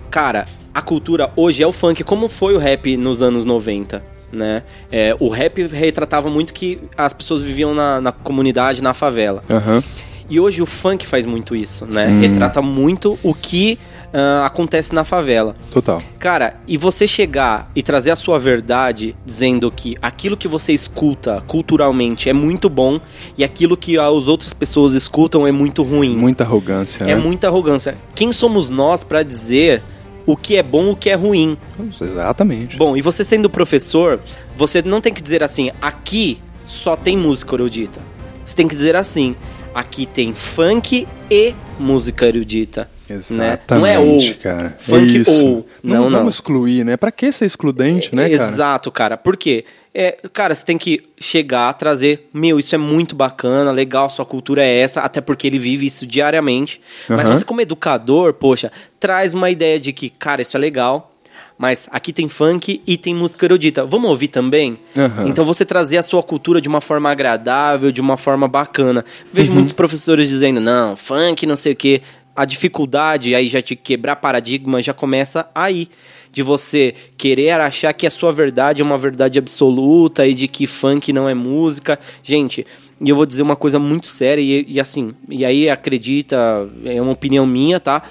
cara, 0.10 0.46
a 0.74 0.82
cultura 0.82 1.32
hoje 1.36 1.62
é 1.62 1.68
o 1.68 1.72
funk, 1.72 2.04
como 2.04 2.28
foi 2.28 2.56
o 2.56 2.58
rap 2.58 2.98
nos 2.98 3.22
anos 3.22 3.46
90, 3.46 4.04
né? 4.32 4.64
É, 4.92 5.16
o 5.20 5.30
rap 5.30 5.62
retratava 5.68 6.30
muito 6.30 6.54
que 6.54 6.80
as 6.98 7.14
pessoas 7.14 7.44
viviam 7.44 7.74
na, 7.74 8.02
na 8.02 8.12
comunidade, 8.12 8.82
na 8.82 8.94
favela. 8.94 9.44
Aham. 9.50 9.84
E 10.30 10.40
hoje 10.40 10.62
o 10.62 10.66
funk 10.66 11.08
faz 11.08 11.26
muito 11.26 11.56
isso, 11.56 11.86
né? 11.86 12.08
Hum. 12.08 12.20
Retrata 12.20 12.62
muito 12.62 13.18
o 13.24 13.34
que 13.34 13.80
ah, 14.14 14.46
acontece 14.46 14.94
na 14.94 15.04
favela. 15.04 15.56
Total. 15.72 16.02
Cara, 16.20 16.60
e 16.68 16.78
você 16.78 17.08
chegar 17.08 17.72
e 17.76 17.82
trazer 17.84 18.12
a 18.12 18.16
sua 18.16 18.40
verdade 18.40 19.16
dizendo 19.26 19.72
que 19.72 19.96
aquilo 20.02 20.36
que 20.38 20.48
você 20.48 20.74
escuta 20.74 21.44
culturalmente 21.48 22.30
é 22.30 22.34
muito 22.34 22.70
bom 22.70 23.00
e 23.38 23.44
aquilo 23.44 23.78
que 23.78 23.98
as 23.98 24.28
outras 24.28 24.54
pessoas 24.54 24.94
escutam 24.94 25.46
é 25.46 25.52
muito 25.52 25.84
ruim. 25.84 26.16
Muita 26.16 26.44
arrogância, 26.44 27.04
É 27.04 27.08
né? 27.08 27.16
muita 27.16 27.48
arrogância. 27.48 27.96
Quem 28.16 28.34
somos 28.34 28.70
nós 28.70 29.04
pra 29.04 29.24
dizer 29.24 29.82
o 30.26 30.36
que 30.38 30.56
é 30.58 30.64
bom 30.64 30.88
e 30.88 30.90
o 30.92 30.96
que 30.96 31.10
é 31.10 31.16
ruim? 31.16 31.58
Exatamente. 32.00 32.78
Bom, 32.78 32.96
e 32.96 33.02
você 33.02 33.24
sendo 33.24 33.50
professor, 33.50 34.20
você 34.56 34.82
não 34.82 35.02
tem 35.02 35.14
que 35.14 35.22
dizer 35.22 35.44
assim, 35.44 35.72
aqui 35.82 36.40
só 36.68 36.96
tem 36.96 37.18
música 37.18 37.56
erudita. 37.56 38.00
Você 38.46 38.56
tem 38.56 38.68
que 38.68 38.76
dizer 38.76 38.96
assim, 38.96 39.36
aqui 39.74 40.06
tem 40.06 40.34
funk 40.34 41.08
e 41.32 41.54
música 41.80 42.28
erudita. 42.28 42.90
Né? 43.10 43.16
Exatamente, 43.18 43.80
Não 43.82 43.86
é 43.88 44.00
ou. 44.00 44.20
cara. 44.42 44.76
Funk 44.80 45.18
é 45.18 45.20
isso. 45.22 45.46
ou. 45.46 45.68
Não, 45.84 45.96
Não, 46.04 46.10
não. 46.10 46.18
vamos 46.20 46.36
excluir, 46.36 46.84
né? 46.86 46.96
Pra 46.98 47.12
que 47.12 47.32
ser 47.32 47.46
excludente, 47.46 48.14
né, 48.16 48.30
cara? 48.30 48.52
Exato, 48.52 48.92
cara. 48.92 49.18
Por 49.18 49.36
quê? 49.36 49.66
É, 49.94 50.18
cara, 50.32 50.54
você 50.54 50.64
tem 50.64 50.78
que 50.78 51.02
chegar, 51.20 51.74
trazer, 51.74 52.30
meu, 52.34 52.60
isso 52.60 52.76
é 52.76 52.78
muito 52.78 53.16
bacana, 53.16 53.72
legal, 53.72 54.08
sua 54.10 54.24
cultura 54.26 54.64
é 54.64 54.78
essa, 54.80 55.02
até 55.02 55.20
porque 55.20 55.48
ele 55.48 55.58
vive 55.58 55.88
isso 55.88 56.06
diariamente. 56.06 56.80
Mas 57.10 57.28
Aham. 57.28 57.36
você, 57.38 57.44
como 57.44 57.60
educador, 57.62 58.34
poxa, 58.34 58.72
traz 59.00 59.34
uma 59.34 59.50
ideia 59.50 59.80
de 59.80 59.92
que, 59.92 60.10
cara, 60.12 60.44
isso 60.44 60.56
é 60.56 60.60
legal, 60.60 61.12
mas 61.58 61.90
aqui 61.92 62.14
tem 62.14 62.30
funk 62.30 62.82
e 62.88 62.98
tem 62.98 63.14
música 63.14 63.46
erudita. 63.46 63.84
Vamos 63.86 64.10
ouvir 64.10 64.30
também? 64.30 64.78
Aham. 64.96 65.28
Então 65.28 65.44
você 65.44 65.66
trazer 65.66 65.98
a 65.98 66.04
sua 66.04 66.24
cultura 66.24 66.62
de 66.62 66.70
uma 66.70 66.80
forma 66.80 67.10
agradável, 67.12 67.92
de 67.92 68.00
uma 68.00 68.16
forma 68.16 68.48
bacana. 68.48 69.02
Uhum. 69.04 69.30
Vejo 69.34 69.52
muitos 69.52 69.74
professores 69.74 70.30
dizendo, 70.30 70.62
não, 70.62 70.96
funk, 70.96 71.46
não 71.46 71.58
sei 71.58 71.74
o 71.74 71.76
quê. 71.76 72.02
A 72.40 72.46
dificuldade 72.46 73.36
aí 73.36 73.50
já 73.50 73.60
de 73.60 73.76
quebrar 73.76 74.16
paradigma 74.16 74.82
já 74.82 74.94
começa 74.94 75.46
aí. 75.54 75.90
De 76.32 76.42
você 76.42 76.96
querer 77.18 77.52
achar 77.60 77.92
que 77.92 78.08
a 78.08 78.10
sua 78.10 78.32
verdade 78.32 78.82
é 78.82 78.86
uma 78.86 78.98
verdade 78.98 79.38
absoluta 79.38 80.26
e 80.26 80.34
de 80.34 80.48
que 80.48 80.66
funk 80.66 81.12
não 81.12 81.28
é 81.28 81.34
música. 81.34 82.00
Gente, 82.24 82.66
e 83.02 83.10
eu 83.10 83.16
vou 83.18 83.26
dizer 83.26 83.42
uma 83.42 83.58
coisa 83.58 83.78
muito 83.78 84.08
séria 84.08 84.42
e, 84.42 84.64
e 84.70 84.80
assim, 84.80 85.14
e 85.28 85.44
aí 85.44 85.70
acredita, 85.70 86.70
é 86.86 87.02
uma 87.02 87.12
opinião 87.12 87.46
minha, 87.46 87.78
tá? 87.78 88.04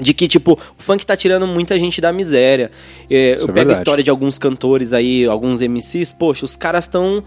De 0.00 0.12
que, 0.12 0.28
tipo, 0.28 0.52
o 0.52 0.82
funk 0.82 1.04
tá 1.06 1.16
tirando 1.16 1.46
muita 1.46 1.78
gente 1.78 2.00
da 2.00 2.12
miséria. 2.12 2.70
É, 3.10 3.34
eu 3.34 3.38
pego 3.38 3.50
a 3.50 3.54
verdade. 3.54 3.78
história 3.78 4.04
de 4.04 4.10
alguns 4.10 4.38
cantores 4.38 4.92
aí, 4.92 5.24
alguns 5.24 5.60
MCs, 5.60 6.12
poxa, 6.12 6.44
os 6.44 6.56
caras 6.56 6.84
estão 6.84 7.22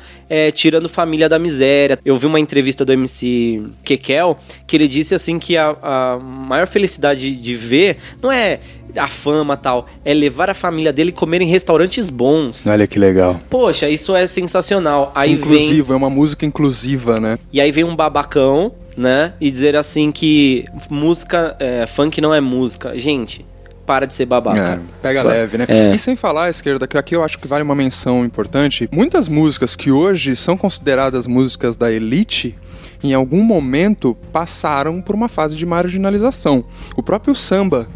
tirando 0.53 0.87
família 0.87 1.27
da 1.27 1.39
miséria. 1.39 1.97
Eu 2.05 2.17
vi 2.17 2.27
uma 2.27 2.39
entrevista 2.39 2.85
do 2.85 2.93
MC 2.93 3.63
Kekel, 3.83 4.37
que 4.67 4.75
ele 4.77 4.87
disse 4.87 5.15
assim 5.15 5.39
que 5.39 5.57
a, 5.57 5.75
a 5.81 6.19
maior 6.19 6.67
felicidade 6.67 7.35
de 7.35 7.55
ver 7.55 7.97
não 8.21 8.31
é 8.31 8.59
a 8.95 9.07
fama 9.07 9.55
tal. 9.57 9.87
É 10.03 10.13
levar 10.13 10.49
a 10.49 10.53
família 10.53 10.91
dele 10.91 11.11
comer 11.11 11.41
em 11.41 11.47
restaurantes 11.47 12.09
bons. 12.09 12.65
Olha 12.65 12.87
que 12.87 12.97
legal. 12.97 13.39
Poxa, 13.49 13.89
isso 13.89 14.15
é 14.15 14.25
sensacional. 14.27 15.11
Aí 15.13 15.33
Inclusivo, 15.33 15.87
vem, 15.87 15.93
é 15.93 15.97
uma 15.97 16.09
música 16.09 16.45
inclusiva, 16.45 17.19
né? 17.19 17.37
e 17.51 17.59
aí 17.59 17.71
vem 17.71 17.83
um 17.83 17.95
babacão, 17.95 18.71
né? 18.99 19.33
E 19.39 19.49
dizer 19.49 19.77
assim 19.77 20.11
que 20.11 20.65
música, 20.89 21.55
é, 21.57 21.87
funk 21.87 22.19
não 22.19 22.33
é 22.33 22.41
música. 22.41 22.99
Gente, 22.99 23.45
para 23.85 24.05
de 24.05 24.13
ser 24.13 24.25
babaca. 24.25 24.61
É, 24.61 24.79
pega 25.01 25.21
Claro. 25.21 25.37
leve, 25.37 25.57
né? 25.57 25.65
É. 25.69 25.95
E 25.95 25.97
sem 25.97 26.17
falar, 26.17 26.49
esquerda, 26.49 26.85
que 26.85 26.97
aqui 26.97 27.15
eu 27.15 27.23
acho 27.23 27.39
que 27.39 27.47
vale 27.47 27.63
uma 27.63 27.73
menção 27.73 28.25
importante. 28.25 28.89
Muitas 28.91 29.29
músicas 29.29 29.73
que 29.75 29.89
hoje 29.89 30.35
são 30.35 30.57
consideradas 30.57 31.25
músicas 31.25 31.77
da 31.77 31.89
elite, 31.89 32.55
em 33.01 33.13
algum 33.13 33.41
momento 33.41 34.17
passaram 34.33 35.01
por 35.01 35.15
uma 35.15 35.29
fase 35.29 35.55
de 35.55 35.65
marginalização. 35.65 36.65
O 36.95 37.01
próprio 37.01 37.33
samba. 37.33 37.87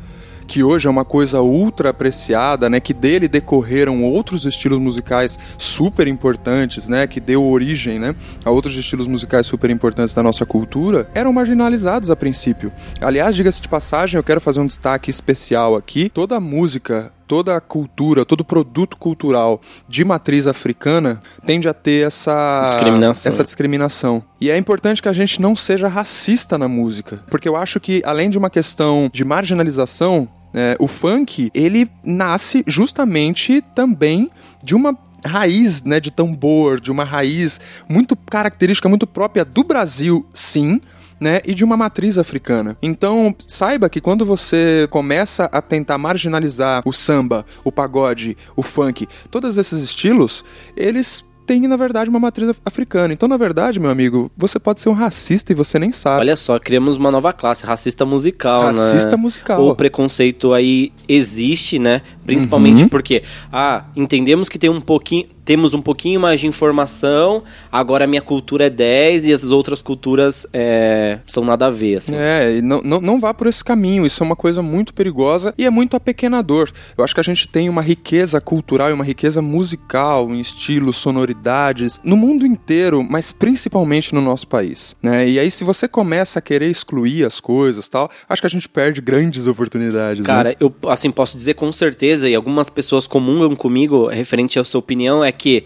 Que 0.54 0.64
hoje 0.64 0.86
é 0.86 0.90
uma 0.92 1.04
coisa 1.04 1.42
ultra 1.42 1.90
apreciada, 1.90 2.70
né? 2.70 2.80
Que 2.80 2.94
dele 2.94 3.28
decorreram 3.28 4.04
outros 4.04 4.46
estilos 4.46 4.78
musicais 4.78 5.40
super 5.58 6.08
importantes, 6.08 6.88
né? 6.88 7.08
Que 7.08 7.20
deu 7.20 7.44
origem, 7.44 7.98
né? 7.98 8.14
A 8.46 8.52
outros 8.52 8.76
estilos 8.76 9.08
musicais 9.08 9.48
super 9.48 9.72
importantes 9.72 10.14
da 10.14 10.22
nossa 10.22 10.46
cultura, 10.46 11.10
eram 11.16 11.34
marginalizados 11.34 12.12
a 12.12 12.16
princípio. 12.16 12.72
Aliás, 13.02 13.36
diga-se 13.36 13.64
de 13.64 13.68
passagem, 13.68 14.16
eu 14.16 14.24
quero 14.24 14.40
fazer 14.40 14.60
um 14.60 14.68
destaque 14.68 15.10
especial 15.10 15.76
aqui. 15.76 16.08
Toda 16.08 16.36
a 16.36 16.40
música 16.40 17.12
toda 17.34 17.58
a 17.58 17.60
cultura, 17.60 18.24
todo 18.24 18.46
produto 18.46 18.96
cultural 18.96 19.60
de 19.90 20.06
matriz 20.06 20.46
africana 20.46 21.20
tende 21.44 21.68
a 21.68 21.74
ter 21.74 22.06
essa 22.06 22.68
Discriminação. 22.68 23.32
essa 23.32 23.44
discriminação. 23.44 24.24
E 24.40 24.52
é 24.52 24.56
importante 24.56 25.02
que 25.02 25.10
a 25.10 25.14
gente 25.14 25.42
não 25.42 25.56
seja 25.56 25.88
racista 25.88 26.60
na 26.60 26.68
música, 26.68 27.24
porque 27.32 27.50
eu 27.50 27.56
acho 27.56 27.80
que 27.80 28.04
além 28.06 28.30
de 28.30 28.38
uma 28.38 28.52
questão 28.52 29.10
de 29.12 29.26
marginalização, 29.26 30.30
é, 30.54 30.78
o 30.80 30.88
funk 30.88 31.50
ele 31.56 31.90
nasce 32.04 32.64
justamente 32.68 33.64
também 33.74 34.30
de 34.64 34.76
uma 34.76 34.96
raiz, 35.26 35.82
né, 35.82 36.00
de 36.00 36.12
tambor, 36.12 36.80
de 36.80 36.92
uma 36.92 37.04
raiz 37.04 37.60
muito 37.90 38.16
característica, 38.16 38.88
muito 38.88 39.08
própria 39.08 39.44
do 39.44 39.64
Brasil, 39.64 40.24
sim, 40.36 40.80
né, 41.24 41.40
e 41.46 41.54
de 41.54 41.64
uma 41.64 41.78
matriz 41.78 42.18
africana. 42.18 42.78
Então, 42.82 43.34
saiba 43.48 43.88
que 43.90 44.02
quando 44.02 44.26
você 44.26 44.88
começa 44.90 45.46
a 45.46 45.62
tentar 45.62 45.98
marginalizar 45.98 46.84
o 46.86 46.92
samba, 46.92 47.46
o 47.64 47.72
pagode, 47.72 48.36
o 48.58 48.62
funk, 48.62 49.08
todos 49.32 49.56
esses 49.56 49.82
estilos, 49.82 50.44
eles 50.76 51.24
têm, 51.46 51.68
na 51.68 51.76
verdade, 51.76 52.10
uma 52.10 52.20
matriz 52.22 52.48
af- 52.50 52.62
africana. 52.66 53.14
Então, 53.14 53.28
na 53.28 53.36
verdade, 53.36 53.78
meu 53.80 53.90
amigo, 53.90 54.32
você 54.38 54.58
pode 54.60 54.80
ser 54.80 54.88
um 54.90 54.94
racista 54.94 55.52
e 55.52 55.56
você 55.56 55.78
nem 55.78 55.92
sabe. 55.92 56.22
Olha 56.22 56.36
só, 56.38 56.58
criamos 56.60 56.96
uma 56.98 57.12
nova 57.12 57.34
classe, 57.34 57.66
racista 57.66 58.06
musical, 58.06 58.64
né? 58.72 58.80
Racista 58.92 59.18
musical. 59.18 59.62
O 59.66 59.76
preconceito 59.76 60.54
aí 60.54 60.92
existe, 61.08 61.78
né? 61.80 61.96
Uhum. 61.96 62.26
Principalmente 62.26 62.86
porque, 62.88 63.24
ah, 63.52 63.86
entendemos 63.96 64.48
que 64.48 64.58
tem 64.58 64.70
um 64.70 64.80
pouquinho, 64.80 65.26
temos 65.46 65.74
um 65.74 65.82
pouquinho 65.82 66.20
mais 66.20 66.40
de 66.40 66.48
informação, 66.48 67.44
agora 67.72 68.06
a 68.06 68.08
minha 68.08 68.22
cultura 68.22 68.68
é 68.68 68.70
10 68.70 69.28
e 69.28 69.34
as 69.34 69.44
outras 69.44 69.82
culturas 69.82 70.48
é, 70.54 71.20
são 71.26 71.44
nada 71.44 71.68
a 71.68 71.70
ver, 71.70 71.98
assim. 71.98 72.16
É, 72.16 72.58
e 72.58 72.62
não, 72.62 72.82
não, 72.82 73.02
não 73.02 73.20
vá 73.20 73.34
por 73.34 73.48
esse 73.48 73.64
caminho, 73.64 74.06
isso 74.06 74.24
é 74.24 74.26
uma 74.26 74.36
coisa 74.36 74.62
muito 74.62 74.94
perigosa 74.94 75.54
e 75.58 75.66
é 75.66 75.70
muito 75.70 75.96
apequenador. 75.96 76.72
Eu 76.98 77.04
acho 77.04 77.14
que 77.14 77.20
a 77.20 77.24
gente 77.24 77.48
tem 77.48 77.70
uma 77.70 77.82
riqueza 77.82 78.40
cultural 78.40 78.90
e 78.90 78.94
uma 78.94 79.04
riqueza 79.04 79.42
musical 79.42 80.30
em 80.30 80.40
estilos, 80.40 80.98
sonoridades, 80.98 82.00
no 82.04 82.16
mundo 82.16 82.46
inteiro, 82.46 83.04
mas 83.04 83.32
principalmente 83.32 84.16
no 84.16 84.22
nosso 84.22 84.48
país. 84.48 84.96
Né? 85.02 85.28
E 85.30 85.40
aí, 85.40 85.52
se 85.52 85.64
você 85.64 85.88
começa 85.88 86.40
a 86.40 86.42
querer 86.42 86.70
excluir 86.70 87.26
as 87.26 87.40
coisas 87.40 87.88
tal, 87.88 88.10
acho 88.30 88.42
que 88.42 88.48
a 88.48 88.50
gente 88.50 88.70
perde 88.70 89.02
grandes 89.02 89.48
oportunidades. 89.48 90.20
né? 90.20 90.26
Cara, 90.26 90.56
eu 90.60 90.74
assim 90.88 91.12
posso 91.12 91.36
dizer 91.36 91.56
com 91.56 91.72
certeza, 91.74 92.30
e 92.30 92.36
algumas 92.36 92.70
pessoas 92.70 93.08
comungam 93.08 93.56
comigo 93.56 94.08
referente 94.08 94.58
à 94.58 94.64
sua 94.64 94.80
opinião, 94.80 95.24
é 95.24 95.33
que 95.34 95.64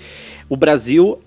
o 0.50 0.58
Brasil 0.58 1.20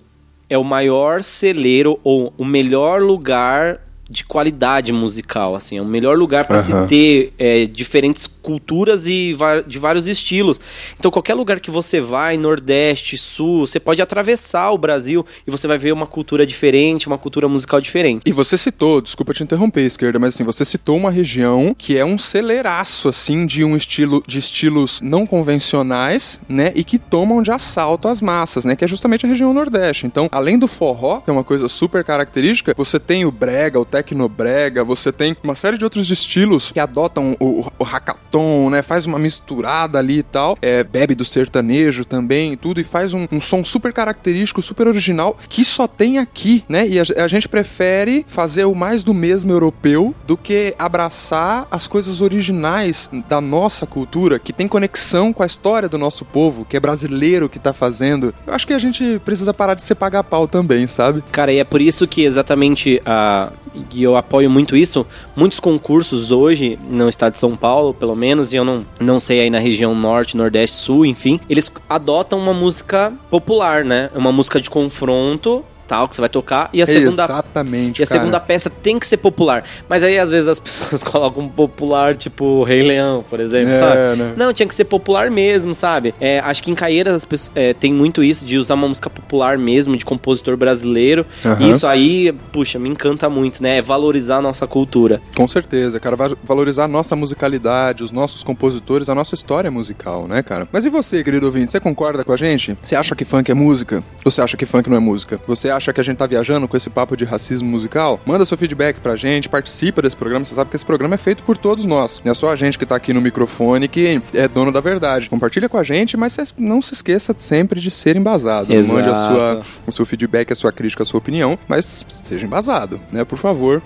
é 0.49 0.57
o 0.57 0.63
maior 0.63 1.23
celeiro 1.23 1.99
ou 2.03 2.33
o 2.37 2.43
melhor 2.43 3.01
lugar 3.01 3.79
de 4.11 4.25
qualidade 4.25 4.91
musical, 4.91 5.55
assim, 5.55 5.77
é 5.77 5.81
o 5.81 5.85
melhor 5.85 6.17
lugar 6.17 6.45
para 6.45 6.59
se 6.59 6.73
Aham. 6.73 6.85
ter 6.85 7.31
é, 7.39 7.65
diferentes 7.65 8.27
culturas 8.27 9.07
e 9.07 9.35
de 9.65 9.79
vários 9.79 10.09
estilos. 10.09 10.59
Então, 10.99 11.09
qualquer 11.09 11.33
lugar 11.33 11.61
que 11.61 11.71
você 11.71 12.01
vai, 12.01 12.35
Nordeste, 12.35 13.17
Sul, 13.17 13.65
você 13.65 13.79
pode 13.79 14.01
atravessar 14.01 14.71
o 14.71 14.77
Brasil 14.77 15.25
e 15.47 15.51
você 15.51 15.65
vai 15.65 15.77
ver 15.77 15.93
uma 15.93 16.05
cultura 16.05 16.45
diferente, 16.45 17.07
uma 17.07 17.17
cultura 17.17 17.47
musical 17.47 17.79
diferente. 17.79 18.23
E 18.25 18.33
você 18.33 18.57
citou, 18.57 18.99
desculpa 18.99 19.33
te 19.33 19.43
interromper, 19.43 19.81
esquerda, 19.81 20.19
mas 20.19 20.33
assim, 20.33 20.43
você 20.43 20.65
citou 20.65 20.97
uma 20.97 21.09
região 21.09 21.73
que 21.77 21.97
é 21.97 22.03
um 22.03 22.17
celeiraço, 22.17 23.07
assim, 23.07 23.45
de 23.45 23.63
um 23.63 23.77
estilo, 23.77 24.21
de 24.27 24.39
estilos 24.39 24.99
não 25.01 25.25
convencionais, 25.25 26.37
né, 26.49 26.73
e 26.75 26.83
que 26.83 26.99
tomam 26.99 27.41
de 27.41 27.51
assalto 27.51 28.09
as 28.09 28.21
massas, 28.21 28.65
né, 28.65 28.75
que 28.75 28.83
é 28.83 28.87
justamente 28.87 29.25
a 29.25 29.29
região 29.29 29.53
Nordeste. 29.53 30.05
Então, 30.05 30.27
além 30.31 30.59
do 30.59 30.67
forró, 30.67 31.21
que 31.21 31.29
é 31.29 31.33
uma 31.33 31.43
coisa 31.45 31.69
super 31.69 32.03
característica, 32.03 32.73
você 32.75 32.99
tem 32.99 33.23
o 33.25 33.31
brega, 33.31 33.79
o 33.79 33.85
tecnobrega, 34.01 34.83
você 34.83 35.11
tem 35.11 35.35
uma 35.43 35.55
série 35.55 35.77
de 35.77 35.83
outros 35.83 36.09
estilos 36.09 36.71
que 36.71 36.79
adotam 36.79 37.35
o, 37.39 37.65
o 37.77 37.83
hackathon, 37.83 38.69
né, 38.69 38.81
faz 38.81 39.05
uma 39.05 39.19
misturada 39.19 39.99
ali 39.99 40.19
e 40.19 40.23
tal, 40.23 40.57
é, 40.61 40.83
bebe 40.83 41.13
do 41.13 41.23
sertanejo 41.23 42.03
também 42.03 42.53
e 42.53 42.57
tudo, 42.57 42.81
e 42.81 42.83
faz 42.83 43.13
um, 43.13 43.27
um 43.31 43.39
som 43.39 43.63
super 43.63 43.93
característico, 43.93 44.61
super 44.61 44.87
original, 44.87 45.37
que 45.47 45.63
só 45.63 45.87
tem 45.87 46.17
aqui, 46.17 46.63
né, 46.67 46.87
e 46.87 46.99
a, 46.99 47.03
a 47.23 47.27
gente 47.27 47.47
prefere 47.47 48.25
fazer 48.27 48.65
o 48.65 48.73
mais 48.73 49.03
do 49.03 49.13
mesmo 49.13 49.51
europeu 49.51 50.15
do 50.25 50.35
que 50.35 50.73
abraçar 50.79 51.67
as 51.69 51.87
coisas 51.87 52.21
originais 52.21 53.09
da 53.29 53.39
nossa 53.39 53.85
cultura, 53.85 54.39
que 54.39 54.51
tem 54.51 54.67
conexão 54.67 55.31
com 55.31 55.43
a 55.43 55.45
história 55.45 55.87
do 55.87 55.97
nosso 55.97 56.25
povo, 56.25 56.65
que 56.65 56.75
é 56.75 56.79
brasileiro 56.79 57.49
que 57.49 57.59
tá 57.59 57.73
fazendo. 57.73 58.33
Eu 58.47 58.53
acho 58.53 58.65
que 58.65 58.73
a 58.73 58.79
gente 58.79 59.19
precisa 59.23 59.53
parar 59.53 59.75
de 59.75 59.81
ser 59.81 59.95
pagar 59.95 60.23
pau 60.23 60.47
também, 60.47 60.87
sabe? 60.87 61.23
Cara, 61.31 61.53
e 61.53 61.59
é 61.59 61.63
por 61.63 61.81
isso 61.81 62.07
que 62.07 62.23
exatamente 62.23 63.01
a. 63.05 63.51
E 63.93 64.03
eu 64.03 64.15
apoio 64.15 64.49
muito 64.49 64.75
isso. 64.75 65.05
Muitos 65.35 65.59
concursos 65.59 66.31
hoje, 66.31 66.77
no 66.89 67.09
estado 67.09 67.33
de 67.33 67.39
São 67.39 67.55
Paulo, 67.55 67.93
pelo 67.93 68.15
menos, 68.15 68.53
e 68.53 68.55
eu 68.55 68.63
não, 68.63 68.85
não 68.99 69.19
sei 69.19 69.41
aí 69.41 69.49
na 69.49 69.59
região 69.59 69.93
norte, 69.93 70.37
nordeste, 70.37 70.77
sul, 70.77 71.05
enfim, 71.05 71.39
eles 71.49 71.71
adotam 71.89 72.39
uma 72.39 72.53
música 72.53 73.13
popular, 73.29 73.83
né? 73.83 74.09
Uma 74.15 74.31
música 74.31 74.59
de 74.59 74.69
confronto, 74.69 75.63
tal, 75.91 76.07
que 76.07 76.15
você 76.15 76.21
vai 76.21 76.29
tocar, 76.29 76.69
e 76.71 76.81
a 76.81 76.85
segunda 76.85 77.25
Exatamente, 77.25 77.99
e 77.99 78.03
a 78.03 78.07
cara. 78.07 78.19
segunda 78.21 78.39
peça 78.39 78.69
tem 78.69 78.97
que 78.97 79.05
ser 79.05 79.17
popular. 79.17 79.65
Mas 79.89 80.01
aí, 80.03 80.17
às 80.17 80.31
vezes, 80.31 80.47
as 80.47 80.57
pessoas 80.61 81.03
colocam 81.03 81.49
popular, 81.49 82.15
tipo 82.15 82.63
Rei 82.63 82.81
Leão, 82.81 83.25
por 83.29 83.41
exemplo, 83.41 83.71
É, 83.73 83.79
sabe? 83.79 84.21
né? 84.21 84.33
Não, 84.37 84.53
tinha 84.53 84.65
que 84.65 84.73
ser 84.73 84.85
popular 84.85 85.29
mesmo, 85.29 85.75
sabe? 85.75 86.13
É, 86.21 86.39
acho 86.39 86.63
que 86.63 86.71
em 86.71 86.75
Caieiras 86.75 87.27
é, 87.53 87.73
tem 87.73 87.91
muito 87.91 88.23
isso, 88.23 88.45
de 88.45 88.57
usar 88.57 88.75
uma 88.75 88.87
música 88.87 89.09
popular 89.09 89.57
mesmo, 89.57 89.97
de 89.97 90.05
compositor 90.05 90.55
brasileiro. 90.55 91.25
E 91.59 91.69
isso 91.69 91.85
aí, 91.85 92.31
puxa, 92.53 92.79
me 92.79 92.87
encanta 92.87 93.29
muito, 93.29 93.61
né? 93.61 93.79
É 93.79 93.81
valorizar 93.81 94.37
a 94.37 94.41
nossa 94.41 94.65
cultura. 94.65 95.21
Com 95.35 95.45
certeza, 95.45 95.99
cara, 95.99 96.15
valorizar 96.41 96.85
a 96.85 96.87
nossa 96.87 97.17
musicalidade, 97.17 98.01
os 98.01 98.13
nossos 98.13 98.45
compositores, 98.45 99.09
a 99.09 99.15
nossa 99.15 99.35
história 99.35 99.69
musical, 99.69 100.25
né, 100.25 100.41
cara? 100.41 100.65
Mas 100.71 100.85
e 100.85 100.89
você, 100.89 101.21
querido 101.21 101.47
ouvinte, 101.47 101.69
você 101.73 101.81
concorda 101.81 102.23
com 102.23 102.31
a 102.31 102.37
gente? 102.37 102.77
Você 102.81 102.95
acha 102.95 103.13
que 103.13 103.25
funk 103.25 103.51
é 103.51 103.53
música? 103.53 104.01
Ou 104.23 104.31
você 104.31 104.41
acha 104.41 104.55
que 104.55 104.65
funk 104.65 104.89
não 104.89 104.95
é 104.95 104.99
música? 105.01 105.37
Você 105.47 105.69
acha 105.69 105.80
que 105.91 106.01
a 106.01 106.03
gente 106.03 106.17
tá 106.17 106.27
viajando 106.27 106.67
com 106.67 106.77
esse 106.77 106.89
papo 106.89 107.17
de 107.17 107.25
racismo 107.25 107.67
musical? 107.67 108.19
Manda 108.25 108.45
seu 108.45 108.57
feedback 108.57 108.99
pra 108.99 109.15
gente, 109.15 109.49
participa 109.49 110.01
desse 110.01 110.15
programa, 110.15 110.45
você 110.45 110.53
sabe 110.53 110.69
que 110.69 110.75
esse 110.75 110.85
programa 110.85 111.15
é 111.15 111.17
feito 111.17 111.43
por 111.43 111.57
todos 111.57 111.85
nós. 111.85 112.21
Não 112.23 112.31
é 112.31 112.35
só 112.35 112.51
a 112.51 112.55
gente 112.55 112.77
que 112.77 112.85
tá 112.85 112.95
aqui 112.95 113.13
no 113.13 113.21
microfone 113.21 113.87
que 113.87 114.21
é 114.33 114.47
dono 114.47 114.71
da 114.71 114.81
verdade. 114.81 115.29
Compartilha 115.29 115.67
com 115.67 115.77
a 115.77 115.83
gente, 115.83 116.15
mas 116.15 116.37
não 116.57 116.81
se 116.81 116.93
esqueça 116.93 117.33
sempre 117.37 117.79
de 117.79 117.89
ser 117.89 118.15
embasado. 118.15 118.71
Exato. 118.73 118.95
Mande 118.95 119.09
a 119.09 119.15
sua, 119.15 119.61
o 119.87 119.91
seu 119.91 120.05
feedback, 120.05 120.51
a 120.51 120.55
sua 120.55 120.71
crítica, 120.71 121.03
a 121.03 121.05
sua 121.05 121.17
opinião, 121.17 121.57
mas 121.67 122.05
seja 122.23 122.45
embasado, 122.45 122.99
né? 123.11 123.23
Por 123.23 123.37
favor 123.37 123.81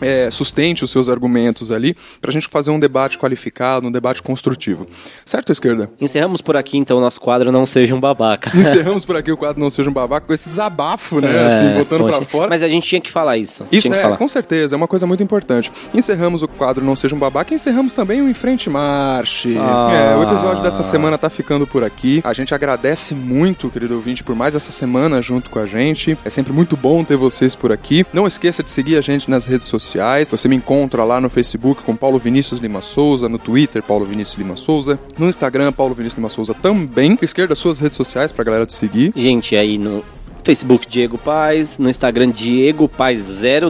é, 0.00 0.30
sustente 0.30 0.84
os 0.84 0.90
seus 0.90 1.08
argumentos 1.08 1.72
ali 1.72 1.96
pra 2.20 2.32
gente 2.32 2.48
fazer 2.48 2.70
um 2.70 2.78
debate 2.78 3.18
qualificado, 3.18 3.86
um 3.86 3.90
debate 3.90 4.22
construtivo. 4.22 4.86
Certo, 5.24 5.52
esquerda? 5.52 5.90
Encerramos 6.00 6.40
por 6.40 6.56
aqui, 6.56 6.78
então, 6.78 6.98
o 6.98 7.00
nosso 7.00 7.20
quadro 7.20 7.52
Não 7.52 7.66
Seja 7.66 7.94
um 7.94 8.00
Babaca. 8.00 8.50
Encerramos 8.56 9.04
por 9.04 9.16
aqui 9.16 9.30
o 9.30 9.36
quadro 9.36 9.60
Não 9.60 9.70
Seja 9.70 9.88
um 9.90 9.92
Babaca 9.92 10.26
com 10.26 10.32
esse 10.32 10.48
desabafo, 10.48 11.20
né? 11.20 11.30
É, 11.30 11.46
assim, 11.46 11.78
botando 11.78 12.00
poxa. 12.02 12.16
pra 12.18 12.26
fora. 12.26 12.48
Mas 12.48 12.62
a 12.62 12.68
gente 12.68 12.86
tinha 12.86 13.00
que 13.00 13.10
falar 13.10 13.36
isso. 13.36 13.64
Isso 13.70 13.82
tinha 13.82 13.92
que 13.92 13.98
é, 13.98 14.02
falar. 14.02 14.16
com 14.16 14.28
certeza, 14.28 14.74
é 14.74 14.76
uma 14.76 14.88
coisa 14.88 15.06
muito 15.06 15.22
importante. 15.22 15.70
Encerramos 15.92 16.42
o 16.42 16.48
quadro 16.48 16.84
Não 16.84 16.96
Seja 16.96 17.14
um 17.14 17.18
Babaca 17.18 17.52
e 17.52 17.56
encerramos 17.56 17.92
também 17.92 18.20
o 18.22 18.28
Em 18.28 18.34
Frente 18.34 18.68
Marche. 18.68 19.56
Ah. 19.58 19.90
É, 19.92 20.16
o 20.16 20.22
episódio 20.22 20.62
dessa 20.62 20.82
semana 20.82 21.18
tá 21.18 21.30
ficando 21.30 21.66
por 21.66 21.84
aqui. 21.84 22.20
A 22.24 22.32
gente 22.32 22.54
agradece 22.54 23.14
muito, 23.14 23.68
querido 23.68 23.94
ouvinte, 23.94 24.24
por 24.24 24.34
mais 24.34 24.54
essa 24.54 24.72
semana 24.72 25.20
junto 25.22 25.50
com 25.50 25.58
a 25.58 25.66
gente. 25.66 26.16
É 26.24 26.30
sempre 26.30 26.52
muito 26.52 26.76
bom 26.76 27.04
ter 27.04 27.16
vocês 27.16 27.54
por 27.54 27.72
aqui. 27.72 28.04
Não 28.12 28.26
esqueça 28.26 28.62
de 28.62 28.70
seguir 28.70 28.96
a 28.96 29.00
gente 29.00 29.30
nas 29.30 29.46
redes 29.46 29.66
sociais. 29.66 29.89
Você 30.30 30.48
me 30.48 30.56
encontra 30.56 31.04
lá 31.04 31.20
no 31.20 31.30
Facebook 31.30 31.82
com 31.82 31.96
Paulo 31.96 32.18
Vinícius 32.18 32.60
Lima 32.60 32.80
Souza, 32.80 33.28
no 33.28 33.38
Twitter, 33.38 33.82
Paulo 33.82 34.04
Vinícius 34.04 34.38
Lima 34.38 34.56
Souza, 34.56 34.98
no 35.18 35.28
Instagram, 35.28 35.72
Paulo 35.72 35.94
Vinícius 35.94 36.18
Lima 36.18 36.28
Souza 36.28 36.54
também. 36.54 37.18
Esquerda, 37.22 37.54
suas 37.54 37.80
redes 37.80 37.96
sociais 37.96 38.32
pra 38.32 38.44
galera 38.44 38.66
te 38.66 38.72
seguir. 38.72 39.12
Gente, 39.16 39.56
aí 39.56 39.78
no 39.78 40.04
Facebook 40.44 40.86
Diego 40.88 41.18
Paz, 41.18 41.78
no 41.78 41.88
Instagram 41.88 42.30
Diego 42.30 42.88
Paz 42.88 43.20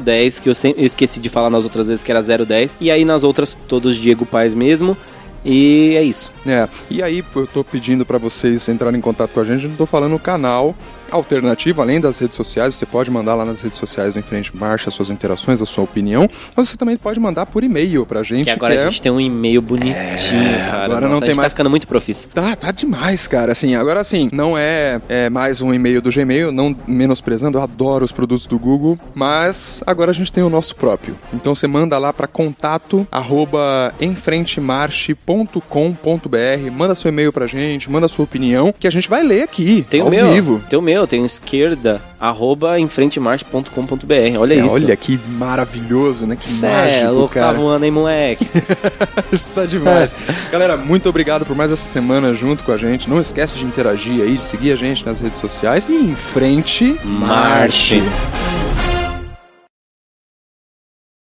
010, 0.02 0.38
que 0.38 0.48
eu, 0.48 0.54
sempre, 0.54 0.82
eu 0.82 0.86
esqueci 0.86 1.20
de 1.20 1.28
falar 1.28 1.50
nas 1.50 1.64
outras 1.64 1.88
vezes 1.88 2.04
que 2.04 2.10
era 2.10 2.22
010, 2.22 2.76
e 2.80 2.90
aí 2.90 3.04
nas 3.04 3.22
outras 3.22 3.56
todos 3.68 3.96
Diego 3.96 4.24
Paz 4.24 4.54
mesmo. 4.54 4.96
E 5.44 5.94
é 5.96 6.02
isso. 6.02 6.30
É, 6.46 6.68
e 6.90 7.02
aí 7.02 7.24
eu 7.34 7.46
tô 7.46 7.64
pedindo 7.64 8.04
para 8.04 8.18
vocês 8.18 8.68
entrarem 8.68 8.98
em 8.98 9.00
contato 9.00 9.30
com 9.30 9.40
a 9.40 9.44
gente, 9.44 9.64
eu 9.64 9.70
não 9.70 9.76
tô 9.76 9.86
falando 9.86 10.14
o 10.14 10.18
canal 10.18 10.74
alternativo, 11.10 11.80
além 11.80 12.00
das 12.00 12.18
redes 12.18 12.36
sociais, 12.36 12.74
você 12.74 12.86
pode 12.86 13.10
mandar 13.10 13.34
lá 13.34 13.44
nas 13.44 13.60
redes 13.60 13.78
sociais 13.78 14.14
do 14.14 14.20
Enfrente 14.20 14.56
Marcha 14.56 14.90
suas 14.90 15.10
interações, 15.10 15.62
a 15.62 15.66
sua 15.66 15.84
opinião, 15.84 16.28
mas 16.54 16.68
você 16.68 16.76
também 16.76 16.96
pode 16.96 17.20
mandar 17.20 17.46
por 17.46 17.64
e-mail 17.64 18.06
pra 18.06 18.22
gente. 18.22 18.46
Que 18.46 18.50
agora 18.50 18.74
que 18.74 18.80
a 18.80 18.82
é... 18.82 18.90
gente 18.90 19.02
tem 19.02 19.12
um 19.12 19.20
e-mail 19.20 19.62
bonitinho, 19.62 19.94
é, 19.94 20.70
cara. 20.70 20.84
Agora 20.84 21.08
Nossa, 21.08 21.14
não 21.14 21.20
tem 21.20 21.34
mais... 21.34 21.46
tá 21.46 21.50
ficando 21.50 21.70
muito 21.70 21.86
profissa. 21.86 22.28
Tá, 22.32 22.56
tá 22.56 22.70
demais, 22.70 23.26
cara. 23.26 23.52
Assim, 23.52 23.74
agora 23.74 24.02
sim, 24.04 24.28
não 24.32 24.56
é, 24.56 25.00
é 25.08 25.30
mais 25.30 25.60
um 25.60 25.72
e-mail 25.72 26.02
do 26.02 26.10
Gmail, 26.10 26.52
não 26.52 26.76
menosprezando, 26.86 27.58
eu 27.58 27.62
adoro 27.62 28.04
os 28.04 28.12
produtos 28.12 28.46
do 28.46 28.58
Google, 28.58 28.98
mas 29.14 29.82
agora 29.86 30.10
a 30.10 30.14
gente 30.14 30.32
tem 30.32 30.42
o 30.42 30.50
nosso 30.50 30.76
próprio. 30.76 31.16
Então 31.32 31.54
você 31.54 31.66
manda 31.66 31.98
lá 31.98 32.12
para 32.12 32.26
contato 32.26 33.06
arroba 33.10 33.94
enfrentemarche.com.br, 34.00 36.70
manda 36.72 36.94
seu 36.94 37.08
e-mail 37.08 37.32
pra 37.32 37.46
gente, 37.46 37.90
manda 37.90 38.08
sua 38.08 38.24
opinião, 38.24 38.74
que 38.78 38.86
a 38.86 38.90
gente 38.90 39.08
vai 39.08 39.22
ler 39.22 39.42
aqui, 39.42 39.84
tem 39.88 40.00
ao 40.00 40.08
o 40.08 40.10
meu, 40.10 40.32
vivo. 40.32 40.62
Tem 40.68 40.78
o 40.78 40.82
meu, 40.82 40.99
tem 41.06 41.22
o 41.22 41.26
esquerda, 41.26 42.00
arroba 42.18 42.78
enfrentemarche.com.br. 42.78 44.38
Olha 44.38 44.54
É, 44.54 44.64
isso. 44.64 44.74
olha 44.74 44.96
que 44.96 45.18
maravilhoso, 45.28 46.26
né? 46.26 46.36
Que 46.36 46.46
Cê 46.46 46.66
mágico, 46.66 47.04
é 47.04 47.10
louco, 47.10 47.34
cara. 47.34 47.46
tá 47.48 47.52
voando, 47.52 47.84
hein, 47.84 47.90
moleque? 47.90 48.46
Isso 49.32 49.48
tá 49.54 49.64
demais. 49.66 50.14
Galera, 50.50 50.76
muito 50.76 51.08
obrigado 51.08 51.44
por 51.46 51.54
mais 51.56 51.70
essa 51.72 51.86
semana 51.88 52.34
junto 52.34 52.64
com 52.64 52.72
a 52.72 52.76
gente. 52.76 53.08
Não 53.08 53.20
esquece 53.20 53.56
de 53.56 53.64
interagir 53.64 54.22
aí, 54.22 54.36
de 54.36 54.44
seguir 54.44 54.72
a 54.72 54.76
gente 54.76 55.04
nas 55.06 55.20
redes 55.20 55.38
sociais. 55.38 55.86
E 55.88 55.92
em 55.94 56.14
frente, 56.14 56.98
Marche. 57.04 58.00
marche. 58.00 58.59